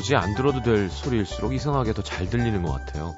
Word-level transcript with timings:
굳이 0.00 0.16
안 0.16 0.34
들어도 0.34 0.62
될 0.62 0.88
소리일수록 0.88 1.52
이상하게 1.52 1.92
더 1.92 2.00
잘 2.00 2.30
들리는 2.30 2.62
것 2.62 2.72
같아요. 2.72 3.14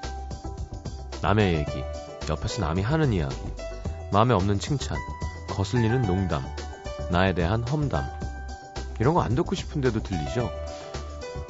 남의 1.22 1.54
얘기, 1.54 1.84
옆에서 2.28 2.60
남이 2.60 2.82
하는 2.82 3.12
이야기, 3.12 3.36
마음에 4.10 4.34
없는 4.34 4.58
칭찬, 4.58 4.98
거슬리는 5.48 6.02
농담, 6.02 6.44
나에 7.08 7.34
대한 7.34 7.62
험담. 7.62 8.04
이런 8.98 9.14
거 9.14 9.22
안 9.22 9.36
듣고 9.36 9.54
싶은데도 9.54 10.02
들리죠? 10.02 10.50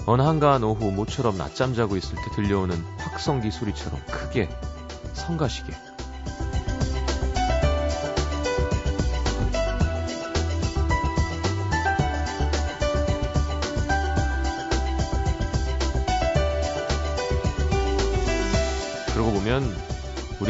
어느 0.04 0.20
한가한 0.20 0.64
오후 0.64 0.90
모처럼 0.90 1.38
낮잠 1.38 1.74
자고 1.74 1.96
있을 1.96 2.14
때 2.14 2.23
들려오는 2.37 2.76
확성기 2.98 3.51
소리처럼 3.51 4.04
크게 4.04 4.51
성가시게. 5.14 5.73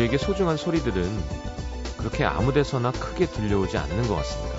우리에게 0.02 0.19
소중한 0.19 0.56
소리들은 0.56 1.23
그렇게 1.97 2.24
아무 2.24 2.52
데서나 2.52 2.91
크게 2.91 3.27
들려오지 3.27 3.79
않는 3.79 4.09
것 4.09 4.16
같습니다. 4.16 4.56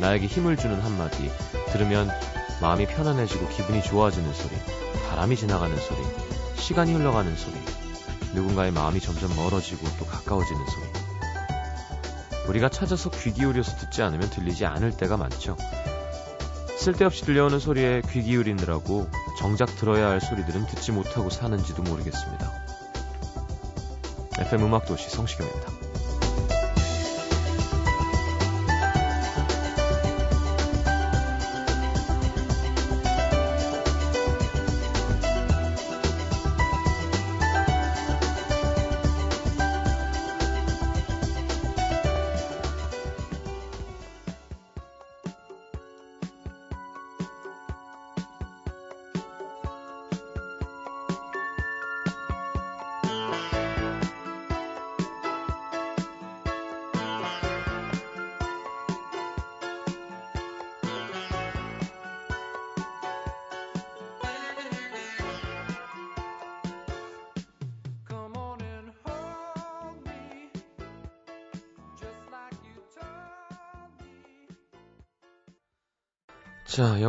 나에게 0.00 0.26
힘을 0.26 0.56
주는 0.56 0.80
한마디, 0.80 1.30
들으면 1.70 2.08
마음이 2.62 2.86
편안해지고 2.86 3.48
기분이 3.48 3.82
좋아지는 3.82 4.32
소리, 4.32 4.54
바람이 5.08 5.36
지나가는 5.36 5.76
소리, 5.76 5.98
시간이 6.56 6.94
흘러가는 6.94 7.36
소리, 7.36 7.54
누군가의 8.32 8.72
마음이 8.72 9.00
점점 9.00 9.34
멀어지고 9.36 9.86
또 9.98 10.06
가까워지는 10.06 10.60
소리. 10.66 10.86
우리가 12.48 12.70
찾아서 12.70 13.10
귀 13.10 13.32
기울여서 13.32 13.76
듣지 13.76 14.02
않으면 14.02 14.30
들리지 14.30 14.64
않을 14.64 14.96
때가 14.96 15.18
많죠. 15.18 15.56
쓸데없이 16.78 17.24
들려오는 17.24 17.58
소리에 17.58 18.00
귀 18.10 18.22
기울이느라고 18.22 19.10
정작 19.38 19.66
들어야 19.76 20.08
할 20.08 20.20
소리들은 20.20 20.66
듣지 20.68 20.92
못하고 20.92 21.28
사는지도 21.28 21.82
모르겠습니다. 21.82 22.63
FM 24.38 24.64
음악도시 24.64 25.10
성시경입니다. 25.10 25.83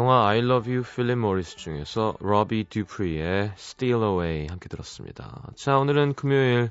영화 0.06 0.28
I 0.28 0.38
Love 0.38 0.72
You, 0.72 0.84
필립 0.84 1.18
모리스 1.18 1.56
중에서 1.56 2.16
로비 2.20 2.66
듀프리의 2.70 3.54
Steal 3.56 4.04
Away 4.04 4.46
함께 4.48 4.70
들었습니다. 4.70 5.42
자, 5.56 5.80
오늘은 5.80 6.14
금요일 6.14 6.70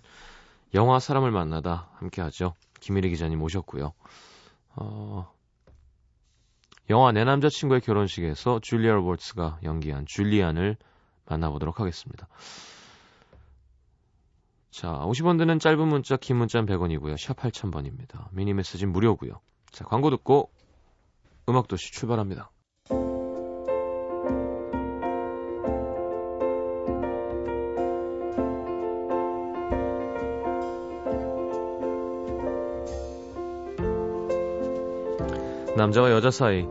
영화 0.72 1.00
사람을 1.00 1.32
만나다 1.32 1.88
함께 1.96 2.22
하죠. 2.22 2.54
김일희 2.78 3.10
기자님 3.10 3.40
모셨고요. 3.40 3.92
어, 4.76 5.34
영화 6.90 7.10
내 7.10 7.24
남자친구의 7.24 7.80
결혼식에서 7.80 8.60
줄리아 8.60 8.92
로버츠가 8.92 9.58
연기한 9.64 10.06
줄리안을 10.06 10.76
만나보도록 11.26 11.80
하겠습니다. 11.80 12.28
자, 14.70 14.92
50원 14.92 15.38
드는 15.38 15.58
짧은 15.58 15.88
문자, 15.88 16.16
긴 16.16 16.36
문자는 16.36 16.66
100원이고요. 16.72 17.16
샵 17.18 17.36
8000번입니다. 17.38 18.28
미니 18.30 18.54
메시지는 18.54 18.92
무료고요. 18.92 19.40
자, 19.72 19.84
광고 19.86 20.10
듣고 20.10 20.52
음악도시 21.48 21.90
출발합니다. 21.90 22.52
남자와 35.84 36.12
여자 36.12 36.30
사이 36.30 36.66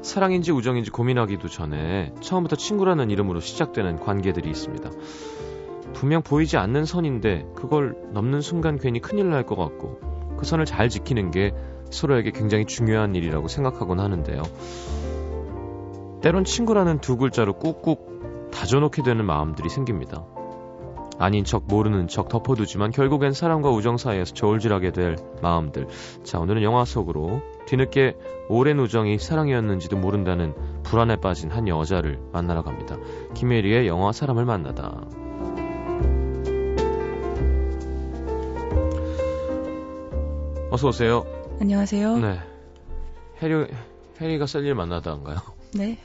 사랑인지 0.00 0.50
우정인지 0.50 0.90
고민하기도 0.90 1.48
전에 1.48 2.14
처음부터 2.22 2.56
친구라는 2.56 3.10
이름으로 3.10 3.40
시작되는 3.40 4.00
관계들이 4.00 4.48
있습니다. 4.48 4.90
분명 5.92 6.22
보이지 6.22 6.56
않는 6.56 6.86
선인데 6.86 7.46
그걸 7.54 7.94
넘는 8.12 8.40
순간 8.40 8.78
괜히 8.78 9.00
큰일 9.00 9.28
날 9.28 9.44
것 9.44 9.56
같고 9.56 9.98
그 10.38 10.46
선을 10.46 10.64
잘 10.64 10.88
지키는 10.88 11.32
게 11.32 11.52
서로에게 11.90 12.30
굉장히 12.30 12.64
중요한 12.64 13.14
일이라고 13.14 13.48
생각하곤 13.48 14.00
하는데요. 14.00 14.42
때론 16.22 16.44
친구라는 16.44 17.00
두 17.00 17.18
글자로 17.18 17.58
꾹꾹 17.58 18.50
다져놓게 18.52 19.02
되는 19.02 19.26
마음들이 19.26 19.68
생깁니다. 19.68 20.24
아닌 21.18 21.44
척 21.44 21.64
모르는 21.68 22.08
척 22.08 22.28
덮어두지만 22.30 22.90
결국엔 22.90 23.32
사랑과 23.32 23.70
우정 23.70 23.98
사이에서 23.98 24.32
저울질하게 24.32 24.92
될 24.92 25.16
마음들. 25.42 25.88
자, 26.24 26.40
오늘은 26.40 26.62
영화 26.62 26.86
속으로 26.86 27.42
뒤늦게 27.66 28.16
오랜 28.48 28.78
우정이 28.78 29.18
사랑이었는지도 29.18 29.96
모른다는 29.96 30.54
불안에 30.82 31.16
빠진 31.16 31.50
한 31.50 31.66
여자를 31.66 32.20
만나러 32.32 32.62
갑니다. 32.62 32.96
김혜리의 33.34 33.86
영화 33.86 34.12
사람을 34.12 34.44
만나다. 34.44 35.04
어서 40.70 40.88
오세요. 40.88 41.24
안녕하세요. 41.60 42.18
네. 42.18 42.40
해리 43.42 43.66
해리가 44.20 44.46
샐리를 44.46 44.74
만나다인가요? 44.74 45.38
네. 45.74 45.98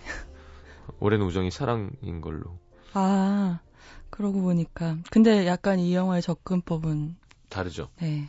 오랜 0.99 1.21
우정이 1.21 1.51
사랑인 1.51 2.21
걸로 2.21 2.57
아, 2.93 3.59
그러고 4.09 4.41
보니까. 4.41 4.97
근데 5.11 5.45
약간 5.47 5.79
이 5.79 5.93
영화의 5.93 6.21
접근법은, 6.21 7.15
다르죠. 7.49 7.89
네. 8.01 8.27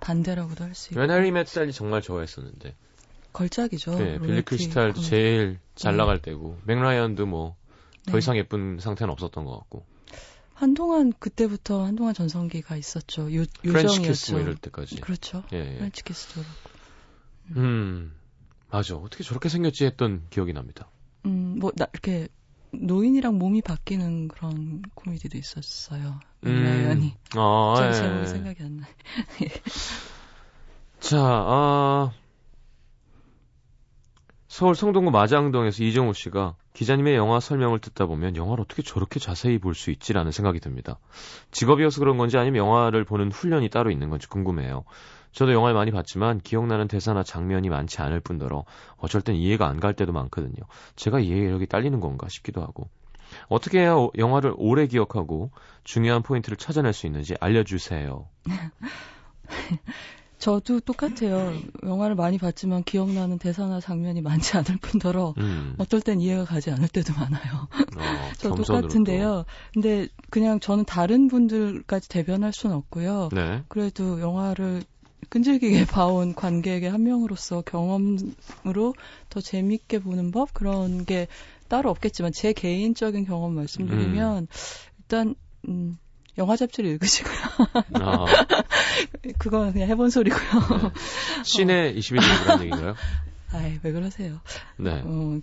반대라고도 0.00 0.64
할 0.64 0.74
수 0.74 0.92
있고. 0.92 1.00
맷 1.30 1.48
샐리 1.48 1.72
정말 1.72 2.02
좋아했었는데. 2.02 2.74
걸작이죠. 3.32 3.96
네, 3.96 4.18
빌리 4.18 4.42
크리스탈도. 4.42 5.00
제일 5.00 5.58
잘 5.76 5.92
네. 5.92 5.98
나갈 5.98 6.20
때고 6.20 6.58
맥라이언도 6.64 7.26
뭐더 7.26 7.52
네. 8.06 8.18
이상 8.18 8.36
예쁜 8.36 8.78
상태는 8.80 9.12
없었던 9.12 9.44
것 9.44 9.56
같고 9.58 9.84
한동안, 10.54 11.12
그때부터 11.18 11.84
한동안 11.84 12.12
전성기가 12.12 12.76
있었죠. 12.76 13.32
유, 13.32 13.46
French 13.62 14.02
Kiss. 14.02 14.32
뭐 14.32 14.40
이럴 14.40 14.56
때까지 14.56 15.00
그렇죠. 15.00 15.42
예, 15.52 15.58
예. 15.58 15.76
French 15.76 16.02
Kiss도 16.04 16.42
그렇고. 16.42 16.70
음 17.56 18.12
맞아 18.70 18.96
어떻게 18.96 19.24
저렇게 19.24 19.48
생겼지 19.48 19.84
했던 19.84 20.22
기억이 20.30 20.52
납니다 20.52 20.88
음, 21.26 21.56
뭐, 21.58 21.70
나, 21.76 21.86
이렇게, 21.92 22.28
노인이랑 22.72 23.38
몸이 23.38 23.62
바뀌는 23.62 24.28
그런 24.28 24.82
코미디도 24.94 25.38
있었어요. 25.38 26.20
라이언이. 26.42 27.14
아, 27.36 27.74
제 27.78 27.88
예. 27.88 27.92
제목이 27.92 28.26
생각이 28.26 28.62
안 28.62 28.76
나. 28.78 28.86
자, 31.00 31.18
아, 31.18 32.12
서울 34.48 34.74
성동구 34.74 35.10
마장동에서 35.10 35.84
이정우 35.84 36.12
씨가 36.12 36.56
기자님의 36.74 37.14
영화 37.14 37.40
설명을 37.40 37.78
듣다 37.78 38.06
보면 38.06 38.36
영화를 38.36 38.62
어떻게 38.62 38.82
저렇게 38.82 39.18
자세히 39.20 39.58
볼 39.58 39.74
수 39.74 39.90
있지라는 39.90 40.32
생각이 40.32 40.60
듭니다. 40.60 40.98
직업이어서 41.52 42.00
그런 42.00 42.18
건지 42.18 42.36
아니면 42.36 42.58
영화를 42.64 43.04
보는 43.04 43.30
훈련이 43.32 43.70
따로 43.70 43.90
있는 43.90 44.10
건지 44.10 44.26
궁금해요. 44.28 44.84
저도 45.32 45.52
영화를 45.52 45.74
많이 45.74 45.90
봤지만 45.90 46.40
기억나는 46.40 46.88
대사나 46.88 47.22
장면이 47.22 47.68
많지 47.68 48.00
않을 48.02 48.20
뿐더러 48.20 48.64
어쩔 48.98 49.20
땐 49.22 49.36
이해가 49.36 49.66
안 49.68 49.80
갈 49.80 49.94
때도 49.94 50.12
많거든요. 50.12 50.56
제가 50.96 51.20
이해력이 51.20 51.66
딸리는 51.66 51.98
건가 52.00 52.28
싶기도 52.28 52.60
하고. 52.62 52.88
어떻게 53.48 53.78
해야 53.80 53.94
오- 53.94 54.10
영화를 54.18 54.52
오래 54.56 54.86
기억하고 54.86 55.50
중요한 55.84 56.22
포인트를 56.22 56.56
찾아낼 56.58 56.92
수 56.92 57.06
있는지 57.06 57.34
알려주세요. 57.40 58.26
저도 60.38 60.80
똑같아요. 60.80 61.60
영화를 61.84 62.14
많이 62.16 62.38
봤지만 62.38 62.82
기억나는 62.82 63.38
대사나 63.38 63.78
장면이 63.78 64.22
많지 64.22 64.56
않을 64.56 64.78
뿐더러 64.80 65.34
음, 65.36 65.74
어떨 65.78 66.00
땐 66.00 66.18
이해가 66.20 66.44
가지 66.46 66.70
않을 66.70 66.88
때도 66.88 67.12
많아요. 67.12 67.68
어, 67.98 68.30
저 68.38 68.48
똑같은데요. 68.54 69.44
근데 69.74 70.08
그냥 70.30 70.58
저는 70.58 70.86
다른 70.86 71.28
분들까지 71.28 72.08
대변할 72.08 72.54
수는 72.54 72.74
없고요. 72.74 73.28
또. 73.30 73.36
네. 73.36 73.62
그래도 73.68 74.18
영화를 74.20 74.82
끈질기게 75.28 75.86
봐온 75.86 76.34
관객의 76.34 76.90
한 76.90 77.02
명으로서 77.04 77.62
경험으로 77.62 78.94
더 79.28 79.40
재밌게 79.40 80.00
보는 80.00 80.30
법 80.32 80.52
그런 80.52 81.04
게 81.04 81.28
따로 81.68 81.90
없겠지만 81.90 82.32
제 82.32 82.52
개인적인 82.52 83.26
경험 83.26 83.54
말씀드리면 83.54 84.48
일단 84.98 85.34
음, 85.68 85.98
영화 86.38 86.56
잡지를 86.56 86.90
읽으시고요. 86.90 87.34
아, 88.02 88.24
그건 89.38 89.72
그냥 89.72 89.88
해본 89.88 90.10
소리고요. 90.10 90.40
네. 90.40 91.42
시내 91.44 91.94
21세기라는 91.94 92.60
얘기인가요? 92.62 92.94
아이 93.52 93.78
왜 93.82 93.92
그러세요? 93.92 94.40
네. 94.78 95.02
어, 95.04 95.40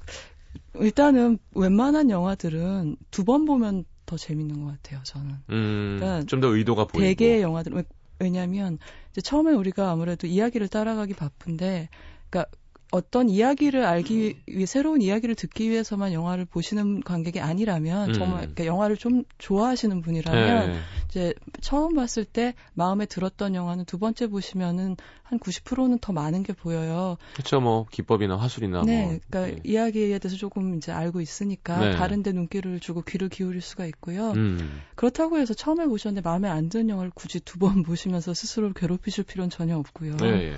일단은 0.80 1.38
웬만한 1.54 2.10
영화들은 2.10 2.98
두 3.12 3.24
번 3.24 3.46
보면 3.46 3.86
더 4.06 4.16
재밌는 4.18 4.64
것 4.64 4.72
같아요. 4.72 5.02
저는. 5.04 5.36
음, 5.50 5.98
그러니까 6.00 6.26
좀더 6.26 6.48
의도가 6.56 6.86
보이고. 6.86 7.00
대개의 7.00 7.42
영화들 7.42 7.74
왜- 8.20 8.26
왜냐하면 8.28 8.78
이제 9.12 9.22
처음에 9.22 9.52
우리가 9.54 9.92
아무래도 9.92 10.28
이야기를 10.28 10.68
따라가기 10.68 11.14
바쁜데, 11.14 11.90
그러니까 12.30 12.52
어떤 12.92 13.30
이야기를 13.30 13.84
알기 13.84 14.18
위해 14.48 14.66
새로운 14.66 15.02
이야기를 15.02 15.36
듣기 15.36 15.70
위해서만 15.70 16.14
영화를 16.14 16.46
보시는 16.46 17.02
관객이 17.02 17.40
아니라면 17.42 18.10
음. 18.10 18.14
정말 18.14 18.40
그러니까 18.42 18.66
영화를 18.66 18.96
좀 18.96 19.24
좋아하시는 19.40 20.02
분이라면 20.02 20.68
네. 20.72 20.80
이제 21.10 21.34
처음 21.62 21.96
봤을 21.96 22.24
때 22.24 22.54
마음에 22.74 23.06
들었던 23.06 23.56
영화는 23.56 23.86
두 23.86 24.00
번째 24.00 24.28
보시면은 24.28 24.96
한 25.24 25.40
90%는 25.40 26.00
더 26.00 26.14
많은 26.14 26.44
게 26.44 26.54
보여요. 26.54 27.18
그쵸, 27.36 27.60
뭐, 27.60 27.86
기법이나 27.92 28.38
화술이나 28.38 28.84
네, 28.84 29.02
뭐. 29.04 29.20
그러니까 29.30 29.58
예. 29.58 29.62
이야기에 29.70 30.20
대해서 30.20 30.38
조금 30.38 30.78
이제 30.78 30.94
알고 30.94 31.20
있으니까 31.20 31.90
네. 31.90 31.98
다른 31.98 32.24
데 32.24 32.32
눈길을 32.32 32.80
주고 32.80 33.02
귀를 33.02 33.28
기울일 33.28 33.62
수가 33.62 33.86
있고요. 33.88 34.32
음, 34.32 34.82
그렇다고 34.96 35.38
해서 35.40 35.54
처음에 35.54 35.86
보셨는데 35.86 36.22
마음에 36.28 36.48
안 36.48 36.70
드는 36.70 36.88
영화를 36.90 37.12
굳이 37.14 37.42
두 37.42 37.58
번 37.60 37.82
보시면서 37.84 38.34
스스로를 38.34 38.74
괴롭히실 38.74 39.26
필요는 39.26 39.50
전혀 39.50 39.78
없고요. 39.78 40.16
예, 40.24 40.52
예. 40.52 40.56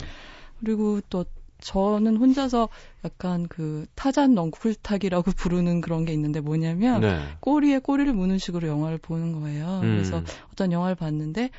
그리고 0.60 1.00
또 1.10 1.26
저는 1.62 2.18
혼자서 2.18 2.70
약간 3.06 3.48
그 3.48 3.86
타잔 3.96 4.34
넝쿨타기라고 4.34 5.32
부르는 5.38 5.82
그런 5.82 6.06
게 6.06 6.14
있는데 6.14 6.40
뭐냐면 6.40 7.02
네. 7.02 7.22
꼬리에 7.40 7.80
꼬리를 7.80 8.12
무는 8.14 8.38
식으로 8.38 8.68
영화를 8.68 8.98
보는 8.98 9.40
거예요. 9.40 9.82
음. 9.84 9.96
그래서 9.96 10.22
어떤 10.52 10.72
영화를 10.72 10.96
봤는데 10.96 11.50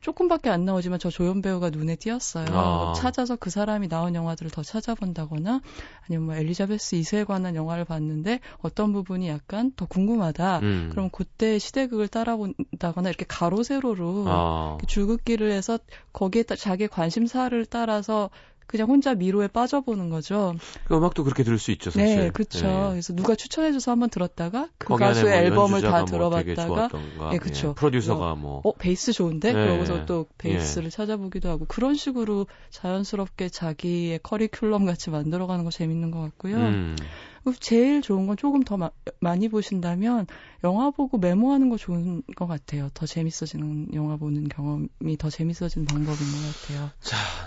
조금밖에 0.00 0.48
안 0.48 0.64
나오지만 0.64 0.98
저 0.98 1.10
조연 1.10 1.42
배우가 1.42 1.70
눈에 1.70 1.96
띄었어요. 1.96 2.46
아. 2.50 2.92
찾아서 2.94 3.36
그 3.36 3.50
사람이 3.50 3.88
나온 3.88 4.14
영화들을 4.14 4.50
더 4.50 4.62
찾아본다거나 4.62 5.60
아니면 6.06 6.26
뭐 6.26 6.34
엘리자베스 6.34 6.96
2세에 6.96 7.26
관한 7.26 7.54
영화를 7.54 7.84
봤는데 7.84 8.40
어떤 8.60 8.92
부분이 8.92 9.28
약간 9.28 9.72
더 9.76 9.86
궁금하다. 9.86 10.60
음. 10.60 10.88
그럼 10.92 11.10
그때 11.10 11.58
시대극을 11.58 12.08
따라본다거나 12.08 13.08
이렇게 13.08 13.24
가로 13.26 13.62
세로로 13.62 14.24
아, 14.28 14.78
줄긋기를 14.86 15.50
해서 15.50 15.78
거기에 16.12 16.44
따, 16.44 16.54
자기 16.54 16.86
관심사를 16.86 17.66
따라서 17.66 18.30
그냥 18.68 18.88
혼자 18.88 19.14
미로에 19.14 19.48
빠져보는 19.48 20.10
거죠. 20.10 20.54
그 20.84 20.94
음악도 20.94 21.24
그렇게 21.24 21.42
들을 21.42 21.58
수 21.58 21.70
있죠, 21.72 21.90
사실. 21.90 22.20
네, 22.20 22.30
그렇죠. 22.30 22.68
예. 22.68 22.90
그래서 22.90 23.14
누가 23.14 23.34
추천해줘서 23.34 23.90
한번 23.90 24.10
들었다가 24.10 24.68
그 24.78 24.94
가수의 24.94 25.32
뭐 25.32 25.42
앨범을 25.42 25.80
다뭐 25.80 26.04
들어봤다가 26.04 26.66
좋았던가, 26.66 27.30
예, 27.32 27.38
그쵸. 27.38 27.74
프로듀서가 27.74 28.34
뭐 28.34 28.60
어 28.64 28.72
베이스 28.76 29.12
좋은데 29.12 29.52
네. 29.52 29.64
그러고서 29.64 30.04
또 30.04 30.26
베이스를 30.36 30.90
찾아보기도 30.90 31.48
하고 31.48 31.64
그런 31.66 31.94
식으로 31.94 32.46
자연스럽게 32.70 33.48
자기의 33.48 34.18
커리큘럼 34.20 34.84
같이 34.84 35.10
만들어가는 35.10 35.64
거 35.64 35.70
재밌는 35.70 36.10
것 36.10 36.20
같고요. 36.20 36.56
음, 36.56 36.96
제일 37.52 38.02
좋은 38.02 38.26
건 38.26 38.36
조금 38.36 38.62
더 38.62 38.76
마- 38.76 38.90
많이 39.20 39.48
보신다면 39.48 40.26
영화 40.64 40.90
보고 40.90 41.18
메모하는 41.18 41.68
거 41.68 41.76
좋은 41.76 42.22
것 42.36 42.46
같아요. 42.46 42.88
더 42.94 43.06
재밌어지는 43.06 43.94
영화 43.94 44.16
보는 44.16 44.48
경험이 44.48 45.16
더 45.18 45.30
재밌어지는 45.30 45.84
방법인 45.86 46.32
것 46.32 46.60
같아요. 46.60 46.90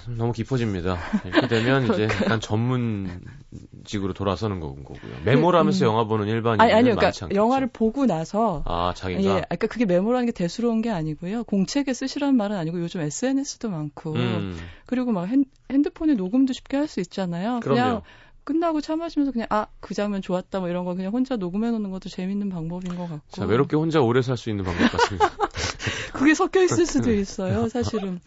좀 0.06 0.18
너무 0.18 0.32
깊어집니다. 0.34 0.98
이렇게 1.26 1.48
되면 1.48 1.84
이제 1.94 2.04
약간 2.04 2.40
전문직으로 2.40 4.14
돌아서는 4.14 4.60
거- 4.60 4.76
거고요. 4.76 5.22
메모를 5.26 5.60
하면서 5.60 5.86
음. 5.86 5.88
영화 5.90 6.04
보는 6.06 6.28
일반인은 6.28 6.62
아니 6.64 6.74
아니요, 6.74 6.96
그러니까. 6.96 7.34
영화를 7.34 7.68
보고 7.68 8.06
나서 8.06 8.64
아 8.66 8.94
자기가 8.96 9.20
예, 9.22 9.24
그러니까 9.26 9.68
그게 9.68 9.86
메모라는 9.86 10.26
게 10.28 10.32
대수로운 10.32 10.82
게 10.82 10.90
아니고요. 10.90 11.44
공책에 11.44 11.94
쓰시라는 11.94 12.36
말은 12.36 12.56
아니고 12.56 12.80
요즘 12.82 13.02
SNS도 13.02 13.70
많고 13.70 14.14
음, 14.16 14.58
그리고 14.86 15.12
막 15.12 15.26
핸, 15.26 15.46
핸드폰에 15.72 16.14
녹음도 16.16 16.54
쉽게 16.54 16.78
할 16.78 16.88
수 16.88 17.00
있잖아요. 17.00 17.60
그냥 17.62 17.62
그럼요. 17.86 18.02
끝나고 18.44 18.82
차 18.82 18.96
마시면서 18.96 19.32
그냥 19.32 19.48
아 19.50 19.68
그 19.80 19.94
장면 19.94 20.22
좋았다 20.22 20.60
뭐 20.60 20.70
이런 20.70 20.86
거 20.86 20.94
그냥 20.96 21.12
혼자 21.12 21.36
녹음해 21.36 21.72
놓는 21.72 21.92
것도 21.92 22.10
재밌는 22.10 22.50
방법인 22.50 22.96
것 22.96 23.04
같고. 23.10 23.22
자 23.30 23.46
외롭게 23.46 23.76
혼자 23.76 24.02
오래 24.02 24.22
살 24.22 24.38
수 24.38 24.50
있는 24.50 24.64
방법 24.64 24.92
같습니다. 24.92 25.30
그게 26.14 26.34
섞여 26.34 26.62
있을 26.64 26.86
수도 26.86 27.12
있어요, 27.14 27.68
사실은. 27.70 28.20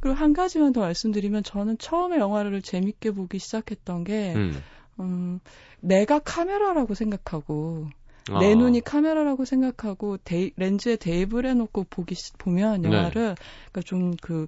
그리고 0.00 0.16
한 0.16 0.32
가지만 0.32 0.72
더 0.72 0.80
말씀드리면 0.80 1.42
저는 1.44 1.78
처음에 1.78 2.18
영화를 2.18 2.60
재밌게 2.62 3.12
보기 3.12 3.38
시작했던 3.38 4.04
게 4.04 4.34
음. 4.34 4.62
음, 5.00 5.40
내가 5.80 6.18
카메라라고 6.18 6.94
생각하고 6.94 7.86
아, 8.30 8.38
내 8.40 8.54
눈이 8.54 8.80
카메라라고 8.80 9.44
생각하고 9.44 10.16
데이- 10.18 10.52
렌즈에 10.56 10.96
대입을 10.96 11.46
해놓고 11.46 11.86
보기 11.90 12.14
시- 12.14 12.32
보면 12.34 12.82
네. 12.82 12.88
영화를 12.88 13.36
그러니까 13.70 13.82
좀그 13.84 14.46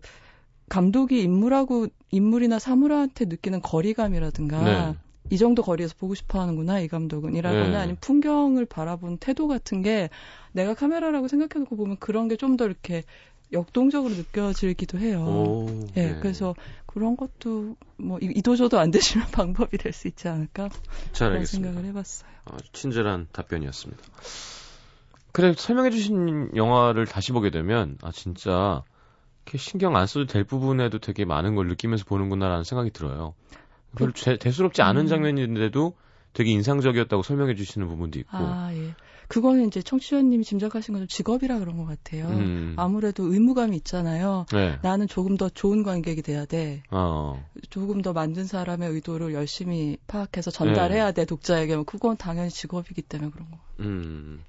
감독이 0.68 1.22
인물하고 1.22 1.86
인물이나 2.10 2.58
사물한테 2.58 3.26
느끼는 3.26 3.62
거리감이라든가 3.62 4.64
네. 4.64 4.96
이 5.30 5.38
정도 5.38 5.62
거리에서 5.62 5.94
보고 5.98 6.14
싶어 6.14 6.40
하는구나 6.40 6.80
이 6.80 6.88
감독은 6.88 7.34
이라거나 7.34 7.68
네. 7.68 7.76
아니면 7.76 7.96
풍경을 8.00 8.64
바라본 8.66 9.18
태도 9.18 9.48
같은 9.48 9.82
게 9.82 10.08
내가 10.52 10.74
카메라라고 10.74 11.28
생각해놓고 11.28 11.76
보면 11.76 11.96
그런 11.98 12.28
게 12.28 12.36
좀 12.36 12.56
더 12.56 12.64
이렇게 12.66 13.04
역동적으로 13.52 14.14
느껴지기도 14.14 14.98
해요. 14.98 15.22
오, 15.24 15.66
예, 15.96 16.12
네. 16.12 16.18
그래서 16.20 16.54
그런 16.86 17.16
것도 17.16 17.76
뭐 17.96 18.18
이- 18.20 18.32
이도저도 18.36 18.78
안 18.78 18.90
되시면 18.90 19.26
방법이 19.32 19.78
될 19.78 19.92
수 19.92 20.06
있지 20.08 20.28
않을까 20.28 20.68
잘 21.12 21.28
그런 21.28 21.32
알겠습니다. 21.36 21.68
생각을 21.68 21.88
해봤어요. 21.88 22.30
아주 22.44 22.70
친절한 22.72 23.26
답변이었습니다. 23.32 24.02
그래 25.32 25.54
설명해주신 25.56 26.50
영화를 26.56 27.06
다시 27.06 27.32
보게 27.32 27.50
되면 27.50 27.96
아 28.02 28.10
진짜 28.12 28.82
이렇게 29.46 29.58
신경 29.58 29.96
안 29.96 30.06
써도 30.06 30.26
될 30.26 30.44
부분에도 30.44 30.98
되게 30.98 31.24
많은 31.24 31.54
걸 31.54 31.68
느끼면서 31.68 32.04
보는구나라는 32.04 32.64
생각이 32.64 32.90
들어요. 32.90 33.34
별로 33.96 34.12
제- 34.12 34.36
대수롭지 34.36 34.82
않은 34.82 35.02
음. 35.02 35.06
장면인데도 35.06 35.94
되게 36.32 36.50
인상적이었다고 36.50 37.22
설명해 37.22 37.54
주시는 37.54 37.88
부분도 37.88 38.18
있고. 38.20 38.28
아, 38.36 38.70
예. 38.74 38.94
그거는 39.28 39.66
이제 39.66 39.82
청취자님이 39.82 40.42
짐작하신 40.44 40.94
것처럼 40.94 41.06
직업이라 41.08 41.58
그런 41.58 41.76
것 41.76 41.84
같아요. 41.84 42.28
음. 42.28 42.74
아무래도 42.78 43.30
의무감이 43.30 43.76
있잖아요. 43.78 44.46
네. 44.52 44.78
나는 44.82 45.06
조금 45.06 45.36
더 45.36 45.50
좋은 45.50 45.82
관객이 45.82 46.22
돼야 46.22 46.46
돼. 46.46 46.82
어. 46.90 47.44
조금 47.68 48.00
더 48.00 48.14
만든 48.14 48.46
사람의 48.46 48.88
의도를 48.90 49.34
열심히 49.34 49.98
파악해서 50.06 50.50
전달해야 50.50 51.12
돼, 51.12 51.26
독자에게. 51.26 51.74
뭐 51.76 51.84
그건 51.84 52.16
당연히 52.16 52.48
직업이기 52.50 53.02
때문에 53.02 53.30
그런 53.30 53.50
거. 53.50 53.58
음. 53.80 54.42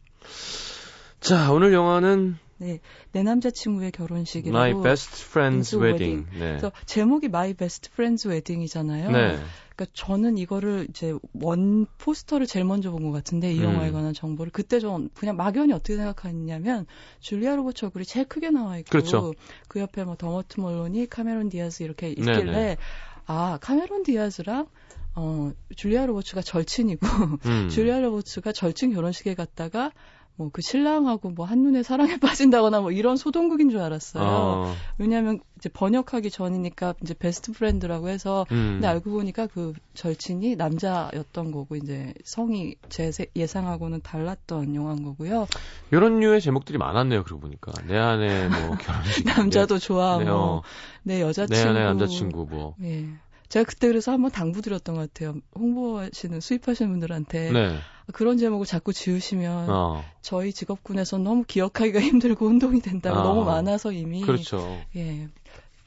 자 1.20 1.52
오늘 1.52 1.74
영화는 1.74 2.38
네. 2.60 2.80
내 3.12 3.24
남자친구의 3.24 3.92
결혼식이라고. 3.92 4.58
My 4.58 4.84
Best 4.84 5.26
Friend's 5.32 5.80
Wedding. 5.82 6.28
네. 6.32 6.40
그래서 6.40 6.72
제목이 6.86 7.28
My 7.28 7.54
Best 7.54 7.90
Friend's 7.94 8.30
Wedding이잖아요. 8.30 9.12
네. 9.12 9.40
그러니까 9.76 9.86
저는 9.94 10.38
이거를 10.38 10.88
이제 10.90 11.14
원 11.34 11.86
포스터를 11.98 12.46
제일 12.48 12.66
먼저 12.66 12.92
본 12.92 13.00
것 13.04 13.12
같은데 13.12 13.54
이 13.54 13.60
음. 13.60 13.64
영화에 13.64 13.92
관한 13.92 14.14
정보를 14.14 14.52
그때 14.52 14.80
좀 14.80 15.10
그냥 15.16 15.38
막연히 15.38 15.72
어떻게 15.72 15.96
생각했냐면 15.96 16.86
줄리아 17.22 17.56
로버츠 17.56 17.86
얼굴이 17.86 18.04
제일 18.06 18.28
크게 18.28 18.50
나와 18.50 18.78
있고 18.78 18.90
그렇죠. 18.90 19.34
그 19.70 19.80
옆에 19.80 20.04
뭐 20.04 20.16
더머트 20.18 20.60
몰로니 20.60 21.08
카메론 21.08 21.48
디아즈 21.50 21.84
이렇게 21.84 22.14
네네. 22.14 22.32
있길래 22.38 22.78
아 23.26 23.58
카메론 23.62 24.04
디아즈랑 24.04 24.68
어 25.16 25.52
줄리아 25.76 26.06
로버츠가 26.06 26.42
절친이고 26.42 27.08
음. 27.46 27.70
줄리아 27.72 28.00
로버츠가 28.00 28.52
절친 28.52 28.94
결혼식에 28.94 29.34
갔다가 29.34 29.92
뭐 30.40 30.50
그 30.52 30.62
신랑하고 30.62 31.32
뭐 31.32 31.46
한눈에 31.46 31.84
사랑에 31.84 32.18
빠진다거나 32.20 32.80
뭐 32.80 32.92
이런 32.92 33.18
소동극인 33.18 33.70
줄 33.70 33.80
알았어요. 33.82 34.24
어. 34.26 34.74
왜냐하면 34.98 35.40
이제 35.58 35.68
번역하기 35.70 36.32
전이니까 36.32 36.96
이제 37.04 37.14
best 37.14 37.52
friend라고 37.52 38.08
해서 38.08 38.46
음. 38.52 38.76
근데 38.76 38.88
알고 38.88 39.12
보니까 39.12 39.48
그 39.48 39.74
절친이 39.94 40.56
남자였던 40.56 41.52
거고 41.52 41.76
이제 41.76 42.14
성이 42.24 42.76
제 42.88 43.12
세- 43.12 43.28
예상하고는 43.36 44.02
달랐던 44.02 44.74
영화인 44.76 45.04
거고요. 45.04 45.46
이런 45.92 46.20
류의 46.22 46.40
제목들이 46.42 46.78
많았네요. 46.78 47.24
그러고 47.26 47.42
보니까 47.42 47.74
내 47.88 47.98
안에 47.98 48.48
뭐 48.48 48.78
결혼식 48.80 49.26
남자도 49.26 49.78
좋아, 49.78 50.18
네, 50.20 50.26
뭐, 50.26 50.34
어, 50.36 50.62
내내 51.04 51.22
여자친구. 51.22 51.70
안에 51.70 51.84
남자친구 51.84 52.48
뭐 52.50 52.76
예. 52.82 53.06
제가 53.50 53.66
그때 53.68 53.88
그래서 53.88 54.12
한번 54.12 54.30
당부드렸던 54.32 54.96
것 54.96 55.12
같아요. 55.14 55.36
홍보하시는, 55.58 56.40
수입하시는 56.40 56.92
분들한테. 56.92 57.52
네. 57.52 57.76
그런 58.14 58.38
제목을 58.38 58.66
자꾸 58.66 58.94
지으시면 58.94 59.70
어. 59.70 60.04
저희 60.22 60.52
직업군에서 60.54 61.18
너무 61.18 61.44
기억하기가 61.46 62.00
힘들고 62.00 62.46
운동이 62.48 62.82
된다고 62.82 63.20
아, 63.20 63.24
너무 63.24 63.44
많아서 63.46 63.92
이미. 63.92 64.22
그렇죠. 64.22 64.80
예. 64.96 65.28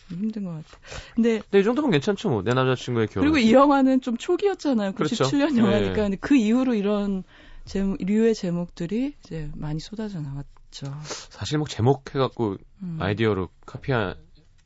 힘든 0.08 0.44
것 0.44 0.50
같아요. 0.50 0.80
근데 1.14 1.40
근데 1.40 1.60
이 1.60 1.64
정도면 1.64 1.90
괜찮죠. 1.90 2.28
뭐. 2.28 2.42
내 2.42 2.52
남자친구의 2.52 3.08
결혼. 3.08 3.30
그리고 3.32 3.38
이 3.38 3.52
영화는 3.52 4.02
좀 4.02 4.16
초기였잖아요. 4.18 4.92
그렇죠. 4.92 5.24
97년 5.24 5.56
영화니까. 5.56 5.90
예. 5.90 5.94
근데 5.94 6.16
그 6.20 6.36
이후로 6.36 6.74
이런 6.74 7.24
제목, 7.64 7.96
류의 8.00 8.34
제목들이 8.34 9.14
이제 9.24 9.50
많이 9.54 9.80
쏟아져 9.80 10.20
나왔죠. 10.20 10.94
사실 11.30 11.58
뭐 11.58 11.66
제목 11.66 12.14
해갖고 12.14 12.56
음. 12.82 12.98
아이디어로 13.00 13.48
카피를 13.64 14.16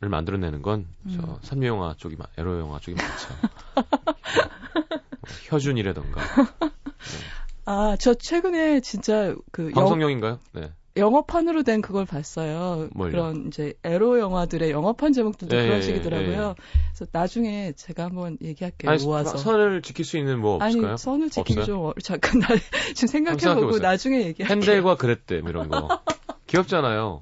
만들어내는 0.00 0.62
건저 0.62 0.82
음. 1.06 1.36
삼류 1.42 1.66
영화 1.68 1.94
쪽이 1.96 2.16
많- 2.16 2.26
에로 2.38 2.58
영화 2.58 2.80
쪽이 2.80 2.96
많죠. 3.00 3.28
뭐 5.20 5.30
혀준이라던가. 5.44 6.20
아, 7.66 7.96
저 7.99 8.14
최근에 8.14 8.80
진짜 8.80 9.35
그 9.52 9.66
영, 9.66 9.73
방송용인가요? 9.73 10.38
네. 10.52 10.70
영어판으로 10.96 11.62
된 11.62 11.82
그걸 11.82 12.06
봤어요. 12.06 12.88
뭘요? 12.94 13.11
그런 13.11 13.46
이제 13.49 13.75
에로 13.85 14.18
영화들의 14.18 14.70
영어판 14.70 15.12
제목들도 15.12 15.54
예, 15.54 15.62
그런 15.64 15.76
예, 15.78 15.82
식이더라고요. 15.82 16.54
그래서 16.56 17.11
나중에 17.12 17.73
제가 17.76 18.04
한번 18.04 18.38
얘기할게요. 18.40 18.90
아니, 18.90 19.04
모아서. 19.04 19.37
선을 19.37 19.82
지킬 19.82 20.06
수 20.06 20.16
있는 20.16 20.38
뭐 20.38 20.54
없을까요? 20.54 20.88
아니 20.88 20.99
선을 20.99 21.28
지키기? 21.28 21.66
좀 21.66 21.92
잠깐 22.02 22.40
나 22.40 22.49
지금 22.94 23.08
생각해보고. 23.08 23.78
나중에 23.78 24.25
얘기할게요. 24.25 24.49
헨델과 24.49 24.96
그랬대 24.96 25.40
뭐 25.42 25.50
이런 25.50 25.68
거. 25.68 26.00
귀엽잖아요. 26.46 27.20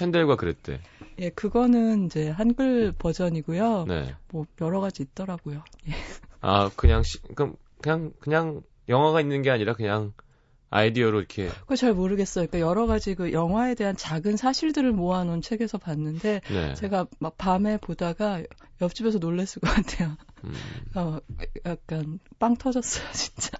헨델과 0.00 0.36
그랬대. 0.36 0.80
예, 1.18 1.30
그거는 1.30 2.06
이제 2.06 2.28
한글 2.28 2.92
버전이고요. 2.96 3.86
네. 3.88 4.14
뭐 4.30 4.46
여러 4.60 4.80
가지 4.80 5.02
있더라고요. 5.02 5.64
예. 5.88 5.92
아 6.40 6.70
그냥 6.76 7.02
시, 7.02 7.18
그럼 7.34 7.56
그냥 7.80 8.12
그냥 8.20 8.62
영화가 8.88 9.20
있는 9.20 9.42
게 9.42 9.50
아니라 9.50 9.74
그냥 9.74 10.12
아이디어로 10.70 11.18
이렇게 11.18 11.48
그거 11.48 11.76
잘 11.76 11.92
모르겠어요. 11.92 12.46
그러니까 12.46 12.66
여러 12.66 12.86
가지 12.86 13.14
그 13.14 13.32
영화에 13.32 13.74
대한 13.74 13.94
작은 13.94 14.38
사실들을 14.38 14.90
모아놓은 14.92 15.42
책에서 15.42 15.76
봤는데 15.76 16.40
네. 16.48 16.74
제가 16.74 17.06
막 17.18 17.36
밤에 17.36 17.76
보다가 17.76 18.42
옆집에서 18.80 19.18
놀랬을 19.18 19.60
것 19.60 19.70
같아요. 19.70 20.16
음, 20.44 20.52
어, 20.96 21.18
약간 21.66 22.18
빵 22.38 22.56
터졌어요, 22.56 23.04
진짜. 23.12 23.50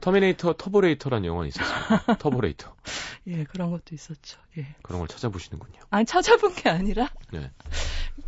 터미네이터 0.00 0.54
터보레이터라는 0.54 1.26
영화는 1.26 1.48
있었어요. 1.48 2.16
터보레이터 2.20 2.74
예, 3.26 3.44
그런 3.44 3.70
것도 3.72 3.94
있었죠. 3.94 4.38
예. 4.58 4.76
그런 4.82 5.00
걸 5.00 5.08
찾아보시는군요. 5.08 5.80
아니 5.90 6.04
찾아본 6.04 6.54
게 6.54 6.68
아니라 6.68 7.10
네. 7.32 7.50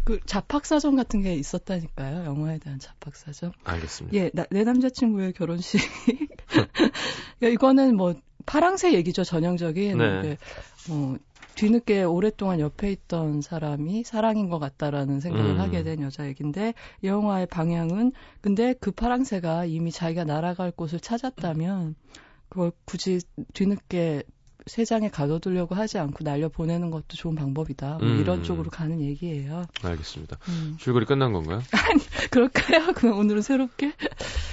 그 0.05 0.21
잡학사전 0.27 0.97
같은 0.97 1.23
게 1.23 1.35
있었다니까요. 1.35 2.25
영화에 2.25 2.59
대한 2.59 2.79
잡학사전. 2.79 3.53
알겠습니다. 3.65 4.17
예, 4.17 4.31
나- 4.33 4.47
내 4.51 4.65
남자친구의 4.65 5.33
결혼식. 5.33 5.81
그러니까 7.39 7.49
이거는 7.53 7.97
뭐 7.97 8.15
파랑새 8.47 8.93
얘기죠, 8.95 9.25
전형적인. 9.25 9.99
네. 9.99 10.23
그, 10.23 10.91
뭐 10.91 11.19
뒤늦게 11.55 12.03
오랫동안 12.03 12.61
옆에 12.61 12.91
있던 12.91 13.41
사람이 13.41 14.03
사랑인 14.05 14.49
것 14.49 14.59
같다라는 14.59 15.21
생각을 15.21 15.53
음. 15.53 15.61
하게 15.61 15.85
된 15.85 16.03
여자 16.03 16.27
얘기인데 16.27 16.75
이 17.03 17.07
영화의 17.07 17.47
방향은 17.47 18.13
근데 18.41 18.75
그 18.81 18.91
파랑새가 18.91 19.65
이미 19.67 19.93
자기가 19.93 20.25
날아갈 20.25 20.73
곳을 20.73 20.99
찾았다면 20.99 21.95
그걸 22.49 22.73
굳이 22.85 23.21
뒤늦게 23.53 24.25
세장에 24.67 25.09
가둬두려고 25.11 25.75
하지 25.75 25.99
않고 25.99 26.25
날려 26.25 26.49
보내는 26.49 26.91
것도 26.91 27.17
좋은 27.17 27.35
방법이다. 27.35 27.99
뭐 28.01 28.09
음. 28.09 28.19
이런 28.21 28.43
쪽으로 28.43 28.71
가는 28.71 29.01
얘기예요. 29.01 29.65
알겠습니다. 29.83 30.39
음. 30.49 30.77
줄거리 30.79 31.05
끝난 31.05 31.33
건가요? 31.33 31.61
그럴까요? 32.31 32.93
그럼 32.97 33.19
오늘은 33.19 33.43
새롭게? 33.43 33.93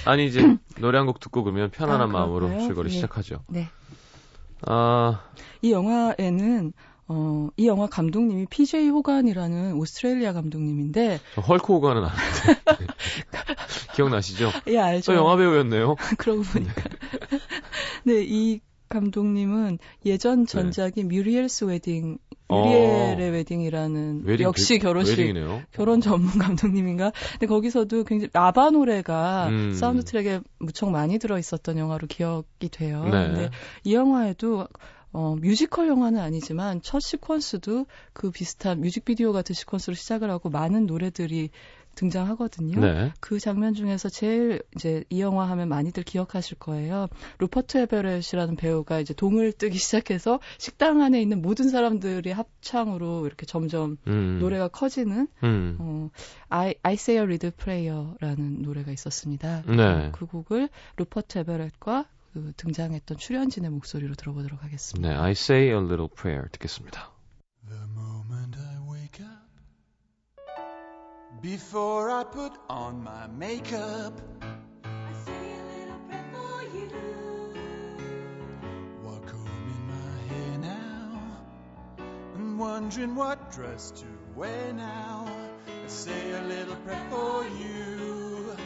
아니 0.04 0.26
이제 0.26 0.40
노래 0.80 0.98
한 0.98 1.06
곡 1.06 1.18
듣고 1.20 1.42
그러면 1.44 1.70
편안한 1.70 2.02
아, 2.10 2.12
마음으로? 2.12 2.48
줄거리 2.60 2.88
예. 2.90 2.94
시작하죠. 2.94 3.42
네. 3.48 3.68
아 4.66 5.20
이 5.62 5.70
영화에는 5.72 6.72
어, 7.08 7.48
이 7.56 7.66
영화 7.66 7.86
감독님이 7.86 8.46
PJ 8.50 8.88
호간이라는 8.88 9.74
오스트레일리아 9.74 10.32
감독님인데 10.32 11.20
저 11.34 11.40
헐크 11.40 11.72
호건은 11.72 12.02
아는데 12.04 12.86
기억나시죠? 13.94 14.50
예 14.68 14.78
알죠. 14.78 15.12
저 15.12 15.14
영화 15.14 15.36
배우였네요. 15.36 15.96
그러고 16.18 16.42
보니까 16.42 16.74
네, 18.04 18.22
이 18.24 18.60
감독님은 18.92 19.78
예전 20.06 20.46
전작인 20.46 21.08
Muriel's 21.08 21.64
Wedding 21.64 22.18
뮤리엘의 22.48 23.30
Wedding이라는 23.30 24.18
네. 24.18 24.22
어. 24.24 24.26
웨딩 24.30 24.44
역시 24.44 24.78
그- 24.78 24.84
결혼식 24.84 25.18
wedding이네요. 25.18 25.62
결혼 25.72 26.00
전문 26.00 26.38
감독님인가? 26.38 27.12
근데 27.32 27.46
거기서도 27.46 28.04
굉장히 28.04 28.30
아바 28.34 28.70
노래가 28.70 29.48
음. 29.48 29.72
사운드 29.72 30.04
트랙에 30.04 30.40
무척 30.58 30.90
많이 30.90 31.18
들어 31.18 31.38
있었던 31.38 31.78
영화로 31.78 32.06
기억이 32.06 32.68
돼요. 32.70 33.04
네. 33.04 33.10
근데 33.10 33.50
이 33.84 33.94
영화에도 33.94 34.68
어, 35.14 35.36
뮤지컬 35.38 35.88
영화는 35.88 36.20
아니지만 36.20 36.80
첫 36.82 36.98
시퀀스도 36.98 37.86
그 38.14 38.30
비슷한 38.30 38.80
뮤직비디오 38.80 39.32
같은 39.32 39.54
시퀀스로 39.54 39.94
시작을 39.94 40.30
하고 40.30 40.48
많은 40.48 40.86
노래들이 40.86 41.50
등장하거든요. 41.94 42.80
네. 42.80 43.12
그 43.20 43.38
장면 43.38 43.74
중에서 43.74 44.08
제일 44.08 44.62
이제 44.76 45.04
이 45.10 45.20
영화 45.20 45.48
하면 45.50 45.68
많이들 45.68 46.02
기억하실 46.02 46.58
거예요. 46.58 47.08
루퍼트 47.38 47.78
에베렛이라는 47.78 48.56
배우가 48.56 49.00
이제 49.00 49.14
운을 49.14 49.52
떼기 49.52 49.78
시작해서 49.78 50.40
식당 50.58 51.02
안에 51.02 51.20
있는 51.20 51.42
모든 51.42 51.68
사람들이 51.68 52.32
합창으로 52.32 53.26
이렇게 53.26 53.46
점점 53.46 53.96
음. 54.06 54.38
노래가 54.40 54.68
커지는 54.68 55.28
음. 55.42 55.76
어, 55.78 56.10
I, 56.48 56.74
I 56.82 56.94
Say 56.94 57.22
a 57.22 57.26
Little 57.26 57.54
Prayer라는 57.56 58.62
노래가 58.62 58.92
있었습니다. 58.92 59.62
네. 59.66 60.10
그 60.12 60.26
곡을 60.26 60.68
루퍼트 60.96 61.38
에베렛과 61.38 62.06
그 62.32 62.52
등장했던 62.56 63.18
출연진의 63.18 63.70
목소리로 63.70 64.14
들어보도록 64.14 64.62
하겠습니다. 64.64 65.08
네. 65.08 65.14
I 65.14 65.32
say 65.32 65.66
a 65.68 65.76
little 65.76 66.08
prayer 66.08 66.48
듣겠습니다. 66.50 67.12
Before 71.40 72.10
I 72.10 72.24
put 72.24 72.52
on 72.68 73.02
my 73.02 73.26
makeup, 73.28 74.20
I 74.84 75.12
say 75.24 75.32
a 75.32 75.64
little 75.78 75.98
prayer 76.08 76.24
for 76.32 76.62
you. 76.76 76.90
walk 79.02 79.30
home 79.30 79.46
in 79.76 79.86
my 79.88 80.34
hair 80.34 80.58
now, 80.58 81.20
and 82.36 82.58
wondering 82.58 83.14
what 83.14 83.50
dress 83.52 83.90
to 83.92 84.06
wear 84.36 84.72
now. 84.72 85.26
I 85.66 85.88
say 85.88 86.32
a 86.32 86.42
little 86.42 86.76
prayer 86.76 87.06
for 87.10 87.44
you, 87.44 88.56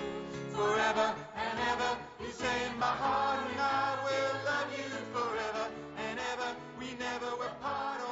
forever 0.53 1.15
and 1.37 1.59
ever. 1.73 1.97
You 2.21 2.31
say 2.33 2.67
in 2.71 2.79
my 2.79 2.87
heart, 2.87 3.41
and 3.51 3.61
I 3.61 3.97
will 4.05 4.45
love 4.45 4.71
you 4.77 4.91
forever 5.15 5.69
and 6.09 6.19
ever. 6.33 6.57
We 6.79 6.95
never 6.99 7.37
were 7.37 7.53
part. 7.63 8.06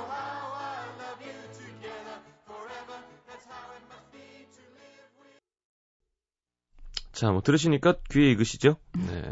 자, 7.14 7.30
뭐 7.30 7.40
들으시니까 7.40 7.96
귀에 8.10 8.32
익으시죠? 8.32 8.76
네. 8.92 9.22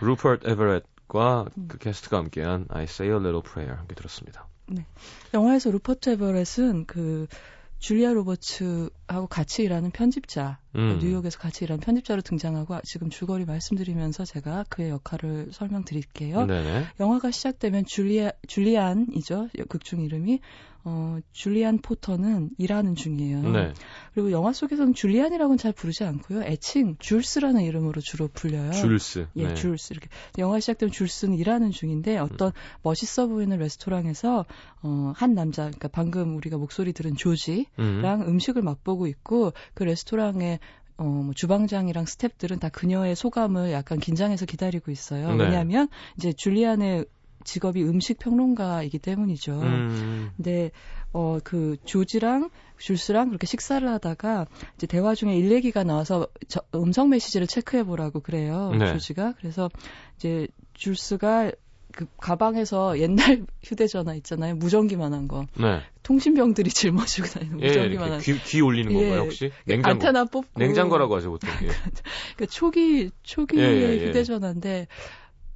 루퍼트 0.00 0.48
에버렛과 0.48 1.46
그 1.68 1.78
게스트가 1.78 2.18
함께한 2.18 2.66
I 2.68 2.84
say 2.84 3.12
a 3.12 3.18
little 3.18 3.42
prayer 3.42 3.76
함께 3.76 3.94
들었습니다. 3.94 4.46
영화에서 5.34 5.70
루퍼트 5.70 6.10
에버렛은 6.10 6.84
그 6.86 7.26
줄리아 7.78 8.12
로버츠하고 8.12 9.26
같이 9.28 9.64
일하는 9.64 9.90
편집자, 9.90 10.60
음. 10.76 11.00
뉴욕에서 11.02 11.40
같이 11.40 11.64
일하는 11.64 11.80
편집자로 11.80 12.22
등장하고 12.22 12.78
지금 12.84 13.10
줄거리 13.10 13.44
말씀드리면서 13.44 14.24
제가 14.24 14.64
그의 14.68 14.90
역할을 14.90 15.48
설명드릴게요. 15.50 16.46
네네. 16.46 16.86
영화가 17.00 17.32
시작되면 17.32 17.84
줄리아, 17.84 18.30
줄리안이죠. 18.46 19.48
극중 19.68 20.00
이름이. 20.02 20.40
어, 20.84 21.18
줄리안 21.32 21.78
포터는 21.78 22.50
일하는 22.58 22.96
중이에요. 22.96 23.42
네. 23.50 23.72
그리고 24.14 24.32
영화 24.32 24.52
속에서는 24.52 24.94
줄리안이라고는 24.94 25.56
잘 25.56 25.72
부르지 25.72 26.02
않고요. 26.04 26.42
애칭 26.42 26.96
줄스라는 26.98 27.62
이름으로 27.62 28.00
주로 28.00 28.28
불려요. 28.28 28.72
줄스. 28.72 29.28
예, 29.36 29.48
네. 29.48 29.54
줄스 29.54 29.92
이렇게 29.92 30.08
영화 30.38 30.58
시작되면 30.58 30.90
줄스는 30.92 31.36
일하는 31.38 31.70
중인데 31.70 32.18
어떤 32.18 32.52
멋있어 32.82 33.28
보이는 33.28 33.56
레스토랑에서 33.56 34.44
어, 34.82 35.12
한 35.14 35.34
남자, 35.34 35.62
그러니까 35.62 35.88
방금 35.88 36.36
우리가 36.36 36.56
목소리 36.58 36.92
들은 36.92 37.14
조지랑 37.14 37.66
음. 37.78 38.22
음식을 38.26 38.62
맛보고 38.62 39.06
있고 39.06 39.52
그 39.74 39.84
레스토랑에 39.84 40.58
어, 40.96 41.04
뭐 41.04 41.32
주방장이랑 41.34 42.04
스탭들은 42.04 42.60
다 42.60 42.68
그녀의 42.68 43.16
소감을 43.16 43.72
약간 43.72 43.98
긴장해서 43.98 44.46
기다리고 44.46 44.90
있어요. 44.90 45.34
네. 45.34 45.44
왜냐하면 45.44 45.88
이제 46.16 46.32
줄리안의 46.32 47.06
직업이 47.44 47.82
음식 47.82 48.18
평론가이기 48.18 48.98
때문이죠. 48.98 49.52
음. 49.60 50.30
근데 50.36 50.70
어 51.12 51.38
그 51.44 51.76
조지랑 51.84 52.50
줄스랑 52.78 53.28
그렇게 53.28 53.46
식사를 53.46 53.86
하다가 53.86 54.46
이제 54.76 54.86
대화 54.86 55.14
중에 55.14 55.36
일 55.36 55.52
얘기가 55.52 55.84
나와서 55.84 56.26
저, 56.48 56.60
음성 56.74 57.10
메시지를 57.10 57.46
체크해 57.46 57.84
보라고 57.84 58.20
그래요. 58.20 58.72
네. 58.78 58.92
조지가 58.92 59.34
그래서 59.38 59.68
이제 60.16 60.48
줄스가 60.74 61.52
그 61.92 62.06
가방에서 62.16 62.98
옛날 62.98 63.44
휴대전화 63.62 64.14
있잖아요. 64.14 64.56
무전기만한 64.56 65.28
거. 65.28 65.46
네. 65.58 65.82
통신병들이 66.02 66.70
짊어지고 66.74 67.26
다니는 67.28 67.60
예, 67.60 67.66
무전기만한 67.68 68.20
이렇게 68.20 68.32
귀, 68.32 68.42
귀 68.44 68.60
올리는 68.62 68.90
예. 68.92 68.94
건가요, 69.08 69.20
혹시? 69.20 69.50
냉장고. 69.66 69.90
안테나 69.90 70.24
뽑고 70.24 70.48
냉장고라고 70.58 71.16
하죠, 71.16 71.30
보통. 71.30 71.50
예. 71.62 71.66
그러니까 72.36 72.46
초기 72.50 73.10
초기의 73.22 73.62
예, 73.64 73.82
예, 73.82 74.00
예. 74.00 74.08
휴대전화인데 74.08 74.86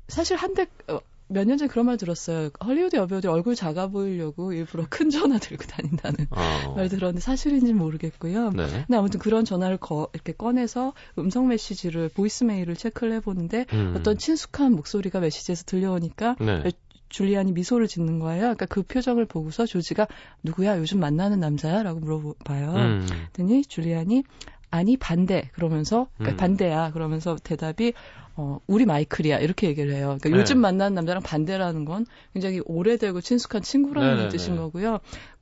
사실 0.08 0.36
한대 0.36 0.66
어, 0.88 1.00
몇 1.28 1.44
년 1.46 1.58
전에 1.58 1.68
그런 1.68 1.86
말 1.86 1.96
들었어요. 1.96 2.50
헐리우드 2.64 2.96
여배우들 2.96 3.28
얼굴 3.30 3.54
작아 3.54 3.88
보이려고 3.88 4.52
일부러 4.52 4.86
큰 4.90 5.10
전화 5.10 5.38
들고 5.38 5.64
다닌다는 5.64 6.26
어. 6.30 6.74
말 6.76 6.88
들었는데 6.88 7.20
사실인지 7.20 7.66
는 7.72 7.78
모르겠고요. 7.78 8.50
네. 8.50 8.66
근데 8.66 8.96
아무튼 8.96 9.18
그런 9.20 9.44
전화를 9.44 9.76
거, 9.76 10.08
이렇게 10.12 10.32
꺼내서 10.32 10.92
음성 11.18 11.48
메시지를 11.48 12.08
voicemail을 12.10 12.76
체크를 12.76 13.12
해보는데 13.14 13.66
음. 13.72 13.94
어떤 13.96 14.16
친숙한 14.18 14.72
목소리가 14.72 15.20
메시지에서 15.20 15.64
들려오니까 15.64 16.36
네. 16.40 16.72
줄리안이 17.08 17.52
미소를 17.52 17.86
짓는 17.86 18.18
거예요. 18.18 18.40
그러니까 18.42 18.66
그 18.66 18.82
표정을 18.82 19.26
보고서 19.26 19.64
조지가 19.66 20.08
누구야 20.42 20.78
요즘 20.78 21.00
만나는 21.00 21.40
남자야?라고 21.40 22.00
물어봐요. 22.00 22.72
음. 22.72 23.06
그랬더니 23.08 23.64
줄리안이 23.64 24.24
아니 24.70 24.96
반대 24.96 25.50
그러면서 25.54 26.08
그러니까 26.16 26.34
음. 26.34 26.36
반대야 26.36 26.90
그러면서 26.92 27.36
대답이 27.42 27.92
어, 28.38 28.58
우리 28.66 28.84
마이클이야. 28.84 29.38
이렇게 29.38 29.66
얘기를 29.68 29.92
해요. 29.94 30.18
그러니까 30.20 30.28
네. 30.28 30.36
요즘 30.36 30.58
만나는 30.58 30.94
남자랑 30.94 31.22
반대라는 31.22 31.84
건 31.86 32.04
굉장히 32.34 32.60
오래되고 32.66 33.20
친숙한 33.22 33.62
친구라는 33.62 34.10
네네네. 34.10 34.28
뜻인 34.28 34.56
거고요. 34.56 34.98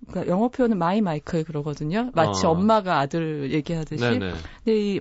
그러니까 0.07 0.33
영어 0.33 0.49
표현은 0.49 0.79
my 0.79 1.00
마이클 1.01 1.43
그러거든요. 1.45 2.11
마치 2.15 2.47
어. 2.47 2.51
엄마가 2.51 3.01
아들 3.01 3.51
얘기하듯이. 3.53 4.01
네네. 4.03 4.33
근데 4.65 4.81
이 4.81 5.01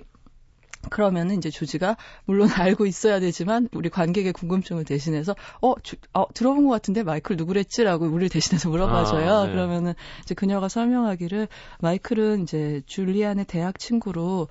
그러면은 0.90 1.38
이제 1.38 1.48
조지가 1.50 1.96
물론 2.26 2.48
알고 2.76 2.84
있어야 2.84 3.18
되지만 3.20 3.68
우리 3.72 3.88
관객의 3.88 4.32
궁금증을 4.34 4.84
대신해서 4.84 5.34
어, 5.62 5.74
주- 5.82 5.96
어, 6.12 6.26
들어본 6.34 6.64
것 6.66 6.70
같은데 6.72 7.02
마이클 7.02 7.36
누구랬지라고 7.36 8.04
우리를 8.06 8.28
대신해서 8.28 8.68
물어봐줘요. 8.68 9.32
아, 9.32 9.46
네. 9.46 9.52
그러면은 9.52 9.94
이제 10.24 10.34
그녀가 10.34 10.68
설명하기를 10.68 11.48
마이클은 11.80 12.42
이제 12.42 12.82
줄리안의 12.86 13.46
대학 13.46 13.78
친구로 13.78 14.48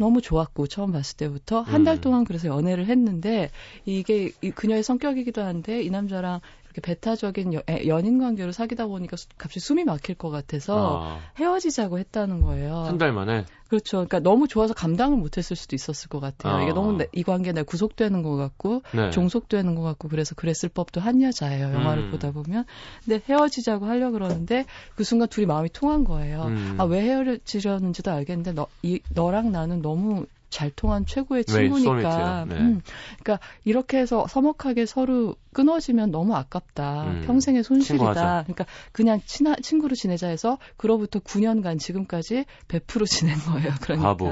너무 0.00 0.22
좋았고 0.22 0.66
처음 0.66 0.92
봤을 0.92 1.18
때부터 1.18 1.60
한달 1.60 1.96
음. 1.96 2.00
동안 2.00 2.24
그래서 2.24 2.48
연애를 2.48 2.86
했는데 2.86 3.50
이게 3.84 4.32
이 4.40 4.50
그녀의 4.50 4.82
성격이기도 4.82 5.42
한데 5.42 5.82
이 5.82 5.90
남자랑 5.90 6.40
이렇게 6.72 6.80
배타적인 6.82 7.52
여- 7.54 7.62
에- 7.68 7.86
연인 7.88 8.18
관계로 8.18 8.52
사귀다 8.52 8.86
보니까 8.86 9.16
수- 9.16 9.26
갑자기 9.36 9.58
숨이 9.60 9.84
막힐 9.84 10.14
것 10.14 10.30
같아서 10.30 11.02
아, 11.04 11.18
헤어지자고 11.38 11.98
했다는 11.98 12.42
거예요. 12.42 12.76
한 12.84 12.96
달 12.98 13.12
만에 13.12 13.44
그렇죠. 13.68 13.98
그러니까 13.98 14.18
너무 14.20 14.46
좋아서 14.48 14.74
감당을 14.74 15.16
못했을 15.16 15.56
수도 15.56 15.74
있었을 15.76 16.08
것 16.08 16.18
같아요. 16.20 16.54
아. 16.56 16.62
이게 16.62 16.72
너무 16.72 16.96
내- 16.98 17.06
이 17.12 17.22
관계 17.22 17.52
내 17.52 17.62
구속되는 17.62 18.22
것 18.22 18.36
같고 18.36 18.82
네. 18.94 19.10
종속되는 19.10 19.74
것 19.74 19.82
같고 19.82 20.08
그래서 20.08 20.34
그랬을 20.34 20.68
법도 20.68 21.00
한 21.00 21.22
여자예요. 21.22 21.72
영화를 21.72 22.04
음. 22.04 22.10
보다 22.10 22.30
보면. 22.30 22.64
근데 23.04 23.20
헤어지자고 23.28 23.86
하려 23.86 24.10
그러는데 24.10 24.64
그 24.96 25.02
순간 25.04 25.28
둘이 25.28 25.46
마음이 25.46 25.70
통한 25.72 26.04
거예요. 26.04 26.42
음. 26.44 26.76
아왜 26.78 27.00
헤어지려는지도 27.02 28.10
알겠는데 28.10 28.52
너 28.52 28.66
이, 28.82 29.00
너랑 29.14 29.50
나는 29.52 29.82
너무 29.82 30.26
잘 30.50 30.70
통한 30.70 31.06
최고의 31.06 31.44
네, 31.44 31.52
친구니까. 31.52 31.84
소울메이트예요. 31.84 32.44
네. 32.48 32.54
음, 32.56 32.82
그러니까 33.22 33.46
이렇게 33.64 33.98
해서 33.98 34.26
서먹하게 34.28 34.84
서로 34.84 35.36
끊어지면 35.52 36.10
너무 36.10 36.34
아깝다. 36.34 37.04
음, 37.04 37.22
평생의 37.24 37.62
손실이다. 37.64 37.96
친구하자. 37.96 38.44
그러니까 38.46 38.66
그냥 38.92 39.20
친하, 39.24 39.54
친구로 39.56 39.94
지내자 39.94 40.28
해서 40.28 40.58
그로부터 40.76 41.20
9년간 41.20 41.78
지금까지 41.78 42.44
100% 42.68 43.06
지낸 43.06 43.36
거예요. 43.38 43.72
그러니까. 43.80 44.08
바보. 44.08 44.28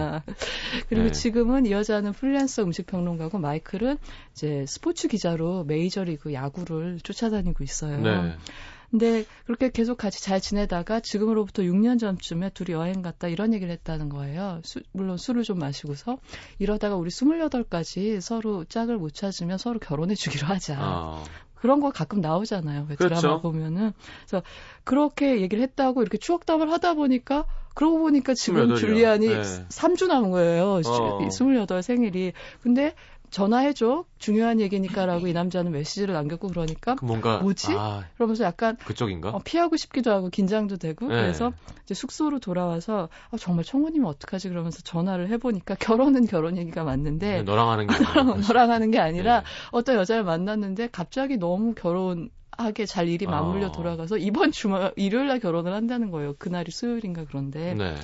그리고 0.89 1.07
네. 1.07 1.13
지금은 1.13 1.67
이 1.67 1.73
여자는 1.73 2.13
프리랜서 2.13 2.63
음식 2.63 2.87
평론가고 2.87 3.39
마이클은 3.39 3.99
이제 4.33 4.65
스포츠 4.67 5.09
기자로 5.09 5.65
메이저리그 5.65 6.33
야구를 6.33 7.01
쫓아다니고 7.03 7.65
있어요. 7.65 8.01
네. 8.01 8.37
근데 8.91 9.25
그렇게 9.45 9.71
계속 9.71 9.99
같이 9.99 10.23
잘 10.23 10.41
지내다가 10.41 11.01
지금으로부터 11.01 11.63
6년 11.63 11.99
전쯤에 11.99 12.51
둘이 12.51 12.73
여행 12.75 13.03
갔다 13.03 13.29
이런 13.29 13.53
얘기를 13.53 13.71
했다는 13.73 14.09
거예요. 14.09 14.61
수- 14.65 14.81
물론 14.93 15.19
술을 15.19 15.43
좀 15.43 15.59
마시고서 15.59 16.19
이러다가 16.59 16.97
우리 16.97 17.11
28까지 17.11 18.21
서로 18.21 18.65
짝을 18.65 18.97
못 18.97 19.13
찾으면 19.13 19.59
서로 19.59 19.79
결혼해 19.79 20.15
주기로 20.15 20.47
하자. 20.47 20.77
아, 20.79 21.25
그런 21.55 21.81
거 21.81 21.91
가끔 21.91 22.21
나오잖아요. 22.21 22.87
왜 22.89 22.97
그렇죠. 22.97 23.21
드라마 23.21 23.41
보면은. 23.41 23.93
그래서 24.27 24.43
그렇게 24.85 25.41
얘기를 25.43 25.63
했다고 25.65 26.01
이렇게 26.03 26.17
추억담을 26.17 26.71
하다 26.73 26.95
보니까 26.95 27.45
그러고 27.75 27.99
보니까 27.99 28.35
지금 28.35 28.69
28이요. 28.69 28.79
줄리안이 28.79 29.29
네. 29.29 29.43
3주 29.69 30.07
남은 30.09 30.31
거예요. 30.31 30.81
어. 30.85 31.21
28 31.27 31.83
생일이. 31.83 32.33
근데 32.63 32.95
전화해줘. 33.31 34.05
중요한 34.19 34.61
얘기니까 34.61 35.07
라고 35.07 35.27
이 35.27 35.33
남자는 35.33 35.73
메시지를 35.73 36.15
남겼고 36.15 36.49
그러니까 36.49 36.95
그 36.97 37.05
뭔가 37.05 37.39
뭐지? 37.41 37.73
아, 37.77 38.05
그러면서 38.15 38.45
약간 38.45 38.77
그쪽인가? 38.85 39.31
어, 39.31 39.41
피하고 39.45 39.77
싶기도 39.77 40.11
하고 40.11 40.29
긴장도 40.31 40.77
되고 40.77 41.09
네. 41.09 41.15
그래서 41.15 41.53
이제 41.85 41.95
숙소로 41.95 42.39
돌아와서 42.39 43.09
아, 43.31 43.37
정말 43.37 43.65
청혼이면 43.65 44.09
어떡하지 44.09 44.49
그러면서 44.49 44.81
전화를 44.83 45.29
해보니까 45.31 45.75
결혼은 45.77 46.27
결혼 46.27 46.57
얘기가 46.57 46.85
맞는데 46.85 47.37
네, 47.39 47.43
너랑 47.43 47.71
하는 47.71 47.87
게 47.87 47.95
너랑, 47.95 48.19
아니라 48.19 48.37
너랑 48.49 48.71
하는 48.71 48.91
게 48.91 48.99
아니라 48.99 49.41
네. 49.41 49.47
어떤 49.73 49.97
여자를 49.97 50.25
만났는데 50.25 50.89
갑자기 50.91 51.37
너무 51.37 51.75
결혼 51.75 52.31
하게 52.57 52.87
잘 52.87 53.07
일이 53.09 53.27
맞물려 53.27 53.69
어. 53.69 53.73
돌아가서 53.73 54.19
이번 54.19 54.51
주말 54.51 54.93
일요일 54.97 55.29
날 55.29 55.39
결혼을 55.39 55.73
한다는 55.73 56.11
거예요. 56.11 56.35
그날이 56.39 56.73
수요일인가 56.73 57.25
그런데 57.27 57.75
네. 57.75 57.95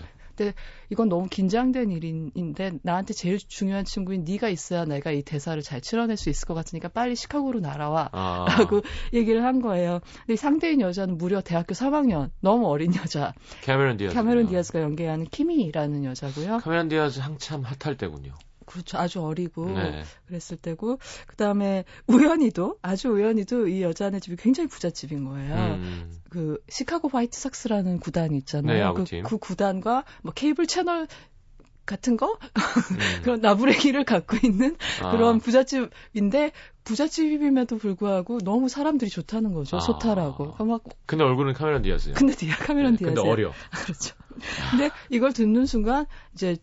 이건 0.90 1.08
너무 1.08 1.28
긴장된 1.28 1.90
일인데 1.90 2.72
나한테 2.82 3.14
제일 3.14 3.38
중요한 3.38 3.84
친구인 3.84 4.24
네가 4.24 4.48
있어야 4.48 4.84
내가 4.84 5.10
이 5.10 5.22
대사를 5.22 5.60
잘 5.62 5.80
치러낼 5.80 6.16
수 6.16 6.30
있을 6.30 6.46
것 6.46 6.54
같으니까 6.54 6.88
빨리 6.88 7.16
시카고로 7.16 7.60
날아와. 7.60 8.10
아, 8.12 8.46
라고 8.48 8.82
얘기를 9.12 9.44
한 9.44 9.60
거예요. 9.60 10.00
근데 10.26 10.36
상대인 10.36 10.80
여자는 10.80 11.16
무려 11.18 11.40
대학교 11.40 11.74
3학년, 11.74 12.30
너무 12.40 12.66
어린 12.66 12.94
여자. 12.94 13.32
캐메론 13.62 13.96
디아즈. 13.96 14.14
캐메론 14.14 14.48
디아즈가 14.48 14.80
연기하는 14.80 15.26
키미라는 15.26 16.04
여자고요. 16.04 16.58
캐메론 16.58 16.88
디아즈 16.88 17.20
한참 17.20 17.62
핫할 17.62 17.96
때군요. 17.96 18.32
그렇죠. 18.64 18.98
아주 18.98 19.22
어리고 19.22 19.70
네. 19.70 20.02
그랬을 20.26 20.56
때고 20.56 20.98
그다음에 21.26 21.84
우연히도 22.06 22.78
아주 22.82 23.08
우연히도 23.08 23.68
이 23.68 23.82
여자네 23.82 24.20
집이 24.20 24.36
굉장히 24.36 24.68
부잣집인 24.68 25.24
거예요. 25.24 25.54
음, 25.54 26.12
그 26.30 26.62
시카고 26.68 27.08
화이트삭스라는 27.08 28.00
구단이 28.00 28.36
있잖아요. 28.38 28.94
네, 28.94 29.22
그. 29.22 29.28
그 29.28 29.38
구단과 29.38 30.04
뭐 30.22 30.32
케이블 30.32 30.66
채널 30.66 31.06
같은 31.86 32.16
거 32.16 32.32
음. 32.32 32.38
그런 33.24 33.40
나부레기를 33.40 34.04
갖고 34.04 34.36
있는 34.42 34.76
아, 35.02 35.10
그런 35.10 35.38
부잣집인데 35.38 36.52
부잣집임에도 36.84 37.78
불구하고 37.78 38.38
너무 38.38 38.68
사람들이 38.68 39.10
좋다는 39.10 39.52
거죠. 39.52 39.76
아. 39.76 39.80
소탈하고. 39.80 40.54
그러니까 40.54 40.64
막 40.64 40.82
근데 41.06 41.24
얼굴은 41.24 41.54
캐메론 41.54 41.82
디아즈예요. 41.82 42.14
근데 42.16 42.34
디아 42.34 42.56
카메론 42.56 42.92
네, 42.92 42.98
디아즈. 42.98 43.14
근데 43.14 43.28
어려. 43.28 43.52
그렇죠. 43.84 44.14
근데 44.70 44.90
이걸 45.10 45.32
듣는 45.32 45.66
순간 45.66 46.06
이제 46.34 46.56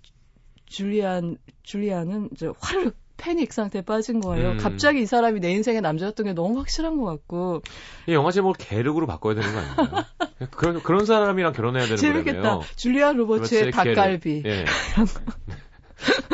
줄리안 0.71 1.37
줄리안은 1.63 2.29
이제 2.33 2.49
화를 2.59 2.91
패닉 3.17 3.53
상태에 3.53 3.83
빠진 3.83 4.19
거예요. 4.19 4.51
음. 4.51 4.57
갑자기 4.57 5.01
이 5.01 5.05
사람이 5.05 5.39
내 5.41 5.51
인생의 5.51 5.81
남자였던 5.81 6.25
게 6.25 6.33
너무 6.33 6.57
확실한 6.57 6.97
것 6.97 7.05
같고 7.05 7.61
이 8.07 8.13
영화 8.13 8.31
제목을 8.31 8.55
게르그로 8.57 9.05
바꿔야 9.05 9.35
되는 9.35 9.51
거 9.53 9.59
아닌가요? 9.59 10.05
그런 10.49 10.81
그런 10.81 11.05
사람이랑 11.05 11.53
결혼해야 11.53 11.83
되는 11.83 11.97
재밌겠다. 11.97 12.41
거라며요. 12.41 12.63
줄리안 12.75 13.17
로버츠의 13.17 13.71
닭갈비. 13.71 14.43
예. 14.45 14.65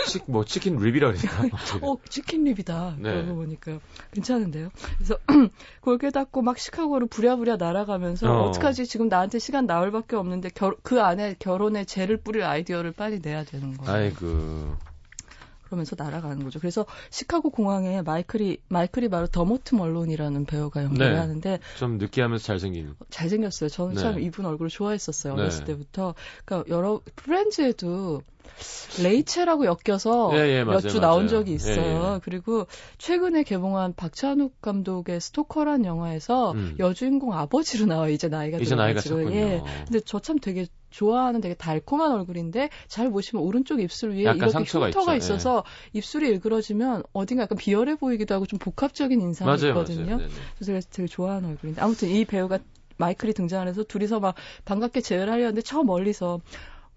치, 0.08 0.20
뭐 0.28 0.46
치킨 0.46 0.78
립이라 0.78 1.12
그랬나? 1.12 1.50
어, 1.82 1.98
치킨 2.10 2.46
립이다. 2.46 2.96
네. 3.00 3.14
그러고 3.14 3.36
보니까 3.36 3.80
괜찮은데요. 4.12 4.70
그래서 4.98 5.18
그걸 5.82 5.98
깨닫고 5.98 6.42
막 6.42 6.58
시카고로 6.58 7.08
부랴부랴 7.08 7.58
날아가면서 7.58 8.32
어. 8.32 8.48
어. 8.48 8.52
떡하지 8.52 8.86
지금 8.86 9.10
나한테 9.10 9.40
시간 9.40 9.66
나흘밖에 9.66 10.16
없는데 10.16 10.50
결, 10.54 10.76
그 10.84 11.02
안에 11.02 11.36
결혼에 11.40 11.86
죄를 11.86 12.18
뿌릴 12.18 12.44
아이디어를 12.44 12.94
빨리 12.94 13.20
내야 13.20 13.44
되는 13.44 13.76
거예요. 13.76 13.92
아이고. 13.92 14.78
그러면서 15.68 15.96
날아가는 15.98 16.44
거죠. 16.44 16.60
그래서 16.60 16.86
시카고 17.10 17.50
공항에 17.50 18.02
마이클이 18.02 18.58
마이클이 18.70 19.10
바로 19.10 19.28
더모트 19.28 19.76
멀론이라는 19.76 20.46
배우가 20.46 20.84
연기를 20.84 21.14
네. 21.14 21.20
하는데 21.20 21.60
좀 21.78 21.98
느끼하면서 21.98 22.44
잘생긴. 22.44 22.96
잘생겼어요. 23.10 23.70
저는 23.70 23.96
네. 23.96 24.02
참 24.02 24.20
이분 24.20 24.46
얼굴을 24.46 24.70
좋아했었어요. 24.70 25.36
네. 25.36 25.42
어렸을 25.42 25.66
때부터. 25.66 26.16
그러니까 26.46 26.74
여러 26.74 27.02
프렌즈에도 27.18 28.22
레이첼하고 29.04 29.66
엮여서 29.66 30.32
예, 30.34 30.60
예, 30.60 30.64
몇 30.64 30.82
주 30.82 31.00
나온. 31.00 31.28
적이 31.28 31.54
있어요. 31.54 31.76
예, 31.82 32.14
예. 32.16 32.20
그리고 32.24 32.68
최근에 32.98 33.44
개봉한 33.44 33.94
박찬욱 33.96 34.62
감독의 34.62 35.20
스토커란 35.20 35.84
영화에서 35.86 36.52
음. 36.54 36.76
여주인공 36.80 37.34
아버지로 37.34 37.86
나와 37.86 38.08
이제 38.10 38.28
나이가 38.28 38.58
이제 38.60 38.76
나이가. 38.76 39.02
찼군요. 39.02 39.32
예. 39.36 39.64
근데 39.86 40.00
저 40.02 40.20
참 40.20 40.40
되게 40.40 40.68
좋아하는 40.90 41.42
되게 41.42 41.54
달콤한 41.54 42.12
얼굴인데 42.12 42.70
잘 42.88 43.12
보시면 43.12 43.44
오른쪽 43.44 43.82
입술 43.82 44.12
위에 44.12 44.22
이렇게 44.22 44.50
상처가 44.50 44.88
흉터가 44.88 45.16
있죠. 45.16 45.34
예. 45.34 45.36
있어서 45.36 45.64
입술이 45.94 46.28
일그러지면 46.30 47.04
어딘가 47.14 47.44
약간 47.44 47.58
비열해 47.58 47.96
보이기도 47.96 48.34
하고 48.36 48.46
좀 48.46 48.58
복합적인 48.60 49.20
인상이 49.22 49.48
맞아요, 49.48 49.70
있거든요. 49.74 50.06
맞아요. 50.06 50.18
네네. 50.18 50.30
그래서 50.56 50.66
제가 50.66 50.80
되게 50.92 51.08
좋아하는 51.08 51.50
얼굴인데 51.50 51.82
아무튼 51.82 52.10
이 52.10 52.26
배우가 52.26 52.60
마이클이 52.98 53.34
등장을 53.34 53.68
해서 53.68 53.84
둘이서 53.84 54.20
막 54.20 54.36
반갑게 54.66 55.02
재회를 55.02 55.32
하려는데 55.32 55.62
저 55.62 55.84
멀리서 55.84 56.40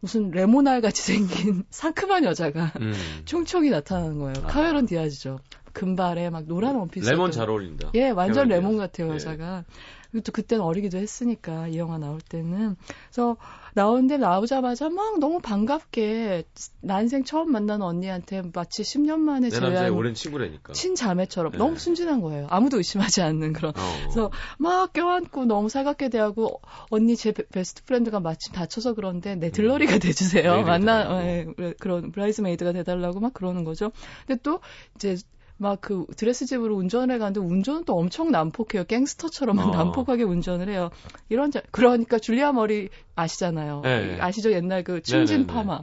무슨 0.00 0.30
레모나 0.30 0.80
같이 0.80 1.02
생긴 1.02 1.64
상큼한 1.70 2.24
여자가 2.24 2.72
음. 2.80 2.92
총총이 3.26 3.70
나타나는 3.70 4.18
거예요. 4.18 4.34
아. 4.44 4.46
카메론 4.46 4.86
디아즈죠. 4.86 5.38
금발에 5.72 6.30
막 6.30 6.44
노란 6.46 6.74
원피스. 6.76 7.08
레몬 7.10 7.30
잘 7.30 7.48
어울린다. 7.48 7.90
예, 7.94 8.10
완전 8.10 8.48
레몬 8.48 8.72
디아즈. 8.72 8.78
같아요, 8.80 9.08
예. 9.10 9.14
여자가. 9.14 9.64
그리고 10.10 10.24
또 10.24 10.32
그때는 10.32 10.64
어리기도 10.64 10.98
했으니까, 10.98 11.68
이 11.68 11.78
영화 11.78 11.98
나올 11.98 12.20
때는. 12.20 12.76
그래서 13.10 13.36
나오는데 13.74 14.16
나오자마자 14.16 14.88
막 14.90 15.20
너무 15.20 15.40
반갑게 15.40 16.42
난생 16.80 17.22
처음 17.24 17.52
만난 17.52 17.82
언니한테 17.82 18.42
마치 18.52 18.82
10년 18.82 19.18
만에 19.20 19.48
내 19.48 19.50
재회한 19.50 19.90
오랜 19.92 20.14
친구라니까. 20.14 20.72
친자매처럼 20.72 21.52
네. 21.52 21.58
너무 21.58 21.78
순진한 21.78 22.20
거예요. 22.20 22.48
아무도 22.50 22.78
의심하지 22.78 23.22
않는 23.22 23.52
그런. 23.52 23.70
어. 23.76 23.82
그래서 24.02 24.30
막 24.58 24.92
껴안고 24.92 25.44
너무 25.44 25.68
살갑게 25.68 26.08
대하고 26.08 26.60
언니 26.90 27.16
제 27.16 27.30
베- 27.32 27.46
best 27.46 27.84
friend가 27.84 28.18
마침 28.18 28.52
다쳐서 28.52 28.94
그런데 28.94 29.36
내 29.36 29.50
들러리가 29.50 29.98
돼주세요. 29.98 30.50
maid가 30.52 30.70
만나 30.70 31.08
그래, 31.54 31.74
그런 31.78 32.10
bridesmaid가 32.10 32.72
돼달라고 32.72 33.20
막 33.20 33.32
그러는 33.32 33.62
거죠. 33.62 33.92
근데 34.26 34.40
또 34.42 34.60
이제 34.96 35.16
막 35.60 35.80
그 35.80 36.06
드레스 36.16 36.46
집으로 36.46 36.76
운전을 36.76 37.18
가는데 37.18 37.40
운전은 37.40 37.84
또 37.84 37.96
엄청 37.96 38.30
난폭해요. 38.30 38.84
gangster처럼 38.84 39.56
막 39.56 39.68
어. 39.68 39.70
난폭하게 39.72 40.24
운전을 40.24 40.68
해요. 40.68 40.90
이런 41.28 41.50
자, 41.50 41.60
그러니까 41.70 42.18
줄리아 42.18 42.52
머리 42.52 42.88
아시잖아요. 43.14 43.80
네. 43.82 44.18
아시죠? 44.20 44.52
옛날 44.52 44.84
그 44.84 45.02
층진 45.02 45.46
네네네. 45.46 45.52
파마. 45.52 45.82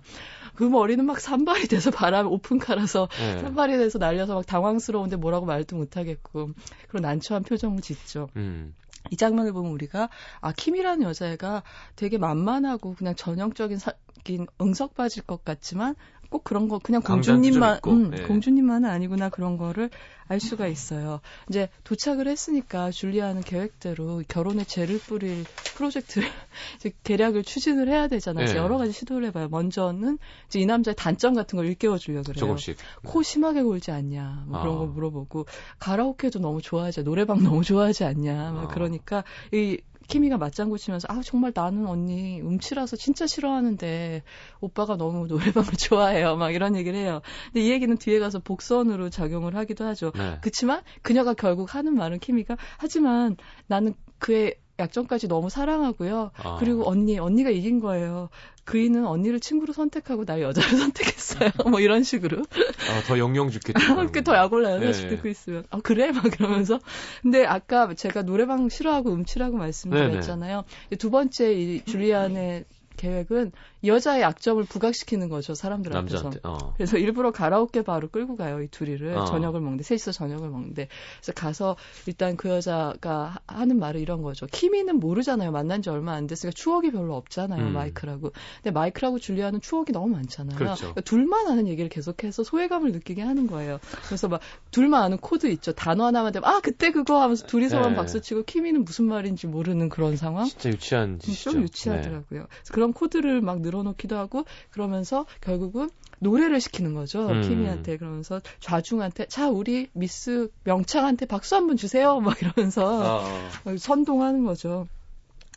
그 0.56 0.64
머리는 0.64 1.06
막 1.06 1.20
산발이 1.20 1.68
돼서 1.68 1.92
바람 1.92 2.28
오픈카라서 2.28 3.08
네. 3.20 3.40
산발이 3.42 3.78
돼서 3.78 4.00
날려서 4.00 4.34
막 4.36 4.46
당황스러운데 4.48 5.16
뭐라고 5.18 5.46
말도 5.46 5.76
못하겠고 5.76 6.50
그런 6.88 7.02
난처한 7.04 7.44
표정을 7.44 7.82
짓죠. 7.82 8.30
음. 8.36 8.74
이 9.12 9.16
장면을 9.16 9.54
보면 9.54 9.72
우리가 9.72 10.10
아 10.42 10.52
킴이라는 10.52 11.06
여자애가 11.06 11.64
되게 11.96 12.18
만만하고 12.18 12.96
그냥 12.96 13.16
전형적인 13.16 13.78
사, 13.78 13.94
긴 14.24 14.48
응석 14.60 14.96
빠질 14.96 15.24
것 15.24 15.46
같지만 15.46 15.96
꼭 16.30 16.44
그런 16.44 16.68
거 16.68 16.80
그냥 16.80 17.02
공주님만 17.02 17.80
음, 17.88 18.12
예. 18.18 18.24
공주님만은 18.24 18.90
아니구나 18.90 19.30
그런 19.30 19.58
거를 19.58 19.90
알 20.28 20.40
수가 20.42 20.68
있어요. 20.68 21.22
이제 21.50 21.70
도착을 21.86 22.28
했으니까 22.28 22.92
줄리아는 22.92 23.42
계획대로 23.44 24.22
결혼에 24.28 24.66
죄를 24.66 25.00
뿌릴 25.00 25.46
프로젝트를 25.76 26.28
이제 26.76 26.92
계략을 27.04 27.44
추진을 27.44 27.88
해야 27.88 28.08
되잖아요. 28.08 28.50
예. 28.50 28.56
여러 28.56 28.78
가지 28.78 28.92
시도를 28.92 29.28
해봐요. 29.28 29.48
먼저는 29.50 30.18
이제 30.48 30.60
이 30.60 30.66
남자의 30.66 30.96
단점 30.96 31.34
같은 31.34 31.56
걸 31.56 31.66
일깨워 31.68 31.98
주려고 31.98 32.24
그래요. 32.24 32.40
조금씩. 32.40 32.78
코 33.06 33.24
심하게 33.24 33.62
골지 33.64 33.92
않냐 33.92 34.44
뭐 34.48 34.62
그런 34.62 34.76
아. 34.76 34.78
거 34.80 34.86
물어보고 34.86 35.46
가라오케도 35.80 36.40
너무 36.40 36.62
좋아하지 36.62 37.04
노래방 37.04 37.38
너무 37.44 37.64
좋아하지 37.64 38.04
않냐 38.04 38.52
막 38.52 38.64
아. 38.66 38.68
그러니까 38.68 39.24
이 39.54 39.78
키미가 40.08 40.38
맞장구 40.38 40.78
치면서 40.78 41.08
아 41.10 41.22
정말 41.24 41.52
나는 41.54 41.86
언니 41.86 42.42
음치라서 42.42 42.96
진짜 42.96 43.28
싫어하는데 43.28 44.24
오빠가 44.62 44.96
너무 44.96 45.28
노래방을 45.28 45.72
좋아해요. 45.78 46.36
막 46.38 46.52
이런 46.52 46.76
얘기를 46.76 46.98
해요. 46.98 47.22
근데 47.46 47.66
이 47.66 47.70
얘기는 47.72 47.96
뒤에 47.98 48.20
가서 48.20 48.40
복선으로 48.40 49.10
작용을 49.10 49.56
하기도 49.56 49.86
하죠. 49.86 50.12
네. 50.16 50.40
그치만 50.42 50.82
그녀가 51.02 51.34
결국 51.34 51.76
하는 51.76 51.94
말은 51.96 52.20
키미가 52.20 52.58
하지만 52.78 53.36
나는 53.68 53.94
그의 54.20 54.56
약점까지 54.80 55.28
너무 55.28 55.50
사랑하고요 55.50 56.32
아. 56.36 56.58
그리고 56.60 56.88
언니, 56.88 57.18
언니가 57.20 57.50
이긴 57.50 57.80
거예요. 57.80 58.30
그이는 58.64 59.06
언니를 59.06 59.40
친구로 59.40 59.74
선택하고 59.74 60.26
날 60.26 60.42
여자로 60.42 60.68
선택했어요. 60.78 61.52
뭐 61.70 61.80
이런 61.80 62.04
식으로. 62.04 62.40
아, 62.42 63.02
더 63.08 63.18
영영 63.18 63.50
죽겠죠. 63.50 63.74
그렇게 63.96 64.24
더 64.24 64.36
약올라요. 64.36 64.80
네. 64.80 64.88
사실 64.88 65.10
듣고 65.10 65.30
있으면. 65.30 65.64
아, 65.70 65.80
그래? 65.80 66.12
막 66.12 66.24
그러면서. 66.24 66.80
근데 67.22 67.46
아까 67.46 67.94
제가 67.94 68.24
노래방 68.24 68.68
싫어하고 68.68 69.14
음치라고 69.14 69.58
말씀드렸잖아요. 69.58 70.66
두 71.00 71.10
번째 71.10 71.54
이 71.54 71.86
줄리안의 71.86 72.66
계획은 72.98 73.52
이 73.77 73.77
여자의 73.86 74.22
약점을 74.22 74.64
부각시키는 74.64 75.30
거죠. 75.30 75.54
사람들 75.54 75.96
앞에서. 75.96 76.32
어. 76.44 76.74
그래서 76.76 76.98
일부러 76.98 77.32
가라오케 77.32 77.84
바로 77.84 78.08
끌고 78.10 78.36
가요, 78.36 78.62
이 78.62 78.68
둘이를. 78.68 79.16
어. 79.16 79.26
저녁을 79.26 79.62
먹는데, 79.62 79.84
셋이서 79.84 80.12
저녁을 80.12 80.50
먹는데. 80.50 80.88
그래서 81.20 81.32
가서 81.34 81.76
일단 82.08 82.38
그 82.38 82.50
여자가 82.50 83.40
하- 83.48 83.56
하는 83.60 83.78
말은 83.80 84.02
이런 84.02 84.24
거죠. 84.24 84.48
키미는 84.48 85.00
모르잖아요. 85.00 85.52
만난 85.52 85.82
지 85.82 85.90
얼마 85.90 86.14
안 86.14 86.26
됐으니까 86.28 86.54
추억이 86.56 86.92
별로 86.92 87.16
없잖아요, 87.16 87.68
음. 87.68 87.74
마이크라고. 87.74 88.32
근데 88.64 88.72
마이클하고 88.72 89.20
줄리아는 89.20 89.62
추억이 89.62 89.92
너무 89.92 90.08
많잖아요. 90.08 90.58
그렇죠. 90.58 90.80
그러니까 90.80 91.02
둘만 91.02 91.48
아는 91.48 91.68
얘기를 91.68 91.90
계속해서 91.90 92.44
소외감을 92.44 92.92
느끼게 92.94 93.22
하는 93.22 93.46
거예요. 93.48 93.80
그래서 94.08 94.28
막 94.28 94.42
둘만 94.72 95.04
아는 95.04 95.18
코드 95.18 95.48
있죠. 95.48 95.72
단어 95.74 96.06
하나만 96.06 96.32
되면, 96.34 96.50
아, 96.50 96.60
그때 96.62 96.92
그거 96.92 97.22
하면서 97.22 97.46
둘이서만 97.46 97.92
네. 97.92 97.96
박수치고 97.96 98.44
키미는 98.44 98.86
무슨 98.86 99.06
말인지 99.06 99.48
모르는 99.48 99.90
그런 99.90 100.18
상황? 100.18 100.46
진짜 100.46 100.70
유치한 100.70 101.20
짓이죠. 101.20 101.52
좀 101.52 101.62
유치하더라고요. 101.62 102.24
그래서 102.48 102.74
그런 102.74 102.94
코드를 102.94 103.42
막 103.42 103.62
늘어놓기도 103.68 104.18
하고 104.18 104.46
그러면서 104.72 105.26
결국은 105.42 105.90
노래를 106.20 106.60
시키는 106.62 106.94
거죠. 106.94 107.28
음. 107.28 107.42
키미한테 107.42 107.98
그러면서 107.98 108.42
좌중한테 108.60 109.28
자 109.28 109.50
우리 109.50 109.90
미스 109.94 110.50
명창한테 110.64 111.26
박수 111.26 111.56
한번 111.56 111.78
주세요. 111.78 112.20
막 112.20 112.42
이러면서 112.42 113.00
네. 113.00 113.08
아, 113.08 113.72
아. 113.72 113.78
선동하는 113.78 114.44
거죠. 114.44 114.88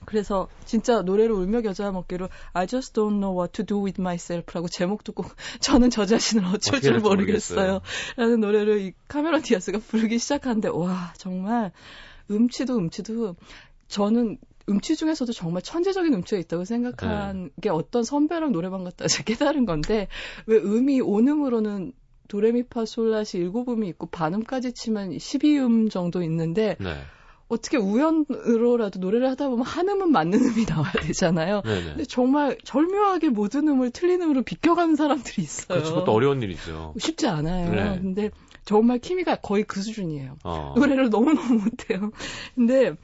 그래서 0.07 0.49
진짜 0.65 1.03
노래를 1.03 1.33
울며 1.33 1.61
겨자 1.61 1.91
먹기로 1.93 2.29
I 2.53 2.67
just 2.67 2.95
don't 2.95 3.21
know 3.21 3.39
what 3.39 3.53
to 3.53 3.65
do 3.65 3.85
with 3.85 4.01
myself라고 4.01 4.69
제목 4.69 5.05
듣고 5.05 5.25
저는 5.61 5.91
저 5.91 6.07
자신을 6.07 6.45
어쩔 6.47 6.81
줄 6.81 7.01
모르겠어요. 7.01 7.57
모르겠어요. 7.57 7.81
라는 8.17 8.41
노래를 8.41 8.81
이 8.81 8.93
카메론 9.09 9.43
디아스가 9.43 9.79
부르기 9.79 10.19
시작하는데 10.19 10.69
와 10.69 11.13
정말 11.17 11.73
음치도 12.31 12.77
음치도 12.77 13.37
저는 13.89 14.39
음치 14.71 14.97
중에서도 14.97 15.33
정말 15.33 15.63
천재적인 15.63 16.15
음치가 16.15 16.39
있다고 16.41 16.65
생각한 16.65 17.45
네. 17.45 17.51
게 17.61 17.69
어떤 17.71 18.05
선배랑 18.05 18.53
노래방 18.53 18.85
갔다 18.85 19.05
와서 19.05 19.23
깨달은 19.25 19.67
건데 19.67 20.09
왜 20.47 20.57
음이 20.57 21.01
온음으로는 21.01 21.93
도레미파솔라시 22.29 23.39
일곱 23.39 23.69
음이 23.69 23.89
있고 23.89 24.07
반음까지 24.07 24.73
치면 24.73 25.11
12음 25.11 25.91
정도 25.91 26.23
있는데 26.23 26.77
네. 26.79 26.95
어떻게 27.49 27.77
우연으로라도 27.77 29.01
노래를 29.01 29.29
하다 29.31 29.49
보면 29.49 29.67
한 29.67 29.89
음은 29.89 30.13
맞는 30.13 30.39
음이 30.39 30.67
나와야 30.69 30.93
되잖아요. 30.93 31.63
네네. 31.63 31.85
근데 31.85 32.05
정말 32.05 32.57
절묘하게 32.63 33.31
모든 33.31 33.67
음을 33.67 33.91
틀린 33.91 34.23
음으로 34.23 34.43
비껴가는 34.43 34.95
사람들이 34.95 35.43
있어요. 35.43 35.67
그렇죠. 35.67 35.95
그것도 35.95 36.13
어려운 36.13 36.41
일이죠. 36.43 36.95
쉽지 36.97 37.27
않아요. 37.27 37.71
네. 37.73 38.01
근데 38.01 38.31
정말 38.71 39.01
키미가 39.01 39.37
거의 39.37 39.65
그 39.65 39.83
수준이에요. 39.83 40.37
어. 40.45 40.75
노래를 40.77 41.11
너무너무 41.11 41.55
못해요. 41.55 42.13
근데 42.55 42.95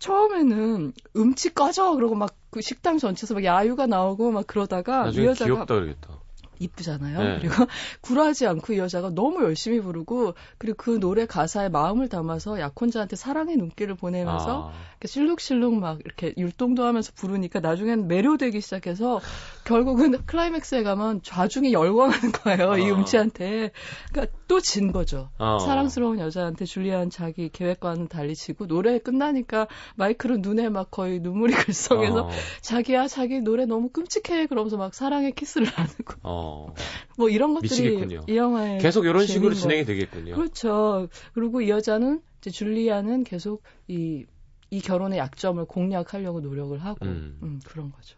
처음에는 0.00 0.92
음치 1.16 1.54
꺼져 1.54 1.94
그러고 1.94 2.16
막 2.16 2.42
그 2.52 2.60
식당 2.60 2.98
전체에서 2.98 3.32
막 3.32 3.44
야유가 3.44 3.86
나오고 3.86 4.30
막 4.30 4.46
그러다가 4.46 5.04
이 5.04 5.04
나중에 5.06 5.26
여자가 5.28 5.54
귀엽다 5.54 5.74
그러겠다. 5.74 6.20
이쁘잖아요. 6.62 7.18
네. 7.22 7.38
그리고 7.40 7.54
굴하지 8.00 8.46
않고 8.46 8.72
이 8.72 8.78
여자가 8.78 9.10
너무 9.10 9.42
열심히 9.44 9.80
부르고 9.80 10.34
그리고 10.58 10.76
그 10.76 10.98
노래 10.98 11.26
가사에 11.26 11.68
마음을 11.68 12.08
담아서 12.08 12.58
약혼자한테 12.60 13.16
사랑의 13.16 13.56
눈길을 13.56 13.94
보내면서 13.94 14.70
아, 14.70 14.72
이렇게 14.92 15.08
실룩실룩 15.08 15.74
막 15.74 16.00
이렇게 16.04 16.32
율동도 16.36 16.84
하면서 16.84 17.12
부르니까 17.14 17.60
나중엔 17.60 18.08
매료되기 18.08 18.60
시작해서 18.60 19.20
결국은 19.64 20.24
클라이맥스에 20.24 20.82
가면 20.82 21.22
좌중이 21.22 21.72
열광하는 21.72 22.32
거예요. 22.32 22.76
이 22.78 22.90
아. 22.90 22.94
음치한테. 22.94 23.70
그러니까 24.12 24.36
또 24.48 24.62
진 24.62 24.92
거죠. 24.92 25.28
어. 25.38 25.58
사랑스러운 25.58 26.18
여자한테 26.18 26.64
줄리안 26.64 27.10
자기 27.10 27.48
계획과는 27.48 28.08
달리 28.08 28.34
치고 28.34 28.66
노래 28.68 28.98
끝나니까 28.98 29.66
마이크로 29.96 30.38
눈에 30.38 30.68
막 30.68 30.90
거의 30.90 31.20
눈물이 31.20 31.52
글썽해서 31.66 32.26
어. 32.26 32.30
자기야 32.62 33.08
자기 33.08 33.40
노래 33.40 33.66
너무 33.66 33.88
끔찍해 33.90 34.46
그러면서 34.46 34.76
막 34.76 34.94
사랑의 34.94 35.32
키스를 35.32 35.66
나누고 35.76 36.14
어. 36.52 36.74
뭐 37.16 37.28
이런 37.28 37.54
것들이 37.54 37.70
미치겠군요. 37.70 38.26
이 38.28 38.36
영화의 38.36 38.78
계속 38.78 39.04
이런 39.06 39.26
식으로 39.26 39.54
진행이. 39.54 39.84
되겠군요. 39.84 40.34
그렇죠. 40.34 41.08
그리고 41.34 41.60
이 41.60 41.68
여자는 41.70 42.20
이제 42.38 42.50
줄리아는 42.50 43.24
계속 43.24 43.62
이, 43.88 44.24
이 44.70 44.80
결혼의 44.80 45.18
약점을 45.18 45.64
공략하려고 45.64 46.40
노력을 46.40 46.76
하고 46.78 47.04
음. 47.06 47.38
음, 47.42 47.60
그런 47.64 47.90
거죠. 47.92 48.16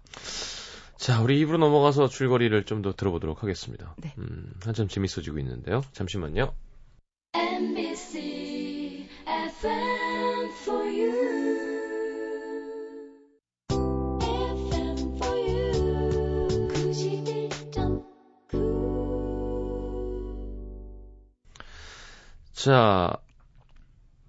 자, 0.96 1.20
우리 1.20 1.38
입으로 1.40 1.58
넘어가서 1.58 2.08
줄거리를 2.08 2.64
좀 2.64 2.80
더 2.82 2.92
들어보도록 2.94 3.42
하겠습니다. 3.42 3.94
네. 3.98 4.14
음, 4.18 4.52
한참 4.62 4.88
재밌어지고 4.88 5.38
있는데요. 5.38 5.82
잠시만요. 5.92 6.54
자, 22.64 23.18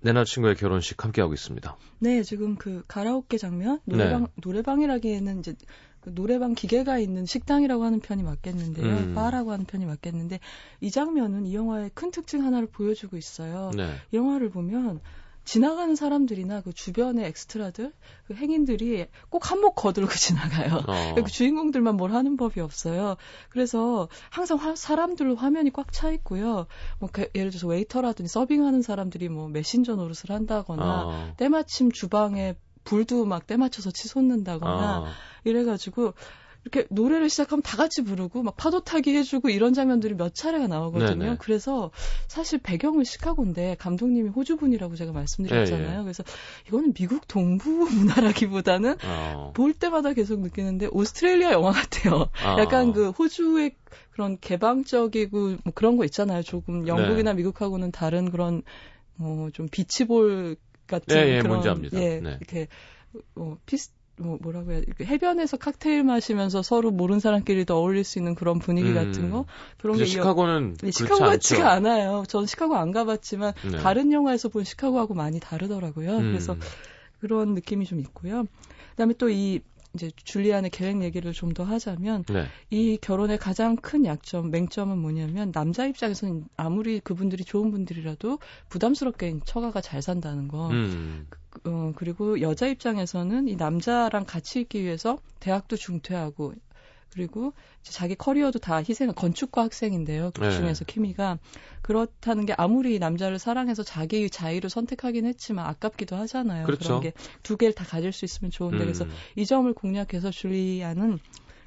내 0.01 0.11
남친구의 0.11 0.55
결혼식 0.55 1.01
함께하고 1.01 1.33
있습니다. 1.33 1.77
네, 1.99 2.21
지금 2.21 2.57
그 2.57 2.83
가라오케 2.85 3.37
장면 3.37 3.79
노래방 3.85 4.23
네. 4.23 4.27
노래방이라기에는 4.43 5.39
이제 5.39 5.55
그 6.01 6.13
노래방 6.13 6.53
기계가 6.53 6.99
있는 6.99 7.25
식당이라고 7.25 7.85
하는 7.85 8.01
편이 8.01 8.23
맞겠는데요. 8.23 8.85
음. 8.85 9.15
바라고 9.15 9.53
하는 9.53 9.63
편이 9.63 9.85
맞겠는데 9.85 10.41
이 10.81 10.91
장면은 10.91 11.45
이 11.45 11.55
영화의 11.55 11.91
큰 11.93 12.11
특징 12.11 12.43
하나를 12.43 12.67
보여주고 12.67 13.15
있어요. 13.15 13.71
네. 13.73 13.89
이 14.11 14.17
영화를 14.17 14.49
보면 14.49 14.99
지나가는 15.45 15.95
사람들이나 15.95 16.61
그 16.61 16.73
주변의 16.73 17.25
엑스트라들, 17.27 17.93
그 18.27 18.33
행인들이 18.33 19.05
꼭 19.29 19.49
한몫 19.51 19.75
거들고 19.75 20.09
지나가요. 20.17 20.81
어. 20.87 21.13
그 21.15 21.23
주인공들만 21.31 21.95
뭘 21.95 22.11
하는 22.13 22.35
법이 22.35 22.59
없어요. 22.59 23.15
그래서 23.49 24.09
항상 24.31 24.57
화- 24.57 24.75
사람들로 24.75 25.35
화면이 25.35 25.71
꽉 25.71 25.91
차 25.91 26.09
있고요. 26.11 26.65
뭐 26.99 27.09
그- 27.13 27.29
예를 27.35 27.51
들어서 27.51 27.67
웨이터라든지 27.67 28.27
서빙하는 28.31 28.81
사람들이 28.81 29.29
뭐 29.29 29.47
메신저 29.47 29.95
노릇을 29.95 30.31
한다거나 30.31 31.05
어. 31.07 31.33
때마침 31.37 31.91
주방에 31.91 32.55
불도 32.83 33.25
막 33.25 33.47
때맞춰서 33.47 33.91
치솟는다거나 33.91 34.97
아, 35.05 35.11
이래가지고 35.43 36.13
이렇게 36.65 36.87
노래를 36.89 37.29
시작하면 37.29 37.61
다 37.61 37.77
같이 37.77 38.03
부르고 38.03 38.41
막 38.41 38.57
파도 38.57 38.83
타기 38.83 39.15
해주고 39.15 39.49
이런 39.49 39.73
장면들이 39.73 40.15
몇 40.15 40.33
차례가 40.33 40.65
나오거든요. 40.65 41.15
네네. 41.15 41.37
그래서 41.39 41.91
사실 42.27 42.59
배경은 42.59 43.03
시카고인데 43.03 43.75
감독님이 43.79 44.29
호주 44.29 44.57
분이라고 44.57 44.95
제가 44.95 45.11
말씀드렸잖아요. 45.11 45.93
예, 45.93 45.99
예. 45.99 46.01
그래서 46.01 46.23
이거는 46.67 46.93
미국 46.93 47.27
동부 47.27 47.69
문화라기보다는 47.93 48.97
어. 49.05 49.53
볼 49.55 49.73
때마다 49.73 50.13
계속 50.13 50.39
느끼는데 50.39 50.87
오스트레일리아 50.91 51.51
영화 51.51 51.71
같아요. 51.71 52.29
아. 52.43 52.59
약간 52.59 52.93
그 52.93 53.11
호주의 53.11 53.75
그런 54.09 54.39
개방적이고 54.39 55.57
뭐 55.63 55.73
그런 55.75 55.97
거 55.97 56.05
있잖아요. 56.05 56.41
조금 56.41 56.87
영국이나 56.87 57.33
네. 57.33 57.37
미국하고는 57.37 57.91
다른 57.91 58.31
그런 58.31 58.63
뭐좀 59.17 59.67
비치볼 59.69 60.57
같은 60.87 61.15
예, 61.15 61.35
예, 61.35 61.37
그런 61.37 61.47
뭔지 61.47 61.69
압니다. 61.69 62.01
예, 62.01 62.19
네. 62.21 62.37
이렇게 62.39 62.67
어, 63.35 63.57
peace 63.67 63.91
뭐 64.17 64.37
뭐라고 64.41 64.71
해야 64.71 64.81
그 64.97 65.03
해변에서 65.03 65.57
칵테일 65.57 66.03
마시면서 66.03 66.61
서로 66.61 66.91
모르는 66.91 67.19
사람끼리도 67.19 67.75
어울릴 67.75 68.03
수 68.03 68.17
있는 68.17 68.33
그런 68.35 68.59
분위기 68.59 68.89
음. 68.89 68.93
같은 68.95 69.29
거 69.29 69.45
그런 69.77 69.97
게 69.97 70.05
시카고는 70.05 70.69
네, 70.73 70.77
그렇지 70.79 70.97
시카고 70.99 71.19
같지가 71.19 71.71
않죠. 71.71 71.87
않아요. 71.89 72.23
전 72.27 72.45
시카고 72.45 72.75
안 72.75 72.91
가봤지만 72.91 73.53
네. 73.71 73.77
다른 73.79 74.11
영화에서 74.11 74.49
본 74.49 74.63
시카고하고 74.63 75.13
많이 75.13 75.39
다르더라고요. 75.39 76.17
음. 76.17 76.31
그래서 76.31 76.55
그런 77.19 77.53
느낌이 77.55 77.85
좀 77.85 77.99
있고요. 77.99 78.45
그다음에 78.91 79.13
또이 79.15 79.61
이제 79.95 80.11
줄리안의 80.23 80.71
계획 80.71 81.01
얘기를 81.03 81.31
좀 81.31 81.53
더 81.53 81.63
하자면 81.63 82.25
네. 82.25 82.45
이 82.69 82.97
결혼의 82.99 83.37
가장 83.37 83.77
큰 83.77 84.05
약점, 84.05 84.51
맹점은 84.51 84.97
뭐냐면 84.97 85.53
남자 85.53 85.85
입장에서는 85.85 86.43
아무리 86.57 86.99
그분들이 86.99 87.45
좋은 87.45 87.71
분들이라도 87.71 88.39
부담스럽게 88.67 89.39
처가가 89.45 89.79
잘 89.79 90.01
산다는 90.01 90.49
거. 90.49 90.69
음. 90.69 91.27
어, 91.63 91.93
그리고 91.95 92.41
여자 92.41 92.67
입장에서는 92.67 93.47
이 93.47 93.55
남자랑 93.55 94.25
같이 94.25 94.61
있기 94.61 94.83
위해서 94.83 95.17
대학도 95.39 95.75
중퇴하고 95.75 96.53
그리고 97.15 97.53
자기 97.81 98.13
커리어도 98.13 98.59
다 98.59 98.77
희생, 98.77 99.09
건축과 99.13 99.63
학생인데요. 99.63 100.31
그 100.33 100.41
네. 100.41 100.49
중에서 100.49 100.83
키미가 100.83 101.39
그렇다는 101.81 102.45
게 102.45 102.53
아무리 102.57 102.99
남자를 102.99 103.39
사랑해서 103.39 103.83
자기 103.83 104.29
자의로 104.29 104.67
선택하긴 104.67 105.25
했지만 105.25 105.65
아깝기도 105.65 106.17
하잖아요. 106.17 106.65
그렇죠. 106.65 106.89
런게 106.89 107.13
두 107.41 107.55
개를 107.55 107.73
다 107.73 107.85
가질 107.85 108.11
수 108.11 108.25
있으면 108.25 108.51
좋은데 108.51 108.79
그래서 108.79 109.05
음. 109.05 109.09
이 109.37 109.45
점을 109.45 109.71
공략해서 109.73 110.29
줄리아는 110.29 111.19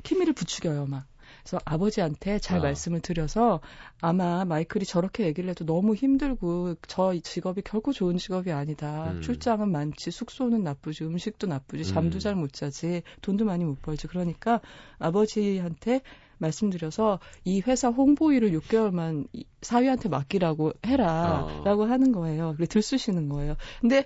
키미를 0.03 0.35
부추겨요, 0.35 0.85
막. 0.87 1.07
그래서 1.49 1.63
아버지한테 1.65 2.39
잘 2.39 2.59
아. 2.59 2.63
말씀을 2.63 3.01
드려서 3.01 3.61
아마 4.03 4.45
마이클이 4.45 4.85
저렇게 4.85 5.25
얘기를 5.25 5.49
해도 5.49 5.65
너무 5.65 5.95
힘들고 5.95 6.75
저 6.87 7.19
직업이 7.23 7.63
결코 7.63 7.95
좋은 7.95 8.19
직업이 8.19 8.53
아니다. 8.53 9.13
음. 9.13 9.23
출장은 9.23 9.71
많지, 9.71 10.11
숙소는 10.11 10.63
나쁘지, 10.63 11.05
음식도 11.05 11.47
나쁘지, 11.47 11.85
잠도 11.87 12.19
음. 12.19 12.21
잘못 12.21 12.53
자지, 12.53 13.03
돈도 13.23 13.47
많이 13.47 13.65
못 13.65 13.81
벌지. 13.81 14.09
그러니까 14.09 14.61
아버지한테 14.99 16.03
말씀드려서 16.37 17.19
이 17.45 17.63
회사 17.63 17.89
홍보 17.89 18.31
일을 18.33 18.53
6개월만 18.53 19.27
이 19.33 19.45
사위한테 19.63 20.11
맡기라고 20.11 20.73
해라. 20.87 21.47
어. 21.47 21.65
라고 21.65 21.87
하는 21.87 22.13
거예요. 22.13 22.55
그래 22.57 22.67
들쑤시는 22.67 23.29
거예요. 23.31 23.57
근데 23.81 24.05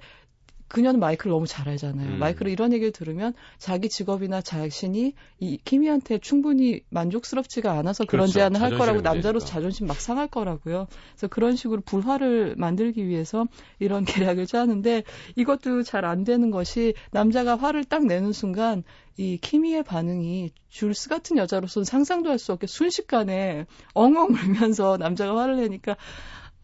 그녀는 0.73 1.01
마이클을 1.01 1.31
너무 1.33 1.47
잘 1.47 1.69
알잖아요. 1.69 2.09
음. 2.15 2.19
마이클은 2.19 2.51
이런 2.51 2.73
얘기를 2.73 2.93
들으면 2.93 3.35
자기 3.59 3.91
직업이나 3.91 4.41
자신이 4.41 5.13
이 5.39 5.59
키미한테 5.65 6.17
충분히 6.19 6.81
만족스럽지가 6.89 7.73
않아서 7.73 8.05
그런 8.07 8.23
그렇죠. 8.23 8.33
제안을 8.39 8.61
할 8.61 8.71
거라고 8.71 8.95
문제니까. 8.95 9.13
남자로서 9.13 9.45
자존심 9.47 9.87
막 9.87 10.01
상할 10.01 10.29
거라고요. 10.29 10.87
그래서 11.13 11.29
그런 11.29 11.57
식으로 11.57 11.83
불화를 11.83 12.55
만들기 12.57 13.07
위해서 13.07 13.47
이런 13.81 14.05
계략을 14.37 14.47
짜는데 14.47 15.03
이것도 15.37 15.83
잘 15.83 16.03
안 16.07 16.25
되는 16.25 16.51
것이 16.51 16.95
남자가 17.13 17.55
화를 17.57 17.85
딱 17.85 18.05
내는 18.07 18.33
순간 18.33 18.83
이 19.19 19.37
키미의 19.37 19.83
반응이 19.85 20.51
줄스 20.71 21.09
같은 21.11 21.37
여자로서는 21.37 21.85
상상도 21.85 22.31
할 22.31 22.39
수 22.39 22.51
없게 22.53 22.67
순식간에 22.67 23.67
엉엉 23.95 24.31
울면서 24.33 24.97
남자가 24.97 25.39
화를 25.39 25.59
내니까 25.59 25.97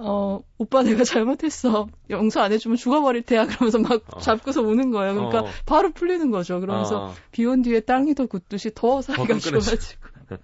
어, 0.01 0.41
오빠 0.59 0.83
내가 0.83 1.03
잘못했어. 1.05 1.89
용서 2.11 2.41
안 2.41 2.53
해주면 2.53 2.77
죽어버릴 2.77 3.23
테야. 3.23 3.47
그러면서 3.47 3.79
막 3.79 4.03
어. 4.15 4.21
잡고서 4.21 4.63
우는 4.63 4.91
거예요. 4.91 5.15
그러니까 5.15 5.41
어. 5.41 5.47
바로 5.67 5.93
풀리는 5.93 6.31
거죠. 6.31 6.61
그러면서 6.61 7.09
아, 7.09 7.15
비온 7.33 7.63
뒤에 7.63 7.81
땅이 7.81 8.15
더 8.15 8.27
굳듯이 8.27 8.71
더 8.75 9.03
사이가. 9.03 9.39
좋아지고. 9.39 10.09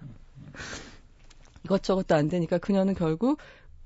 이것저것도 1.65 2.15
안 2.15 2.27
되니까 2.27 2.57
그녀는 2.57 2.93
결국, 2.93 3.39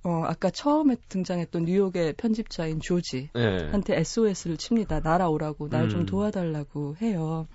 어, 0.04 0.24
아까 0.26 0.50
처음에 0.50 0.98
등장했던 1.08 1.66
뉴욕의 1.66 2.14
편집자인 2.14 2.82
조지. 2.82 3.30
네. 3.34 3.70
한테 3.70 3.98
SOS를 3.98 4.58
칩니다. 4.58 5.00
날아오라고, 5.02 5.70
날좀 5.70 6.02
음. 6.02 6.06
도와달라고 6.06 6.98
해요. 7.02 7.48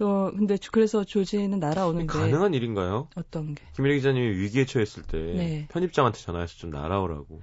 어, 0.00 0.30
근데 0.34 0.56
주- 0.56 0.70
그래서 0.72 1.04
조지는 1.04 1.60
날아오는데. 1.60 2.06
가능한 2.06 2.54
일인가요? 2.54 3.08
어떤 3.14 3.54
게? 3.54 3.62
김일희 3.76 3.96
기자님이 3.96 4.26
위기에 4.38 4.64
처했을 4.66 5.02
때 5.04 5.18
네. 5.18 5.66
편집장한테 5.70 6.18
전화해서 6.18 6.56
좀 6.56 6.70
날아오라고. 6.70 7.40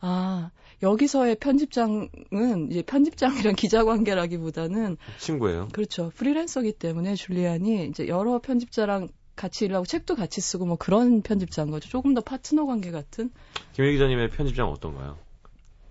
아, 0.00 0.50
여기서의 0.82 1.36
편집장은 1.36 2.68
이제 2.70 2.82
편집장이랑 2.82 3.54
기자 3.56 3.84
관계라기보다는 3.84 4.98
친구예요. 5.18 5.68
그렇죠. 5.72 6.10
프리랜서기 6.14 6.72
때문에 6.72 7.14
줄리안이 7.14 7.86
이제 7.88 8.06
여러 8.08 8.38
편집자랑 8.38 9.08
같이 9.34 9.64
일하고 9.64 9.86
책도 9.86 10.14
같이 10.14 10.40
쓰고 10.42 10.66
뭐 10.66 10.76
그런 10.76 11.22
편집자인 11.22 11.70
거죠. 11.70 11.88
조금 11.88 12.12
더 12.14 12.20
파트너 12.20 12.66
관계 12.66 12.90
같은. 12.90 13.30
김일희 13.72 13.94
기자님의 13.94 14.30
편집장 14.30 14.68
어떤가요? 14.70 15.16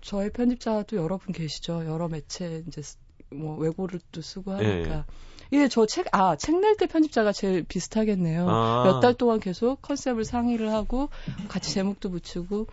저의 0.00 0.30
편집자도 0.30 0.96
여러 0.96 1.16
분 1.16 1.32
계시죠. 1.32 1.84
여러 1.86 2.08
매체 2.08 2.62
이제 2.68 2.82
쓰- 2.82 2.98
뭐 3.30 3.56
외고를 3.56 4.00
또 4.12 4.20
쓰고 4.20 4.52
하니까. 4.52 4.98
예, 4.98 5.04
저 5.68 5.86
책, 5.86 6.06
아, 6.12 6.36
책 6.36 6.54
낼 6.60 6.76
때 6.76 6.86
편집자가 6.86 7.32
제일 7.32 7.62
비슷하겠네요. 7.64 8.48
아. 8.48 8.84
몇달 8.84 9.14
동안 9.14 9.40
계속 9.40 9.80
컨셉을 9.82 10.24
상의를 10.24 10.72
하고 10.72 11.08
같이 11.48 11.72
제목도 11.72 12.10
붙이고. 12.10 12.66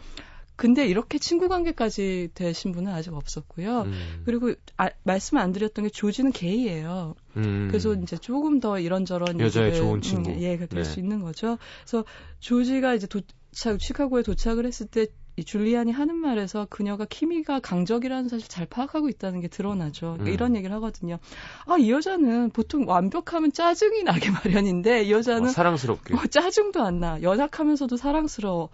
근데 0.56 0.86
이렇게 0.86 1.17
친구 1.17 1.48
관계까지 1.48 2.30
되신 2.36 2.72
분은 2.72 2.91
아직 2.91 3.13
없었고요. 3.15 3.82
음. 3.82 4.22
그리고 4.26 4.54
아, 4.78 4.89
말씀 5.04 5.38
안 5.38 5.52
드렸던 5.54 5.86
게 5.86 5.89
조지는 5.89 6.32
게이예요. 6.32 7.15
음. 7.38 7.67
그래서 7.70 7.96
이제 7.96 8.15
조금 8.17 8.60
더 8.60 8.78
이런저런 8.78 9.39
여자의 9.39 9.70
얘기를, 9.70 9.84
좋은 9.84 10.02
친구. 10.02 10.30
음, 10.30 10.38
이해가 10.39 10.67
될 10.67 10.84
네. 10.84 10.89
수 10.89 11.00
있는 11.00 11.22
거죠. 11.22 11.58
그래서 11.84 12.06
조지가 12.41 12.94
이제 12.94 13.08
도착 13.08 13.82
시카고에 13.82 14.22
도착을 14.22 14.67
했을 14.67 14.86
때 14.86 15.08
이 15.38 15.44
줄리안이 15.44 15.91
하는 15.91 16.15
말에서 16.15 16.67
그녀가 16.70 17.06
키미가 17.06 17.62
강적이라는 17.62 18.28
사실 18.30 18.48
잘 18.50 18.65
파악하고 18.65 19.10
있다는 19.10 19.39
게 19.39 19.48
드러나죠. 19.48 20.17
그러니까 20.17 20.26
음. 20.26 20.34
이런 20.34 20.56
얘기를 20.56 20.76
하거든요. 20.76 21.20
아, 21.65 21.78
이 21.78 21.89
여자는 21.89 22.50
보통 22.52 22.88
완벽하면 22.88 23.52
짜증이 23.54 24.04
나게 24.04 24.30
마련인데 24.44 25.04
이 25.04 25.12
여자는 25.12 25.50
어, 25.50 25.52
사랑스럽게. 25.52 26.13
뭐 26.13 26.26
짜증도 26.28 26.82
안 26.84 27.00
나. 27.00 27.22
연약하면서도 27.22 27.98
사랑스러워. 27.98 28.70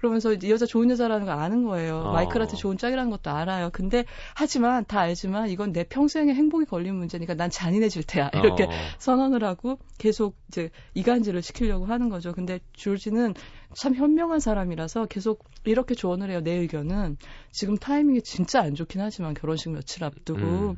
그러면서 0.00 0.32
이 0.32 0.50
여자 0.50 0.64
좋은 0.64 0.90
여자라는 0.90 1.26
걸 1.26 1.38
아는 1.38 1.64
거예요. 1.64 1.98
어. 1.98 2.12
마이클한테 2.12 2.56
좋은 2.56 2.78
짝이라는 2.78 3.10
것도 3.10 3.30
알아요. 3.30 3.68
근데 3.70 4.06
하지만 4.34 4.86
다 4.86 5.00
알지만 5.00 5.50
이건 5.50 5.72
내 5.72 5.84
평생의 5.84 6.34
행복이 6.34 6.64
걸린 6.64 6.94
문제니까 6.94 7.34
난 7.34 7.50
잔인해질 7.50 8.04
테야. 8.04 8.30
이렇게 8.32 8.64
어. 8.64 8.70
선언을 8.98 9.44
하고 9.44 9.78
계속 9.98 10.36
이제 10.48 10.70
이간질을 10.94 11.42
시키려고 11.42 11.84
하는 11.84 12.08
거죠. 12.08 12.32
근데 12.32 12.60
줄지는 12.72 13.34
참 13.74 13.94
현명한 13.94 14.40
사람이라서 14.40 15.04
계속 15.06 15.44
이렇게 15.64 15.94
조언을 15.94 16.30
해요. 16.30 16.40
내 16.40 16.52
의견은 16.52 17.18
지금 17.52 17.76
타이밍이 17.76 18.22
진짜 18.22 18.62
안 18.62 18.74
좋긴 18.74 19.02
하지만 19.02 19.34
결혼식 19.34 19.70
며칠 19.70 20.02
앞두고 20.04 20.40
음. 20.40 20.76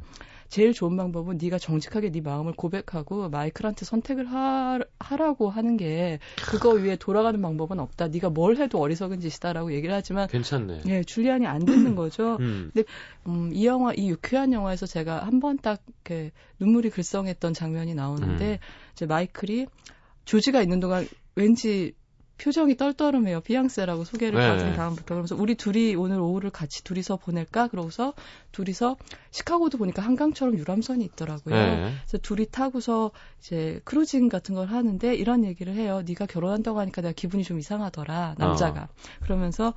제일 0.52 0.74
좋은 0.74 0.98
방법은 0.98 1.38
네가 1.40 1.56
정직하게 1.56 2.10
네 2.10 2.20
마음을 2.20 2.52
고백하고 2.52 3.30
마이클한테 3.30 3.86
선택을 3.86 4.26
하, 4.26 4.78
하라고 4.98 5.48
하는 5.48 5.78
게 5.78 6.18
그거 6.36 6.72
위에 6.72 6.96
돌아가는 6.96 7.40
방법은 7.40 7.80
없다. 7.80 8.08
네가 8.08 8.28
뭘 8.28 8.58
해도 8.58 8.78
어리석은 8.78 9.20
짓이다라고 9.20 9.72
얘기를 9.72 9.94
하지만 9.94 10.28
괜찮네. 10.28 10.82
예, 10.88 11.04
줄리안이 11.04 11.46
안 11.46 11.64
듣는 11.64 11.94
거죠. 11.94 12.36
음. 12.40 12.70
음, 13.26 13.50
이 13.54 13.64
영화, 13.64 13.94
이 13.94 14.10
유쾌한 14.10 14.52
영화에서 14.52 14.84
제가 14.84 15.24
한 15.24 15.40
번 15.40 15.56
딱 15.56 15.80
이렇게 16.04 16.32
눈물이 16.60 16.90
글썽했던 16.90 17.54
장면이 17.54 17.94
나오는데, 17.94 18.52
음. 18.52 18.92
이제 18.92 19.06
마이클이 19.06 19.66
조지가 20.26 20.60
있는 20.60 20.80
동안 20.80 21.08
왠지 21.34 21.94
표정이 22.42 22.76
떨떠름해요. 22.76 23.40
비앙세라고 23.42 24.04
소개를 24.04 24.40
네. 24.40 24.48
받은 24.48 24.74
다음부터. 24.74 25.04
그러면서 25.06 25.36
우리 25.36 25.54
둘이 25.54 25.94
오늘 25.94 26.18
오후를 26.20 26.50
같이 26.50 26.82
둘이서 26.82 27.16
보낼까? 27.16 27.68
그러고서 27.68 28.14
둘이서 28.50 28.96
시카고도 29.30 29.78
보니까 29.78 30.02
한강처럼 30.02 30.58
유람선이 30.58 31.04
있더라고요. 31.04 31.54
네. 31.54 31.92
그래서 32.00 32.18
둘이 32.18 32.46
타고서 32.50 33.12
이제 33.40 33.80
크루징 33.84 34.28
같은 34.28 34.54
걸 34.56 34.66
하는데 34.66 35.14
이런 35.14 35.44
얘기를 35.44 35.74
해요. 35.74 36.02
네가 36.04 36.26
결혼한다고 36.26 36.80
하니까 36.80 37.00
내가 37.02 37.12
기분이 37.12 37.44
좀 37.44 37.58
이상하더라. 37.60 38.34
남자가. 38.38 38.88
그러면서 39.22 39.74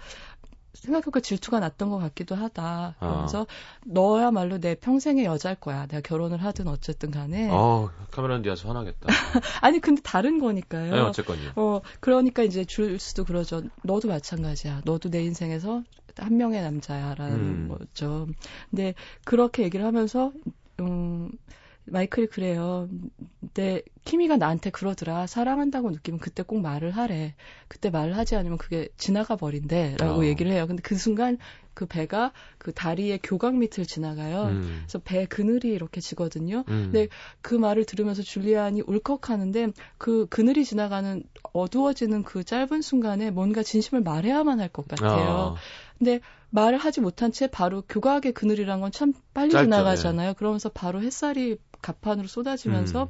생각해보니까 0.76 1.20
질투가 1.22 1.60
났던 1.60 1.90
것 1.90 1.98
같기도 1.98 2.36
하다. 2.36 2.96
그러면서 3.00 3.48
너야말로 3.86 4.60
내 4.60 4.76
평생의 4.76 5.26
여자일 5.26 5.56
거야. 5.56 5.88
내가 5.88 6.02
결혼을 6.02 6.44
하든 6.44 6.68
어쨌든 6.68 7.12
간에. 7.12 7.50
어, 7.52 7.90
카메론 8.12 8.42
디아스 8.42 8.68
화나겠다. 8.68 9.08
아니 9.62 9.80
근데 9.80 10.02
다른 10.02 10.40
거니까요. 10.40 10.94
네, 10.94 11.00
어쨌건요. 11.00 11.52
어 11.56 11.82
그러니까 12.00 12.44
이제 12.44 12.66
줄수도 12.66 13.26
그러죠. 13.26 13.64
너도 13.84 14.08
마찬가지야. 14.08 14.82
너도 14.86 15.10
내 15.10 15.24
인생에서 15.24 15.84
한 16.18 16.38
명의 16.38 16.62
남자야라는 16.62 17.36
음. 17.36 17.68
거죠. 17.68 18.28
근데 18.70 18.94
그렇게 19.24 19.64
얘기를 19.64 19.86
하면서 19.86 20.32
음 20.80 21.32
마이클이 21.86 22.28
그래요. 22.28 22.89
근데 23.39 23.82
키미가 24.06 24.38
나한테 24.38 24.69
그러더라. 24.69 25.28
사랑한다고 25.28 25.91
느끼면 25.91 26.19
그때 26.19 26.43
꼭 26.43 26.60
말을 26.62 26.91
하래. 26.91 27.36
그때 27.67 27.89
말을 27.89 28.17
하지 28.17 28.36
않으면 28.36 28.58
그게 28.58 28.88
지나가 28.98 29.36
버린대라고 29.36 30.21
어. 30.21 30.26
얘기를 30.26 30.52
해요. 30.52 30.65
근데 30.67 30.82
그 30.82 30.95
순간 30.95 31.38
그 31.74 31.86
배가 31.86 32.32
그 32.58 32.71
다리의 32.71 33.19
교각 33.21 33.56
밑을 33.58 33.86
지나가요. 33.86 34.43
음. 34.45 34.80
그래서 34.84 35.00
배 35.04 35.26
그늘이 35.26 35.69
이렇게 35.74 36.00
지거든요. 36.02 36.63
음. 36.69 36.89
네, 36.93 37.08
그 37.41 37.54
말을 37.54 37.86
들으면서 37.86 38.21
줄리안이 38.24 38.82
울컥하는데 38.88 39.71
그 39.98 40.26
그늘이 40.30 40.63
지나가는 40.65 41.24
어두워지는 41.54 42.24
그 42.24 42.43
짧은 42.43 42.82
순간에 42.82 43.30
뭔가 43.32 43.62
진심을 43.63 44.02
말해야만 44.04 44.60
할 44.60 44.69
것 44.69 44.88
같아요. 44.88 45.56
아, 45.56 45.56
근데 45.98 46.19
말을 46.50 46.78
하지 46.78 47.02
못한 47.02 47.32
채 47.32 47.48
바로 47.48 47.82
교각의 47.88 48.32
그늘이란 48.32 48.80
건 48.82 48.91
참 48.91 49.13
빨리 49.34 49.52
짧죠, 49.52 49.65
지나가잖아요. 49.65 50.34
그러면서 50.36 50.69
바로 50.69 51.02
햇살이 51.02 51.58
갑판으로 51.86 52.28
쏟아지면서 52.28 53.04
음. 53.04 53.08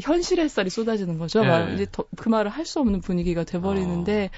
현실의 0.00 0.44
햇살이 0.46 0.70
쏟아지는 0.70 1.18
거죠. 1.18 1.42
예. 1.44 1.48
말- 1.48 1.74
이제 1.74 1.86
더- 1.90 2.04
그 2.16 2.28
말을 2.28 2.50
할 2.50 2.64
수 2.66 2.80
없는 2.80 3.00
분위기가 3.00 3.44
돼버리는데 3.44 4.30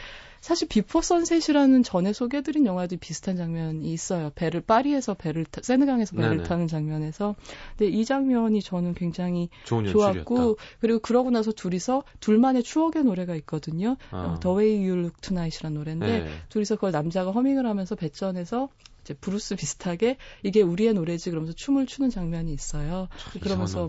사실 0.42 0.68
Before 0.68 1.00
Sunset이라는 1.00 1.82
전에 1.82 2.12
소개해드린 2.12 2.66
영화도 2.66 2.98
비슷한 2.98 3.36
장면이 3.36 3.90
있어요. 3.92 4.30
배를 4.34 4.60
파리에서 4.60 5.14
배를 5.14 5.44
타, 5.46 5.60
세느강에서 5.62 6.14
배를 6.14 6.36
네네. 6.36 6.42
타는 6.44 6.68
장면에서. 6.68 7.34
근데 7.76 7.90
이 7.90 8.04
장면이 8.04 8.60
저는 8.62 8.94
굉장히. 8.94 9.48
좋았고 9.64 10.58
그리고 10.80 10.98
그러고 11.00 11.30
나서 11.30 11.50
둘이서 11.52 12.02
둘만의 12.20 12.62
추억의 12.62 13.04
노래가 13.04 13.34
있거든요. 13.36 13.96
아. 14.10 14.36
어, 14.36 14.40
The 14.40 14.56
Way 14.56 14.88
You 14.88 14.98
Look 15.00 15.16
Tonight이라는 15.22 15.76
노래인데 15.78 16.06
네. 16.06 16.28
둘이서 16.50 16.76
그걸 16.76 16.92
남자가 16.92 17.30
허밍을 17.32 17.66
하면서 17.66 17.94
배전에서 17.96 18.68
이제 19.06 19.14
블루스 19.14 19.54
비슷하게 19.54 20.16
이게 20.42 20.62
우리의 20.62 20.92
노래지 20.92 21.30
그러면서 21.30 21.52
춤을 21.54 21.86
추는 21.86 22.10
장면이 22.10 22.52
있어요. 22.52 23.08
그러면서. 23.40 23.88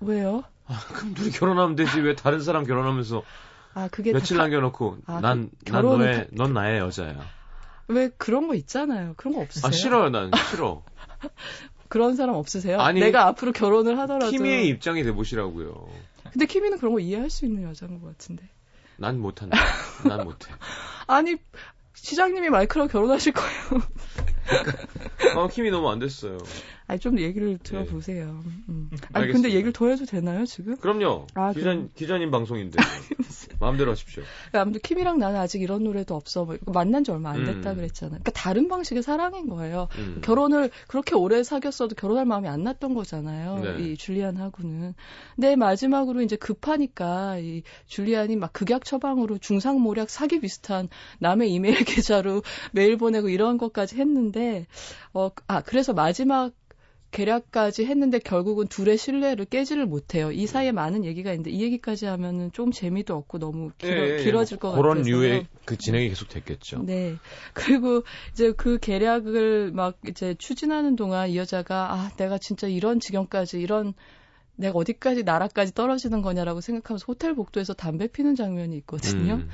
왜요? 0.00 0.44
그럼 0.94 1.14
둘이 1.14 1.30
결혼하면 1.32 1.74
되지 1.74 1.98
왜 2.00 2.14
다른 2.14 2.40
사람 2.40 2.64
결혼하면서 2.64 3.22
아 3.74 3.88
그게 3.90 4.12
며칠 4.12 4.36
다- 4.36 4.44
남겨놓고 4.44 4.98
아, 5.06 5.20
난, 5.20 5.50
그 5.66 5.72
난 5.72 5.82
너의 5.84 6.28
넌 6.30 6.54
나의 6.54 6.78
여자야. 6.78 7.18
왜 7.88 8.10
그런 8.16 8.46
거 8.46 8.54
있잖아요. 8.54 9.14
그런 9.16 9.34
거 9.34 9.40
없으세요? 9.40 9.66
아 9.68 9.72
싫어요 9.72 10.10
난 10.10 10.30
싫어. 10.50 10.84
그런 11.88 12.14
사람 12.16 12.36
없으세요? 12.36 12.78
아니, 12.80 13.00
내가 13.00 13.26
앞으로 13.28 13.50
결혼을 13.52 13.98
하더라도. 14.00 14.30
키미의 14.30 14.68
입장이 14.68 15.02
돼보시라고요. 15.04 15.88
근데 16.30 16.44
키미는 16.46 16.78
그런 16.78 16.92
거 16.92 17.00
이해할 17.00 17.28
수 17.30 17.44
있는 17.46 17.62
여자인 17.64 17.98
것 18.00 18.06
같은데. 18.06 18.46
난 18.98 19.18
못한다. 19.18 19.56
난 20.06 20.22
못해. 20.24 20.52
아니 21.08 21.36
시장님이 22.02 22.48
마이크랑 22.50 22.88
결혼하실 22.88 23.32
거예요. 23.32 23.82
아 25.36 25.48
키미 25.48 25.70
너무 25.70 25.90
안 25.90 25.98
됐어요. 25.98 26.38
아니 26.88 26.98
좀 27.00 27.18
얘기를 27.20 27.58
들어보세요. 27.58 28.40
음. 28.70 28.88
아니 29.12 29.24
알겠습니다. 29.26 29.32
근데 29.34 29.50
얘기를 29.50 29.72
더 29.74 29.88
해도 29.88 30.06
되나요 30.06 30.46
지금? 30.46 30.76
그럼요. 30.78 31.26
아, 31.34 31.52
기자, 31.52 31.64
그럼. 31.64 31.90
기자님 31.94 32.30
방송인데 32.30 32.78
마음대로 33.60 33.90
하십시오. 33.90 34.22
아무튼 34.52 34.80
키미랑 34.82 35.18
나는 35.18 35.38
아직 35.38 35.60
이런 35.60 35.84
노래도 35.84 36.14
없어. 36.14 36.46
뭐 36.46 36.56
만난 36.64 37.04
지 37.04 37.10
얼마 37.10 37.30
안 37.30 37.44
됐다 37.44 37.72
음. 37.72 37.76
그랬잖아요. 37.76 38.20
그러니까 38.20 38.30
다른 38.32 38.68
방식의 38.68 39.02
사랑인 39.02 39.48
거예요. 39.50 39.88
음. 39.98 40.20
결혼을 40.24 40.70
그렇게 40.86 41.14
오래 41.14 41.42
사귀었어도 41.42 41.94
결혼할 41.94 42.24
마음이 42.24 42.48
안 42.48 42.62
났던 42.62 42.94
거잖아요. 42.94 43.58
네. 43.58 43.84
이 43.84 43.96
줄리안하고는. 43.98 44.94
근데 45.34 45.56
마지막으로 45.56 46.22
이제 46.22 46.36
급하니까 46.36 47.38
이 47.38 47.64
줄리안이 47.86 48.36
막 48.36 48.54
극약 48.54 48.86
처방으로 48.86 49.36
중상모략 49.36 50.08
사기 50.08 50.40
비슷한 50.40 50.88
남의 51.18 51.52
이메일 51.52 51.84
계좌로 51.84 52.42
메일 52.72 52.96
보내고 52.96 53.28
이런 53.28 53.58
것까지 53.58 53.96
했는데 53.96 54.66
어아 55.12 55.60
그래서 55.66 55.92
마지막 55.92 56.52
계략까지 57.10 57.86
했는데 57.86 58.18
결국은 58.18 58.66
둘의 58.66 58.98
신뢰를 58.98 59.46
깨지를 59.46 59.86
못해요. 59.86 60.30
이 60.30 60.46
사이에 60.46 60.72
많은 60.72 61.04
얘기가 61.04 61.30
있는데 61.32 61.50
이 61.50 61.62
얘기까지 61.62 62.06
하면은 62.06 62.52
좀 62.52 62.70
재미도 62.70 63.14
없고 63.14 63.38
너무 63.38 63.70
길어, 63.78 63.92
예, 63.94 64.10
예, 64.10 64.18
예. 64.18 64.22
길어질 64.22 64.58
것 64.58 64.72
그런 64.72 64.98
같아서. 64.98 65.10
류의 65.10 65.46
그 65.64 65.76
진행이 65.76 66.08
계속 66.10 66.28
됐겠죠. 66.28 66.82
네. 66.84 67.16
그리고 67.54 68.02
이제 68.32 68.52
그 68.52 68.78
계략을 68.78 69.72
막 69.72 69.96
이제 70.06 70.34
추진하는 70.38 70.96
동안 70.96 71.30
이 71.30 71.36
여자가 71.36 71.94
아, 71.94 72.10
내가 72.16 72.38
진짜 72.38 72.66
이런 72.66 73.00
지경까지 73.00 73.58
이런 73.60 73.94
내가 74.56 74.76
어디까지 74.78 75.22
나라까지 75.22 75.72
떨어지는 75.72 76.20
거냐라고 76.20 76.60
생각하면서 76.60 77.04
호텔 77.08 77.34
복도에서 77.34 77.74
담배 77.74 78.06
피는 78.08 78.34
장면이 78.34 78.76
있거든요. 78.78 79.34
음. 79.34 79.48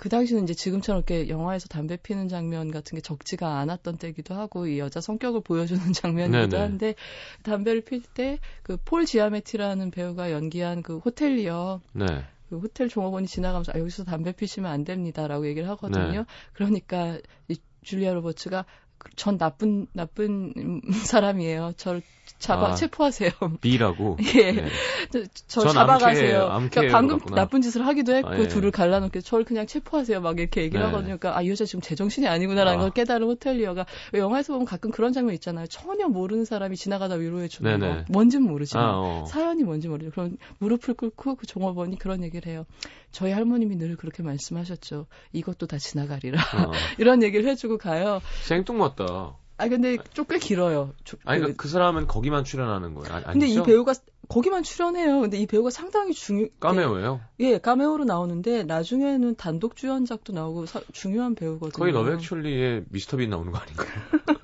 그 0.00 0.08
당시는 0.08 0.44
이제 0.44 0.54
지금처럼 0.54 1.00
이렇게 1.06 1.28
영화에서 1.28 1.68
담배 1.68 1.98
피는 1.98 2.28
장면 2.28 2.70
같은 2.70 2.96
게 2.96 3.02
적지가 3.02 3.58
않았던 3.58 3.98
때기도 3.98 4.34
하고 4.34 4.66
이 4.66 4.78
여자 4.78 4.98
성격을 4.98 5.42
보여주는 5.42 5.78
장면이기도 5.92 6.56
네네. 6.56 6.62
한데 6.62 6.94
담배를 7.42 7.82
필 7.82 8.00
때 8.14 8.38
그 8.62 8.78
폴 8.78 9.04
지아메티라는 9.04 9.90
배우가 9.90 10.32
연기한 10.32 10.80
그 10.82 10.96
호텔리어 10.98 11.82
네. 11.92 12.06
그 12.48 12.58
호텔 12.58 12.88
종업원이 12.88 13.26
지나가면서 13.26 13.72
아, 13.74 13.78
여기서 13.78 14.04
담배 14.04 14.32
피시면 14.32 14.70
안 14.72 14.84
됩니다라고 14.84 15.46
얘기를 15.46 15.68
하거든요. 15.68 16.20
네. 16.20 16.24
그러니까 16.54 17.18
이 17.48 17.58
줄리아 17.82 18.14
로버츠가 18.14 18.62
그- 18.62 18.89
전 19.16 19.38
나쁜 19.38 19.86
나쁜 19.92 20.52
음, 20.56 20.80
사람이에요. 21.04 21.72
저를 21.76 22.02
잡아 22.38 22.68
아. 22.70 22.74
체포하세요. 22.74 23.30
B라고. 23.60 24.16
예. 24.36 24.52
네. 24.52 24.68
저, 25.10 25.24
저전 25.46 25.72
잡아가세요. 25.74 26.46
암캐로 26.46 26.70
그러니까 26.70 26.96
방금 26.96 27.18
갔구나. 27.18 27.42
나쁜 27.42 27.60
짓을 27.60 27.86
하기도 27.86 28.14
했고 28.14 28.28
아, 28.28 28.38
예. 28.38 28.48
둘을 28.48 28.70
갈라놓게 28.70 29.20
저를 29.20 29.44
그냥 29.44 29.66
체포하세요. 29.66 30.20
막 30.20 30.38
이렇게 30.38 30.62
얘기를 30.62 30.80
네. 30.80 30.86
하거든요. 30.86 31.18
그러니까 31.18 31.36
아, 31.36 31.42
이 31.42 31.50
여자 31.50 31.64
지금 31.64 31.80
제정신이 31.80 32.28
아니구나라는 32.28 32.78
아. 32.78 32.82
걸 32.82 32.90
깨달은 32.92 33.26
호텔리어가 33.26 33.84
왜 34.12 34.20
영화에서 34.20 34.52
보면 34.52 34.64
가끔 34.64 34.90
그런 34.90 35.12
장면 35.12 35.34
있잖아요. 35.34 35.66
전혀 35.66 36.08
모르는 36.08 36.44
사람이 36.44 36.76
지나가다 36.76 37.16
위로해 37.16 37.48
주는 37.48 37.78
네네. 37.78 37.94
거. 37.94 38.04
뭔진 38.08 38.42
모르지만 38.42 38.84
아, 38.84 38.92
어. 38.98 39.24
사연이 39.26 39.62
뭔지 39.64 39.88
모르죠. 39.88 40.10
그럼 40.10 40.36
무릎을 40.58 40.94
꿇고 40.94 41.34
그 41.34 41.46
종업원이 41.46 41.98
그런 41.98 42.22
얘기를 42.22 42.50
해요. 42.50 42.64
저희 43.12 43.32
할머님이 43.32 43.76
늘 43.76 43.96
그렇게 43.96 44.22
말씀하셨죠. 44.22 45.06
이것도 45.32 45.66
다 45.66 45.78
지나가리라. 45.78 46.40
어. 46.40 46.70
이런 46.98 47.22
얘기를 47.22 47.48
해주고 47.50 47.76
가요. 47.76 48.20
생뚱맞 48.44 48.89
다. 48.96 49.36
아 49.58 49.68
근데 49.68 49.98
좀꽤 50.14 50.38
길어요. 50.38 50.94
조- 51.04 51.18
아니, 51.24 51.38
그- 51.38 51.42
그러니까 51.42 51.62
그 51.62 51.68
사람은 51.68 52.06
거기만 52.06 52.44
출연하는 52.44 52.94
거예요. 52.94 53.12
아니, 53.14 53.24
근데 53.26 53.46
이 53.46 53.50
아니죠? 53.50 53.62
배우가 53.64 53.92
거기만 54.28 54.62
출연해요. 54.62 55.20
근데 55.20 55.36
이 55.38 55.46
배우가 55.46 55.68
상당히 55.70 56.14
중요. 56.14 56.46
까메오예요. 56.60 57.20
예, 57.40 57.58
카메오로 57.58 58.04
나오는데 58.04 58.62
나중에는 58.62 59.34
단독 59.36 59.76
주연작도 59.76 60.32
나오고 60.32 60.64
사- 60.66 60.80
중요한 60.92 61.34
배우거든요. 61.34 61.72
거의 61.78 61.92
러브액츄얼리의 61.92 62.84
미스터 62.88 63.18
빈 63.18 63.28
나오는 63.30 63.52
거 63.52 63.58
아닌가요? 63.58 63.88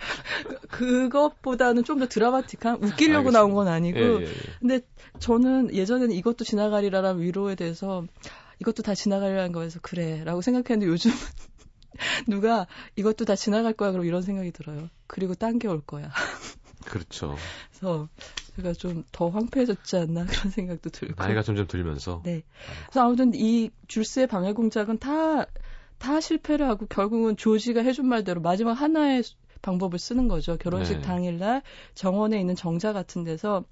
그것보다는 0.69 1.85
좀 1.85 1.97
더 1.99 2.07
드라마틱한 2.07 2.75
웃기려고 2.83 3.29
알겠습니다. 3.29 3.39
나온 3.39 3.55
건 3.55 3.69
아니고. 3.69 3.99
예, 3.99 4.03
예, 4.03 4.23
예. 4.23 4.29
근데 4.61 4.81
저는 5.19 5.73
예전에는 5.73 6.13
이것도 6.15 6.45
지나가리라라는 6.45 7.23
위로에 7.23 7.55
대해서 7.55 8.05
이것도 8.61 8.83
다 8.83 8.95
지나가리라는 8.95 9.53
거에서 9.53 9.79
그래라고 9.81 10.43
생각했는데 10.43 10.91
요즘 10.93 11.11
은 11.11 11.17
누가 12.29 12.67
이것도 12.97 13.25
다 13.25 13.35
지나갈 13.37 13.73
거야 13.73 13.93
그럼 13.93 14.05
이런 14.07 14.23
생각이 14.23 14.51
들어요. 14.53 14.89
그리고 15.07 15.35
딴 15.35 15.59
게 15.59 15.69
올 15.69 15.81
거야. 15.81 16.11
그렇죠. 16.85 17.37
그래서 17.71 18.09
제가 18.57 18.73
좀 18.73 19.05
더 19.13 19.29
황폐해졌지 19.29 19.97
않나 19.97 20.25
그런 20.25 20.51
생각도 20.51 20.91
들고. 20.91 21.23
나이가 21.23 21.43
점점 21.43 21.67
들면서. 21.67 22.23
네. 22.25 22.43
그래서 22.87 23.05
아무튼 23.05 23.33
이 23.35 23.71
줄스의 23.89 24.27
방해 24.29 24.53
공작은 24.53 24.99
다, 24.99 25.47
다 25.99 26.21
실패를 26.21 26.67
하고 26.69 26.87
결국은 26.87 27.37
조지가 27.37 27.83
해준 27.83 28.07
말대로 28.09 28.41
마지막 28.41 28.73
하나의 28.75 29.23
수- 29.25 29.35
방법을 29.63 29.99
쓰는 29.99 30.29
거죠. 30.29 30.57
결혼식 30.59 30.97
네. 30.99 31.01
당일날 31.03 31.63
정원에 31.95 32.39
있는 32.39 32.55
정자 32.55 32.93
같은 32.93 33.25
데서 33.25 33.65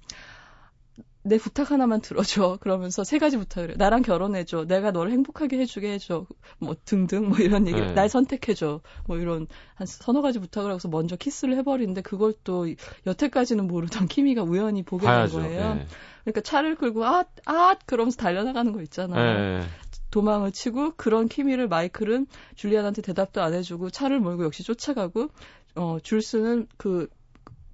내 1.27 1.39
부탁 1.39 1.71
하나만 1.71 2.01
들어줘. 2.01 2.57
그러면서 2.61 3.03
세 3.03 3.17
가지 3.17 3.37
부탁을 3.37 3.69
해요. 3.69 3.75
나랑 3.79 4.03
결혼해줘. 4.03 4.65
내가 4.65 4.91
너를 4.91 5.11
행복하게 5.11 5.57
해주게 5.59 5.93
해줘. 5.93 6.27
뭐 6.59 6.75
등등 6.85 7.29
뭐 7.29 7.39
이런 7.39 7.67
얘기. 7.67 7.79
네. 7.79 7.93
날 7.93 8.09
선택해줘. 8.09 8.81
뭐 9.07 9.17
이런 9.17 9.47
한 9.73 9.87
서너 9.87 10.21
가지 10.21 10.37
부탁을 10.37 10.69
하고서 10.69 10.87
먼저 10.87 11.15
키스를 11.15 11.57
해버리는데 11.57 12.01
그걸 12.01 12.33
또 12.43 12.67
여태까지는 13.07 13.65
모르던 13.65 14.07
키미가 14.07 14.43
우연히 14.43 14.83
보게 14.83 15.07
봐야죠. 15.07 15.41
된 15.41 15.49
거예요. 15.49 15.77
예. 15.79 15.87
그러니까 16.25 16.41
차를 16.41 16.75
끌고 16.75 17.05
아, 17.05 17.25
아 17.45 17.75
그러면서 17.87 18.17
달려나가는 18.17 18.71
거 18.71 18.81
있잖아요. 18.83 19.19
예, 19.19 19.59
예. 19.59 19.63
도망을 20.11 20.51
치고 20.51 20.93
그런 20.95 21.27
키미를 21.27 21.67
마이클은 21.67 22.27
줄리안한테 22.55 23.01
대답도 23.01 23.41
안 23.41 23.53
해주고 23.53 23.89
차를 23.89 24.19
몰고 24.19 24.45
역시 24.45 24.63
쫓아가고 24.63 25.29
어 25.75 25.97
줄스는 26.01 26.67
그 26.77 27.09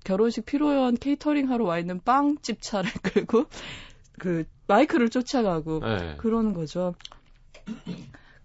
결혼식 0.04 0.46
피로연 0.46 0.98
케이터링 0.98 1.50
하러 1.50 1.66
와 1.66 1.80
있는 1.80 2.00
빵집 2.04 2.62
차를 2.62 2.92
끌고 3.04 3.46
그 4.20 4.46
마이클을 4.68 5.10
쫓아가고 5.10 5.82
예. 5.84 6.16
그러는 6.18 6.54
거죠. 6.54 6.96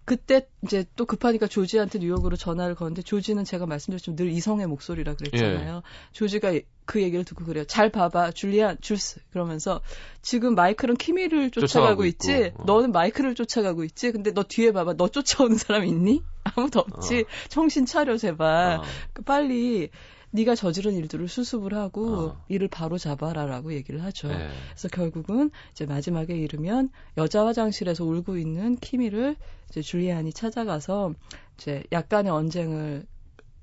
그때 0.07 0.47
이제 0.63 0.85
또 0.95 1.05
급하니까 1.05 1.47
조지한테 1.47 1.99
뉴욕으로 1.99 2.37
전화를 2.37 2.75
거는데 2.75 3.01
조지는 3.01 3.43
제가 3.43 3.65
말씀드렸지만 3.65 4.15
늘 4.15 4.29
이성의 4.29 4.65
목소리라 4.67 5.15
그랬잖아요. 5.15 5.81
조지가 6.13 6.53
그 6.85 7.03
얘기를 7.03 7.25
듣고 7.25 7.43
그래요. 7.43 7.65
잘 7.65 7.91
봐봐, 7.91 8.31
줄리안, 8.31 8.77
줄스. 8.79 9.19
그러면서 9.31 9.81
지금 10.21 10.55
마이클은 10.55 10.95
키미를 10.95 11.51
쫓아가고, 11.51 11.67
쫓아가고 11.67 12.05
있지. 12.05 12.53
어. 12.55 12.63
너는 12.63 12.93
마이클을 12.93 13.35
쫓아가고 13.35 13.83
있지. 13.83 14.13
근데 14.13 14.31
너 14.31 14.43
뒤에 14.43 14.71
봐봐. 14.71 14.93
너 14.93 15.09
쫓아오는 15.09 15.57
사람 15.57 15.83
있니? 15.83 16.23
아무도 16.55 16.79
없지. 16.79 17.25
정신 17.49 17.85
차려 17.85 18.15
제발. 18.15 18.77
어. 18.77 18.83
그 19.11 19.23
빨리 19.23 19.89
네가 20.31 20.55
저지른 20.55 20.93
일들을 20.93 21.27
수습을 21.27 21.73
하고 21.73 22.15
어. 22.15 22.45
이를 22.47 22.67
바로 22.67 22.97
잡아라라고 22.97 23.73
얘기를 23.73 24.03
하죠. 24.03 24.29
예. 24.29 24.49
그래서 24.69 24.87
결국은 24.89 25.51
이제 25.71 25.85
마지막에 25.85 26.35
이르면 26.35 26.89
여자 27.17 27.45
화장실에서 27.45 28.03
울고 28.03 28.37
있는 28.37 28.75
키미를 28.77 29.35
이제 29.69 29.81
줄리안이 29.81 30.33
찾아가서 30.33 31.13
이제 31.57 31.83
약간의 31.91 32.31
언쟁을 32.31 33.05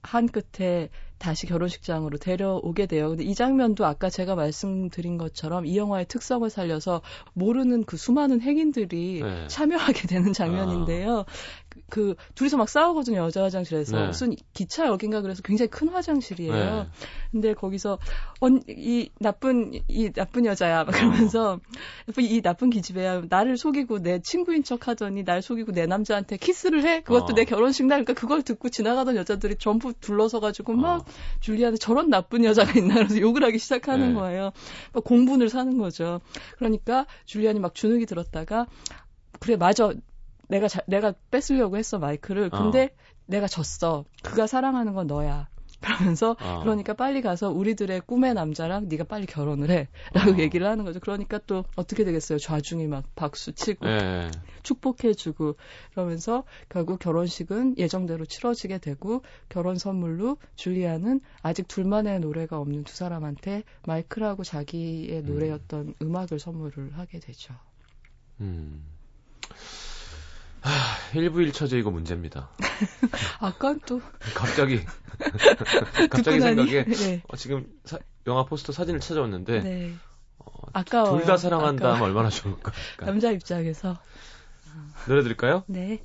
한 0.05 0.29
끝에 0.29 0.91
다시 1.19 1.47
결혼식장으로 1.47 2.19
데려오게 2.19 2.87
돼요. 2.87 3.09
근데 3.09 3.25
이 3.25 3.35
장면도 3.35 3.87
아까 3.87 4.11
제가 4.11 4.35
말씀드린 4.35 5.17
것처럼 5.17 5.65
이 5.65 5.79
영화의 5.79 6.05
특성을 6.07 6.49
살려서 6.51 7.01
모르는 7.33 7.85
그 7.85 7.97
수많은 7.97 8.43
행인들이 8.43 9.23
네. 9.23 9.47
참여하게 9.49 10.07
되는 10.07 10.35
장면인데요. 10.35 11.25
그 11.25 11.64
그 11.91 12.15
둘이서 12.35 12.57
막 12.57 12.69
싸우거든요 12.69 13.19
여자 13.19 13.43
화장실에서 13.43 14.01
네. 14.01 14.07
무슨 14.07 14.35
기차역인가 14.53 15.23
그래서 15.23 15.43
굉장히 15.43 15.71
큰 15.71 15.89
화장실이에요. 15.89 16.53
네. 16.55 16.89
근데 17.31 17.55
거기서 17.55 17.99
언, 18.41 18.63
이 18.69 19.11
나쁜 19.21 19.73
이 19.89 20.11
나쁜 20.13 20.47
여자야 20.47 20.85
막 20.85 20.93
그러면서 20.93 21.61
이 22.19 22.41
나쁜 22.43 22.71
기집애야 22.71 23.25
나를 23.29 23.57
속이고 23.57 24.01
내 24.01 24.21
친구인 24.21 24.65
척 24.65 24.89
하더니 24.89 25.25
날 25.25 25.43
속이고 25.43 25.73
내 25.73 25.87
남자한테 25.87 26.37
키스를 26.37 26.85
해 26.85 27.03
그것도 27.03 27.33
어. 27.33 27.35
내 27.35 27.45
결혼식 27.45 27.87
날 27.87 28.05
그러니까 28.05 28.15
그걸 28.15 28.43
듣고 28.43 28.69
지나가던 28.69 29.17
여자들이 29.17 29.57
전부 29.57 29.93
둘러서 29.93 30.41
가지고 30.41 30.73
막 30.73 31.03
어. 31.03 31.05
줄리아는 31.41 31.79
저런 31.79 32.09
나쁜 32.09 32.45
여자가 32.45 32.79
있나 32.79 32.95
그래서 32.95 33.21
욕을 33.21 33.45
하기 33.45 33.59
시작하는 33.59 34.15
네. 34.15 34.15
거예요. 34.15 34.53
막 34.93 35.05
공분을 35.05 35.49
사는 35.49 35.77
거죠. 35.79 36.21
그러니까 36.59 37.07
줄리안이 37.27 37.61
막 37.61 37.75
주눅이 37.75 38.07
들었다가 38.07 38.67
그래 39.41 39.57
맞아 39.57 39.93
내가 40.49 40.69
자- 40.69 40.83
내가 40.87 41.15
뺏으려고 41.31 41.77
했어 41.77 41.99
마이크를 41.99 42.51
근데 42.51 42.95
내가 43.27 43.47
졌어 43.47 44.05
그가 44.23 44.47
사랑하는 44.47 44.95
건 44.95 45.07
너야 45.07 45.49
그러면서 45.85 46.35
어. 46.41 46.61
그러니까 46.63 46.95
빨리 46.95 47.21
가서 47.21 47.51
우리들의 47.51 48.01
꿈의 48.07 48.33
남자랑 48.33 48.89
네가 48.89 49.05
빨리 49.05 49.27
결혼을 49.27 49.71
해라고 49.71 50.33
어. 50.33 50.39
얘기를 50.39 50.67
하는 50.67 50.85
거죠 50.85 50.99
그러니까 51.01 51.39
또 51.47 51.65
어떻게 51.77 52.05
되겠어요 52.05 52.39
좌중이 52.39 52.87
막 52.87 53.05
박수 53.15 53.53
치고 53.53 53.87
예. 53.87 54.31
축복해주고 54.63 55.57
그러면서 55.93 56.45
결국 56.71 56.99
결혼식은 57.01 57.77
예정대로 57.77 58.25
치러지게 58.25 58.79
되고 58.79 59.23
결혼 59.51 59.77
선물로 59.77 60.39
줄리아는 60.57 61.21
아직 61.43 61.69
둘만의 61.69 62.21
노래가 62.21 62.59
없는 62.59 62.85
두 62.85 62.97
사람한테 62.97 63.63
마이클하고 63.87 64.43
자기의 64.43 65.23
노래였던 65.23 65.95
음 66.01 66.17
악을 66.17 66.39
선물을 66.39 66.97
하게 66.97 67.19
되죠. 67.21 67.53
음. 68.41 68.83
하, 70.65 70.71
1부 71.13 71.51
1처제 71.51 71.75
이거 71.79 71.91
문제입니다. 71.91 72.49
아까 73.41 73.75
또 73.87 74.01
갑자기 74.35 74.81
갑자기 76.11 76.41
생각에 76.41 76.85
네. 76.85 77.23
어, 77.29 77.37
지금 77.37 77.67
사- 77.85 77.99
영화 78.27 78.45
포스터 78.47 78.73
사진을 78.73 79.01
찾아왔는데 79.01 79.61
네. 79.61 79.95
어, 80.39 80.51
아까워요. 80.73 81.19
둘다 81.19 81.37
사랑한다 81.37 81.85
아까워. 81.85 81.95
하면 81.97 82.09
얼마나 82.09 82.31
좋을까. 82.31 82.73
남자 83.01 83.31
입장에서 83.31 83.99
노래 85.07 85.23
들을까요? 85.23 85.65
네 85.67 86.03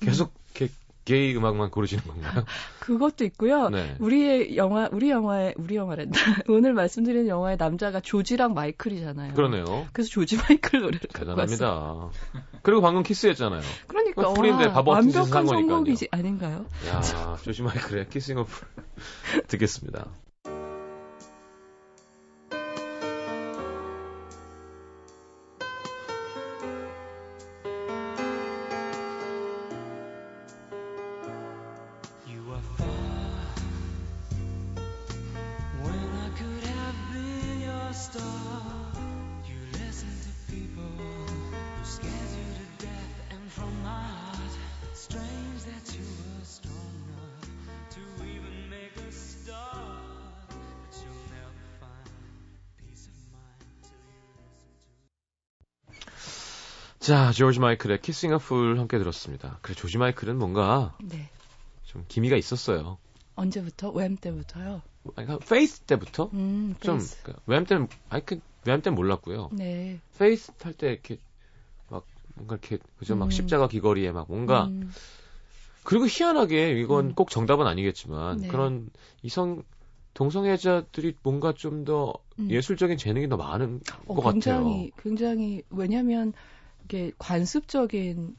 계속 0.00 0.34
게, 0.52 0.68
게이 1.08 1.34
음악만 1.36 1.70
고르시는 1.70 2.04
건가요? 2.04 2.44
그것도 2.80 3.24
있고요. 3.24 3.70
네. 3.70 3.96
우리의 3.98 4.56
영화 4.56 4.88
우리 4.92 5.08
영화의 5.10 5.54
우리 5.56 5.76
영화랜다 5.76 6.18
오늘 6.48 6.74
말씀드리는 6.74 7.26
영화의 7.28 7.56
남자가 7.56 8.00
조지랑 8.00 8.52
마이클이잖아요. 8.52 9.32
그러네요. 9.34 9.86
그래서 9.92 10.10
조지 10.10 10.36
마이클 10.36 10.80
노래를. 10.80 11.00
대단합니다. 11.12 12.10
그리고 12.62 12.82
방금 12.82 13.02
키스했잖아요. 13.02 13.62
그러니까 13.86 14.32
fool인데 14.34 14.66
와, 14.66 14.72
바보 14.72 14.90
같은 14.90 15.06
완벽한. 15.14 15.46
성공이지 15.46 16.08
아닌가요? 16.10 16.66
야, 16.88 17.36
조지 17.42 17.62
마이클의 17.62 18.08
Kissing 18.10 18.38
a 18.38 18.44
Fool 18.44 18.66
듣겠습니다. 19.48 20.06
자, 57.08 57.32
조지 57.32 57.58
마이클의 57.58 58.02
Kissing 58.02 58.34
a 58.34 58.42
Fool 58.42 58.74
함께 58.76 58.98
들었습니다. 58.98 59.60
그래, 59.62 59.74
조지 59.74 59.96
마이클은 59.96 60.38
뭔가 60.38 60.94
네. 61.02 61.30
좀 61.84 62.04
기미가 62.06 62.36
있었어요. 62.36 62.98
언제부터? 63.34 63.92
Wham 63.94 64.18
때부터요? 64.20 64.82
그러니까 65.14 65.38
Faith 65.38 65.80
때부터 65.80 66.28
음, 66.34 66.74
좀 66.80 66.98
Faith. 66.98 67.22
그러니까 67.22 67.42
Wham 67.46 67.64
때는 67.64 67.88
마이클 68.10 68.42
Wham 68.66 68.82
때는 68.82 68.94
몰랐고요. 68.94 69.48
네. 69.52 69.98
Faith 70.18 70.52
할 70.58 70.71
때 70.71 70.88
이렇게 70.88 71.16
막 71.88 72.04
뭔가 72.34 72.56
이렇게 72.56 72.76
그죠 72.98 73.16
막 73.16 73.24
음. 73.24 73.30
십자가 73.30 73.68
귀걸이에 73.68 74.12
막 74.12 74.26
뭔가 74.28 74.64
음, 74.64 74.92
그리고 75.84 76.06
희한하게 76.06 76.78
이건 76.78 77.06
음. 77.06 77.14
꼭 77.14 77.30
정답은 77.30 77.66
아니겠지만 77.66 78.42
네. 78.42 78.48
그런 78.48 78.90
이성 79.22 79.62
동성애자들이 80.12 81.14
뭔가 81.22 81.54
좀더 81.54 82.12
음. 82.38 82.50
예술적인 82.50 82.98
재능이 82.98 83.30
더 83.30 83.38
많은 83.38 83.80
어, 84.08 84.14
것 84.14 84.30
굉장히 84.30 84.90
굉장히 84.98 85.62
왜냐하면 85.70 86.34
이게 86.88 87.12
관습적인 87.18 88.34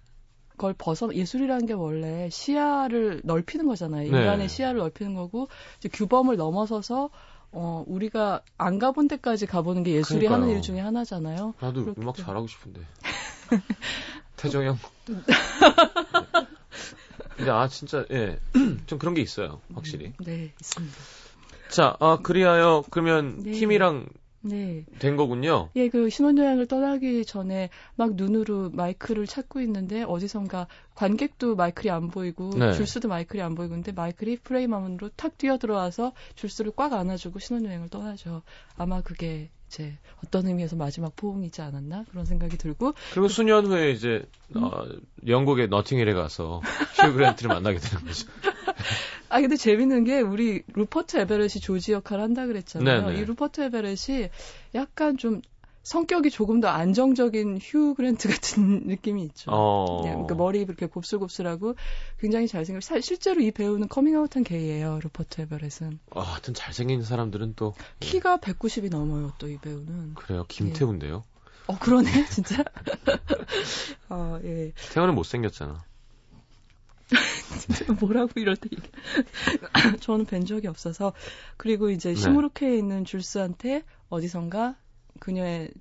걸 0.57 0.73
벗어 0.77 1.13
예술이라는 1.13 1.65
게 1.67 1.73
원래 1.73 2.29
시야를 2.31 3.21
넓히는 3.23 3.67
거잖아요. 3.67 4.11
네. 4.11 4.17
인간의 4.19 4.49
시야를 4.49 4.79
넓히는 4.79 5.13
거고 5.13 5.47
이제 5.77 5.87
규범을 5.87 6.35
넘어서서 6.35 7.11
어 7.51 7.83
우리가 7.87 8.41
안 8.57 8.77
가본 8.79 9.07
데까지 9.07 9.45
가보는 9.45 9.83
게 9.83 9.91
예술이 9.93 10.25
그러니까요. 10.27 10.43
하는 10.43 10.55
일 10.55 10.61
중에 10.61 10.79
하나잖아요. 10.79 11.53
나도 11.59 11.93
음악. 11.97 12.15
잘하고 12.15 12.47
싶은데 12.47 12.81
태정 14.35 14.65
형. 14.65 14.77
근데 17.37 17.51
아 17.51 17.67
진짜 17.67 18.05
예 18.11 18.39
좀 18.87 18.97
그런 18.99 19.13
게 19.13 19.21
있어요 19.21 19.61
확실히. 19.75 20.13
네, 20.19 20.51
있습니다. 20.59 20.97
자, 21.69 21.95
아 21.99 22.17
그리하여 22.21 22.83
그러면 22.89 23.43
네. 23.43 23.51
팀이랑 23.51 24.07
네. 24.41 24.85
된 24.99 25.17
거군요. 25.17 25.69
예, 25.75 25.89
그 25.89 26.09
신혼여행을 26.09 26.67
떠나기 26.67 27.25
전에 27.25 27.69
막 27.95 28.15
눈으로 28.15 28.69
마이클을 28.71 29.27
찾고 29.27 29.61
있는데 29.61 30.03
어디선가 30.03 30.67
관객도 30.95 31.55
마이클이 31.55 31.89
안 31.89 32.09
보이고 32.09 32.49
네. 32.57 32.73
줄스도 32.73 33.07
마이클이 33.07 33.41
안 33.41 33.55
보이고 33.55 33.73
근데 33.73 33.91
마이클이 33.91 34.37
프레임 34.37 34.73
안으로 34.73 35.09
탁 35.15 35.37
뛰어들어와서 35.37 36.13
줄스를 36.35 36.71
꽉 36.75 36.93
안아주고 36.93 37.39
신혼여행을 37.39 37.89
떠나죠. 37.89 38.41
아마 38.77 39.01
그게 39.01 39.49
이제 39.67 39.97
어떤 40.23 40.47
의미에서 40.47 40.75
마지막 40.75 41.15
포옹이지 41.15 41.61
않았나 41.61 42.05
그런 42.09 42.25
생각이 42.25 42.57
들고 42.57 42.93
그리고 43.11 43.27
수년 43.27 43.67
후에 43.67 43.91
이제 43.91 44.25
음. 44.55 44.63
어, 44.63 44.85
영국의 45.27 45.67
노팅힐에 45.67 46.13
가서 46.13 46.61
휴 46.95 47.13
그랜트를 47.13 47.49
만나게 47.49 47.77
되는 47.77 48.03
거죠. 48.05 48.27
아 49.29 49.39
근데 49.41 49.55
재밌는 49.55 50.03
게 50.03 50.21
우리 50.21 50.63
루퍼트 50.73 51.17
에베렛이 51.17 51.61
조지 51.61 51.91
역할을 51.93 52.23
한다 52.23 52.45
그랬잖아요. 52.47 53.07
네네. 53.07 53.19
이 53.19 53.25
루퍼트 53.25 53.61
에베렛이 53.61 54.29
약간 54.75 55.17
좀 55.17 55.41
성격이 55.83 56.29
조금 56.29 56.59
더 56.59 56.67
안정적인 56.67 57.57
휴 57.61 57.93
그랜트 57.95 58.27
같은 58.27 58.81
느낌이 58.85 59.23
있죠. 59.23 59.49
어. 59.51 60.01
네, 60.03 60.09
그러니까 60.11 60.35
머리 60.35 60.61
이렇게 60.61 60.85
곱슬곱슬하고 60.87 61.75
굉장히 62.19 62.47
잘생겨. 62.47 62.81
사- 62.81 62.99
실제로 62.99 63.41
이 63.41 63.51
배우는 63.51 63.87
커밍아웃한 63.87 64.43
게이예요. 64.43 64.99
루퍼트 65.03 65.41
에베렛은 65.41 65.99
아, 66.15 66.19
하여튼 66.21 66.53
잘생긴 66.53 67.01
사람들은 67.03 67.53
또 67.55 67.73
키가 68.01 68.37
190이 68.37 68.89
넘어요. 68.91 69.31
또 69.37 69.47
이 69.47 69.57
배우는. 69.57 70.13
그래요. 70.15 70.45
김태훈데요. 70.47 71.23
어 71.67 71.77
그러네 71.79 72.09
진짜. 72.29 72.63
어 74.09 74.39
예. 74.43 74.73
태훈은 74.93 75.15
못 75.15 75.23
생겼잖아. 75.23 75.83
진짜 77.59 77.93
뭐라고 77.99 78.39
이럴 78.39 78.55
때. 78.55 78.69
저는 80.01 80.25
뵌 80.25 80.45
적이 80.45 80.67
없어서 80.67 81.13
그리고 81.57 81.89
이제 81.89 82.09
네. 82.09 82.15
시무르케에 82.15 82.77
있는 82.77 83.05
줄스한테 83.05 83.83
어디선가 84.09 84.77
그녀의 85.19 85.71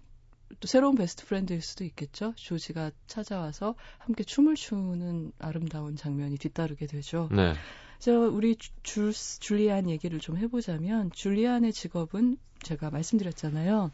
또 0.61 0.66
새로운 0.66 0.97
베스트 0.97 1.26
프렌드일 1.26 1.61
수도 1.62 1.85
있겠죠. 1.85 2.33
조지가 2.37 2.91
찾아와서 3.07 3.74
함께 3.99 4.24
춤을 4.24 4.55
추는 4.55 5.33
아름다운 5.39 5.95
장면이 5.97 6.39
뒤따르게 6.39 6.87
되죠. 6.87 7.29
네. 7.31 7.53
저 7.99 8.12
우리 8.12 8.57
주- 8.57 8.70
줄 8.83 9.12
줄리안 9.12 9.91
얘기를 9.91 10.18
좀 10.20 10.37
해보자면 10.39 11.11
줄리안의 11.12 11.72
직업은 11.72 12.39
제가 12.62 12.91
말씀드렸잖아요. 12.91 13.91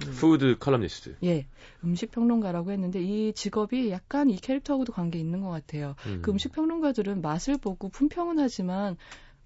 그 0.00 0.10
food 0.12 0.56
칼럼니스트. 0.58 1.16
예, 1.24 1.46
음식 1.84 2.10
평론가라고 2.10 2.70
했는데 2.72 3.00
이 3.02 3.32
직업이 3.32 3.90
약간 3.90 4.30
이 4.30 4.36
캐릭터하고도 4.36 4.92
관계 4.92 5.18
있는 5.18 5.40
것 5.40 5.50
같아요. 5.50 5.94
음. 6.06 6.20
그 6.22 6.30
음식 6.30 6.52
평론가들은 6.52 7.20
맛을 7.22 7.58
보고 7.58 7.88
품평은 7.88 8.38
하지만 8.38 8.96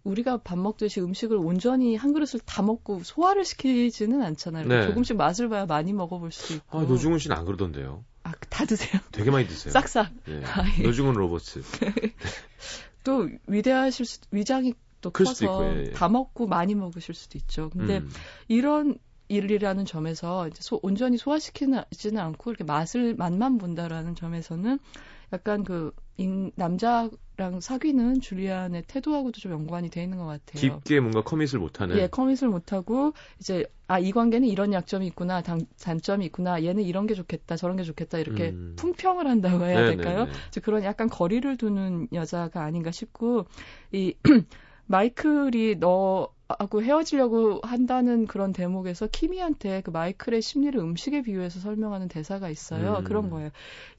우리가 0.05 0.38
밥 0.38 0.59
먹듯이 0.59 1.00
음식을 1.00 1.36
온전히 1.36 1.96
한 1.96 2.12
그릇을 2.12 2.40
다 2.40 2.62
먹고 2.62 3.00
소화를 3.05 3.44
시키지는 3.44 4.22
않잖아요. 4.22 4.66
네. 4.66 4.86
조금씩 4.88 5.16
맛을 5.16 5.48
봐야 5.48 5.64
많이 5.66 5.92
먹어볼 5.92 6.32
수도 6.32 6.55
있고. 6.55 6.80
아, 6.80 6.82
노중훈 6.82 7.18
씨는 7.18 7.36
안 7.36 7.44
그러던데요. 7.44 8.05
아, 8.24 8.32
다 8.48 8.64
드세요. 8.64 9.00
되게 9.12 9.30
많이 9.30 9.46
드세요. 9.46 9.72
싹싹. 9.72 10.11
예. 10.28 10.42
아, 10.44 10.64
예. 10.78 10.82
노중훈 10.82 11.14
로버츠. 11.14 11.62
또 13.05 13.28
위대하실 13.46 14.07
수, 14.07 14.20
위장이 14.30 14.74
또클 15.00 15.24
커서 15.24 15.44
있고, 15.44 15.64
예, 15.64 15.84
예. 15.86 15.90
다 15.90 16.09
먹고 16.09 16.46
많이 16.46 16.74
먹으실 16.74 17.14
수도 17.14 17.38
있죠. 17.38 17.70
근데 17.70 17.98
음. 17.98 18.11
이런 18.48 18.98
일이라는 19.33 19.85
점에서 19.85 20.49
이제 20.49 20.61
소- 20.62 20.80
온전히 20.83 21.16
소화시키지는 21.18 22.18
않고 22.18 22.51
이렇게 22.51 22.64
맛을 22.64 23.14
맛만 23.14 23.59
본다라는 23.59 24.14
점에서는 24.14 24.78
약간 25.33 25.64
그 25.64 25.93
인, 26.18 26.53
남자랑 26.57 27.61
사귀는 27.61 28.20
줄리안의 28.20 28.85
태도하고도 28.87 29.41
좀 29.41 29.53
연관이 29.53 29.89
돼 29.89 30.03
있는 30.03 30.18
것 30.18 30.26
같아요. 30.26 30.80
깊게 30.85 31.01
뭔가 31.01 31.22
커밋을 31.22 31.59
못하는. 31.59 31.97
예, 31.99 32.07
커밋을 32.07 32.49
못하고 32.49 33.12
이제 33.41 33.64
아 33.89 33.99
이 33.99 34.11
관계는 34.11 34.49
이런 34.49 34.72
약점이 34.72 35.07
있구나, 35.09 35.43
단, 35.43 35.66
단점이 35.80 36.24
있구나, 36.26 36.62
얘는 36.64 36.83
이런 36.83 37.07
게 37.07 37.14
좋겠다, 37.14 37.57
저런 37.57 37.76
게 37.76 37.83
좋겠다 37.83 38.18
이렇게 38.18 38.51
음. 38.51 38.74
품평을 38.76 39.26
한다고 39.26 39.64
해야 39.66 39.83
네네네. 39.83 39.97
될까요? 39.97 40.26
이제 40.49 40.61
그런 40.62 40.83
약간 40.83 41.09
거리를 41.11 41.57
두는 41.59 42.09
여자가 42.12 42.62
아닌가 42.62 42.91
싶고 42.91 43.45
이 43.93 44.14
마이클이 44.87 45.76
너 45.78 46.28
하고 46.59 46.82
헤어지려고 46.82 47.61
한다는 47.62 48.26
그런 48.26 48.53
대목에서 48.53 49.07
키미한테 49.07 49.82
그 49.82 49.90
마이클의 49.90 50.42
심리를 50.42 50.78
음식에 50.80 51.22
비유해서 51.22 51.61
설명하는 51.61 52.09
대사가 52.09 52.48
있어요. 52.48 52.98
음. 52.98 53.05
그런 53.05 53.30
거예요. 53.30 53.50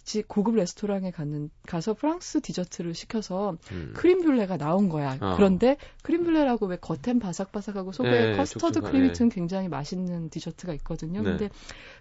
지- 0.04 0.24
고급 0.24 0.56
레스토랑에 0.56 1.12
갔는 1.12 1.50
가서 1.68 1.94
프랑스 1.94 2.42
디저트를 2.42 2.94
시켜서 2.94 3.58
음. 3.72 3.94
crème 3.96 4.22
brûlée가 4.22 4.58
나온 4.58 4.90
거야. 4.90 5.18
어. 5.22 5.34
그런데 5.36 5.78
crème 6.02 6.24
brûlée라고 6.24 6.66
왜 6.68 6.78
겉엔 6.78 7.20
바삭바삭하고 7.20 7.92
속에 7.92 8.10
네, 8.10 8.36
커스터드 8.38 8.82
크림이 8.82 9.08
네. 9.08 9.14
든 9.14 9.30
굉장히 9.30 9.70
맛있는 9.70 10.30
디저트가 10.30 10.74
있거든요. 10.76 11.22
네. 11.22 11.30
근데 11.30 11.50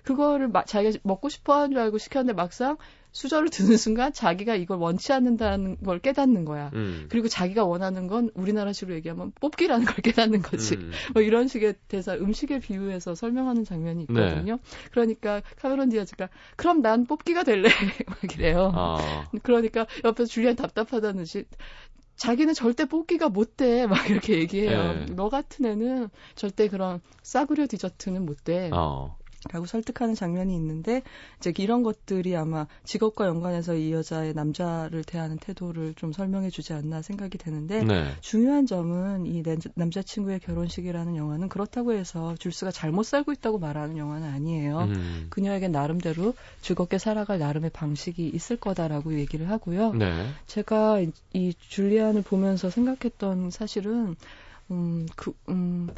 그거를 0.02 0.48
마- 0.48 0.64
자기가 0.64 0.98
먹고 1.04 1.28
싶어 1.28 1.54
하는 1.54 1.70
줄 1.70 1.78
알고 1.80 1.98
시켰는데 1.98 2.32
막상 2.34 2.76
수저를 3.12 3.50
드는 3.76 3.76
순간 3.76 4.12
자기가 4.12 4.54
이걸 4.56 4.78
원치 4.78 5.12
않는다는 5.12 5.76
걸 5.82 5.98
깨닫는 5.98 6.46
거야. 6.46 6.70
음. 6.72 7.06
그리고 7.10 7.28
자기가 7.28 7.64
원하는 7.64 8.06
건 8.06 8.30
우리나라식으로 8.34 8.94
얘기하면 8.96 9.32
뽑기라는 9.38 9.84
걸 9.84 9.96
깨닫는 9.96 10.40
거지. 10.40 10.76
음. 10.76 10.92
뭐 11.12 11.22
이런 11.22 11.46
식의 11.46 11.74
대사, 11.88 12.14
음식에 12.14 12.58
비유해서 12.58 13.14
설명하는 13.14 13.64
장면이 13.64 14.06
네. 14.08 14.14
있거든요. 14.22 14.58
그러니까 14.92 15.42
카메론 15.60 15.90
디아즈가 15.90 16.30
그럼 16.56 16.80
난 16.80 17.04
뽑기가 17.04 17.42
될래 17.44 17.68
막 18.06 18.18
이래요. 18.34 18.72
아. 18.74 19.28
그러니까 19.42 19.86
옆에서 20.04 20.28
줄리안 20.28 20.56
답답하다는 20.56 21.24
듯이 21.24 21.44
자기는 22.16 22.54
절대 22.54 22.84
뽑기가 22.84 23.28
못 23.28 23.56
돼. 23.56 23.86
막 23.86 24.08
이렇게 24.08 24.38
얘기해요. 24.38 24.92
네. 24.94 25.06
너 25.10 25.28
같은 25.28 25.64
애는 25.64 26.08
절대 26.34 26.68
그런 26.68 27.00
싸구려 27.22 27.66
디저트는 27.66 28.24
못 28.24 28.44
돼. 28.44 28.70
어. 28.72 29.16
라고 29.50 29.66
설득하는 29.66 30.14
장면이 30.14 30.54
있는데 30.54 31.02
이제 31.38 31.52
이런 31.58 31.82
것들이 31.82 32.36
아마 32.36 32.66
직업과 32.84 33.26
연관해서 33.26 33.74
이 33.74 33.92
여자의 33.92 34.34
남자를 34.34 35.02
대하는 35.04 35.36
태도를 35.36 35.94
좀 35.94 36.12
설명해 36.12 36.50
주지 36.50 36.72
않나 36.72 37.02
생각이 37.02 37.38
되는데 37.38 37.82
네. 37.82 38.04
중요한 38.20 38.66
점은 38.66 39.26
이 39.26 39.42
남- 39.42 39.58
남자친구의 39.74 40.40
결혼식이라는 40.40 41.16
영화는 41.16 41.48
그렇다고 41.48 41.92
해서 41.92 42.34
줄스가 42.38 42.70
잘못 42.70 43.04
살고 43.04 43.32
있다고 43.32 43.58
말하는 43.58 43.96
영화는 43.96 44.28
아니에요. 44.28 44.78
음. 44.82 45.26
그녀에게 45.30 45.68
나름대로 45.68 46.34
즐겁게 46.60 46.98
살아갈 46.98 47.38
나름의 47.38 47.70
방식이 47.70 48.28
있을 48.28 48.56
거다라고 48.56 49.18
얘기를 49.18 49.50
하고요. 49.50 49.92
네. 49.94 50.28
제가 50.46 51.00
이, 51.00 51.10
이 51.32 51.54
줄리안을 51.58 52.22
보면서 52.22 52.70
생각했던 52.70 53.50
사실은 53.50 54.14
음, 54.70 55.06
그, 55.16 55.32
음, 55.48 55.88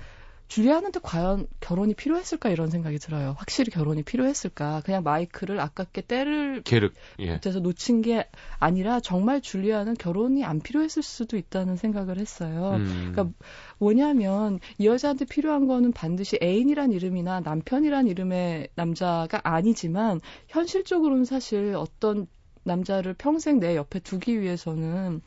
줄리안한테 0.48 1.00
과연 1.02 1.46
결혼이 1.60 1.94
필요했을까 1.94 2.50
이런 2.50 2.68
생각이 2.70 2.98
들어요. 2.98 3.34
확실히 3.38 3.70
결혼이 3.72 4.02
필요했을까? 4.02 4.82
그냥 4.84 5.02
마이크를 5.02 5.58
아깝게 5.58 6.02
때를 6.02 6.62
계륵. 6.62 6.92
예. 7.18 7.32
못해서 7.32 7.60
놓친 7.60 8.02
게 8.02 8.28
아니라 8.58 9.00
정말 9.00 9.40
줄리안은 9.40 9.94
결혼이 9.94 10.44
안 10.44 10.60
필요했을 10.60 11.02
수도 11.02 11.36
있다는 11.36 11.76
생각을 11.76 12.18
했어요. 12.18 12.74
음. 12.76 13.10
그러니까 13.12 13.34
뭐냐면 13.78 14.60
이 14.78 14.86
여자한테 14.86 15.24
필요한 15.24 15.66
거는 15.66 15.92
반드시 15.92 16.38
애인이란 16.42 16.92
이름이나 16.92 17.40
남편이란 17.40 18.06
이름의 18.06 18.68
남자가 18.74 19.40
아니지만 19.44 20.20
현실적으로는 20.48 21.24
사실 21.24 21.74
어떤 21.74 22.26
남자를 22.64 23.14
평생 23.14 23.60
내 23.60 23.76
옆에 23.76 23.98
두기 23.98 24.40
위해서는 24.40 25.20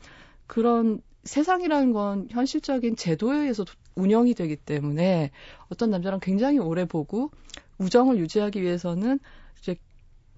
그런 0.46 1.00
세상이라는 1.24 1.92
건 1.92 2.28
현실적인 2.30 2.96
제도에 2.96 3.36
의해서 3.40 3.64
도- 3.64 3.74
운영이 3.98 4.34
되기 4.34 4.56
때문에 4.56 5.30
어떤 5.68 5.90
남자랑 5.90 6.20
굉장히 6.20 6.58
오래 6.58 6.84
보고 6.84 7.30
우정을 7.78 8.18
유지하기 8.18 8.62
위해서는 8.62 9.18
이제 9.60 9.76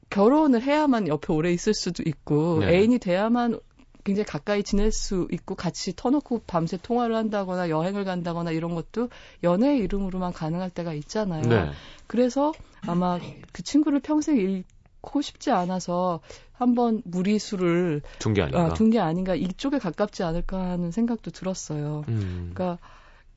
결혼을 0.08 0.62
해야만 0.62 1.08
옆에 1.08 1.32
오래 1.32 1.52
있을 1.52 1.74
수도 1.74 2.02
있고 2.04 2.60
네. 2.60 2.74
애인이 2.76 2.98
돼야만 2.98 3.60
굉장히 4.02 4.24
가까이 4.24 4.62
지낼 4.62 4.92
수 4.92 5.28
있고 5.30 5.54
같이 5.54 5.94
터놓고 5.94 6.42
밤새 6.46 6.78
통화를 6.78 7.14
한다거나 7.16 7.68
여행을 7.68 8.04
간다거나 8.04 8.50
이런 8.50 8.74
것도 8.74 9.10
연애의 9.42 9.78
이름으로만 9.80 10.32
가능할 10.32 10.70
때가 10.70 10.94
있잖아요. 10.94 11.42
네. 11.42 11.70
그래서 12.06 12.52
아마 12.86 13.18
그 13.52 13.62
친구를 13.62 14.00
평생 14.00 14.38
잃고 14.38 15.20
싶지 15.20 15.50
않아서 15.50 16.20
한번 16.52 17.02
무리수를 17.04 18.02
둔 18.18 18.34
게 18.34 18.42
아닌가. 18.42 18.74
둔게 18.74 18.98
아닌가 18.98 19.34
이쪽에 19.34 19.78
가깝지 19.78 20.22
않을까 20.22 20.58
하는 20.58 20.90
생각도 20.90 21.30
들었어요. 21.30 22.04
음. 22.08 22.52
그러니까 22.54 22.78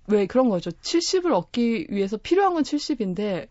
왜 0.07 0.25
그런 0.25 0.49
거죠. 0.49 0.69
70을 0.71 1.31
얻기 1.31 1.87
위해서 1.89 2.17
필요한 2.17 2.53
건 2.53 2.63
70인데 2.63 3.47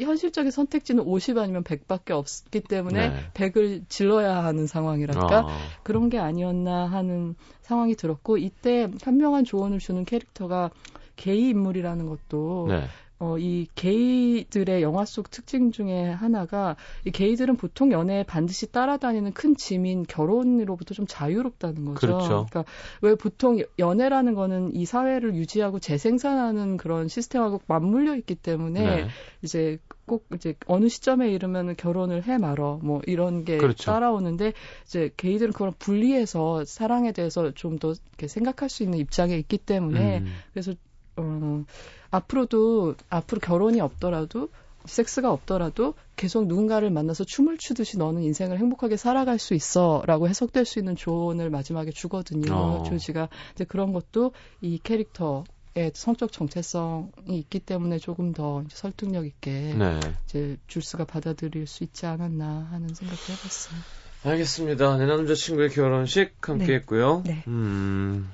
현실적인 0.00 0.50
선택지는 0.50 1.04
50 1.04 1.38
아니면 1.38 1.62
100밖에 1.62 2.10
없기 2.10 2.60
때문에 2.60 3.08
네. 3.10 3.30
100을 3.34 3.88
질러야 3.88 4.44
하는 4.44 4.66
상황이랄까 4.66 5.38
아. 5.46 5.58
그런 5.84 6.08
게 6.10 6.18
아니었나 6.18 6.86
하는 6.86 7.36
상황이 7.60 7.94
들었고 7.94 8.38
이때 8.38 8.88
현명한 9.00 9.44
조언을 9.44 9.78
주는 9.78 10.04
캐릭터가 10.04 10.70
게이 11.16 11.50
인물이라는 11.50 12.06
것도 12.06 12.66
네. 12.68 12.84
어, 13.22 13.38
이 13.38 13.68
게이들의 13.76 14.82
영화 14.82 15.04
속 15.04 15.30
특징 15.30 15.70
중에 15.70 16.10
하나가 16.10 16.74
이 17.04 17.12
게이들은 17.12 17.56
보통 17.56 17.92
연애에 17.92 18.24
반드시 18.24 18.72
따라다니는 18.72 19.32
큰 19.32 19.54
짐인 19.54 20.06
결혼으로부터 20.08 20.94
좀 20.94 21.06
자유롭다는 21.06 21.84
거죠. 21.84 22.00
그렇죠. 22.00 22.46
그러니까 22.50 22.64
왜 23.00 23.14
보통 23.14 23.62
연애라는 23.78 24.34
거는 24.34 24.74
이 24.74 24.84
사회를 24.84 25.36
유지하고 25.36 25.78
재생산하는 25.78 26.76
그런 26.78 27.06
시스템하고 27.06 27.60
맞물려 27.68 28.16
있기 28.16 28.34
때문에 28.34 28.96
네. 29.04 29.08
이제 29.42 29.78
꼭 30.04 30.26
이제 30.34 30.56
어느 30.66 30.88
시점에 30.88 31.30
이르면 31.30 31.76
결혼을 31.76 32.24
해 32.24 32.38
말어 32.38 32.80
뭐 32.82 33.00
이런 33.06 33.44
게 33.44 33.58
그렇죠. 33.58 33.92
따라오는데 33.92 34.52
이제 34.84 35.10
게이들은 35.16 35.52
그런 35.52 35.72
분리해서 35.78 36.64
사랑에 36.64 37.12
대해서 37.12 37.52
좀 37.52 37.78
더 37.78 37.92
이렇게 37.92 38.28
생각할 38.28 38.68
수 38.68 38.82
있는 38.82 38.98
입장에 38.98 39.36
있기 39.38 39.58
때문에 39.58 40.18
음. 40.18 40.26
그래서 40.52 40.74
어, 41.16 41.64
앞으로도 42.10 42.94
앞으로 43.08 43.40
결혼이 43.40 43.80
없더라도 43.80 44.48
섹스가 44.84 45.32
없더라도 45.32 45.94
계속 46.16 46.46
누군가를 46.46 46.90
만나서 46.90 47.24
춤을 47.24 47.58
추듯이 47.58 47.98
너는 47.98 48.22
인생을 48.22 48.58
행복하게 48.58 48.96
살아갈 48.96 49.38
수 49.38 49.54
있어라고 49.54 50.28
해석될 50.28 50.64
수 50.64 50.78
있는 50.78 50.96
조언을 50.96 51.50
마지막에 51.50 51.90
주거든요. 51.90 52.52
어. 52.52 52.82
조지가 52.82 53.28
이제 53.52 53.64
그런 53.64 53.92
것도 53.92 54.32
이 54.60 54.80
캐릭터의 54.82 55.92
성적 55.94 56.32
정체성이 56.32 57.10
있기 57.28 57.60
때문에 57.60 57.98
조금 57.98 58.32
더 58.32 58.64
설득력 58.70 59.26
있게 59.26 59.74
네. 59.74 60.00
이제 60.24 60.56
줄스가 60.66 61.04
받아들일 61.04 61.66
수 61.66 61.84
있지 61.84 62.06
않았나 62.06 62.68
하는 62.70 62.88
생각도 62.92 63.32
해봤어요. 63.32 63.78
알겠습니다. 64.24 64.98
내 64.98 65.06
남자친구의 65.06 65.70
결혼식 65.70 66.34
함께 66.40 66.66
네. 66.66 66.74
했고요. 66.74 67.22
네. 67.24 67.42
음. 67.48 68.30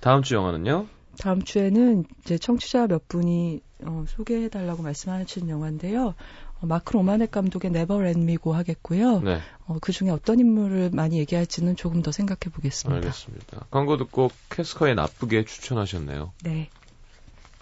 다음 0.00 0.22
주 0.22 0.34
영화는요? 0.34 0.86
다음 1.18 1.42
주에는 1.42 2.04
이제 2.20 2.38
청취자 2.38 2.86
몇 2.86 3.08
분이 3.08 3.60
어, 3.84 4.04
소개해달라고 4.08 4.82
말씀하신 4.82 5.48
영화인데요. 5.48 6.14
어, 6.60 6.66
마크 6.66 6.92
로마넷 6.94 7.30
감독의 7.30 7.70
Never 7.70 8.02
Let 8.06 8.20
Me 8.20 8.38
Go 8.38 8.52
하겠고요. 8.54 9.20
네. 9.20 9.40
어, 9.66 9.78
그 9.80 9.92
중에 9.92 10.10
어떤 10.10 10.40
인물을 10.40 10.90
많이 10.92 11.18
얘기할지는 11.18 11.76
조금 11.76 12.02
더 12.02 12.12
생각해 12.12 12.52
보겠습니다. 12.52 12.96
알겠습니다. 12.96 13.66
광고 13.70 13.96
듣고 13.98 14.30
캐스커의 14.50 14.94
나쁘게 14.94 15.44
추천하셨네요. 15.44 16.32
네, 16.44 16.70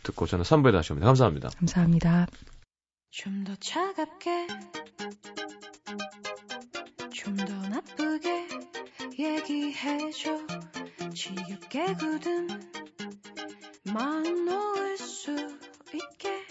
듣고 0.03 0.27
저는 0.27 0.45
3부에 0.45 0.73
다시 0.73 0.93
옵니다. 0.93 1.07
감사합니다. 1.07 1.49
감사합니다. 1.59 2.27
좀 3.11 3.45
더 3.45 3.55
차갑게 3.61 4.47
좀 7.13 7.37
더 7.37 7.55
나쁘게 7.69 8.49
얘기해줘 9.19 10.37
지겹게 11.15 11.95
굳은 11.95 12.49
마음 13.93 14.45
놓을 14.47 14.99
수 14.99 15.31
있게. 15.93 16.45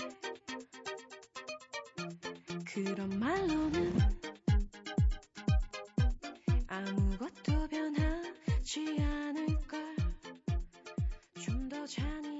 그런 2.66 3.20
말로는 3.20 3.94
아무것도 6.68 7.68
변하지 7.68 8.98
않을걸. 9.02 9.96
좀 11.42 11.70
더 11.70 11.86
잔인 11.86 12.33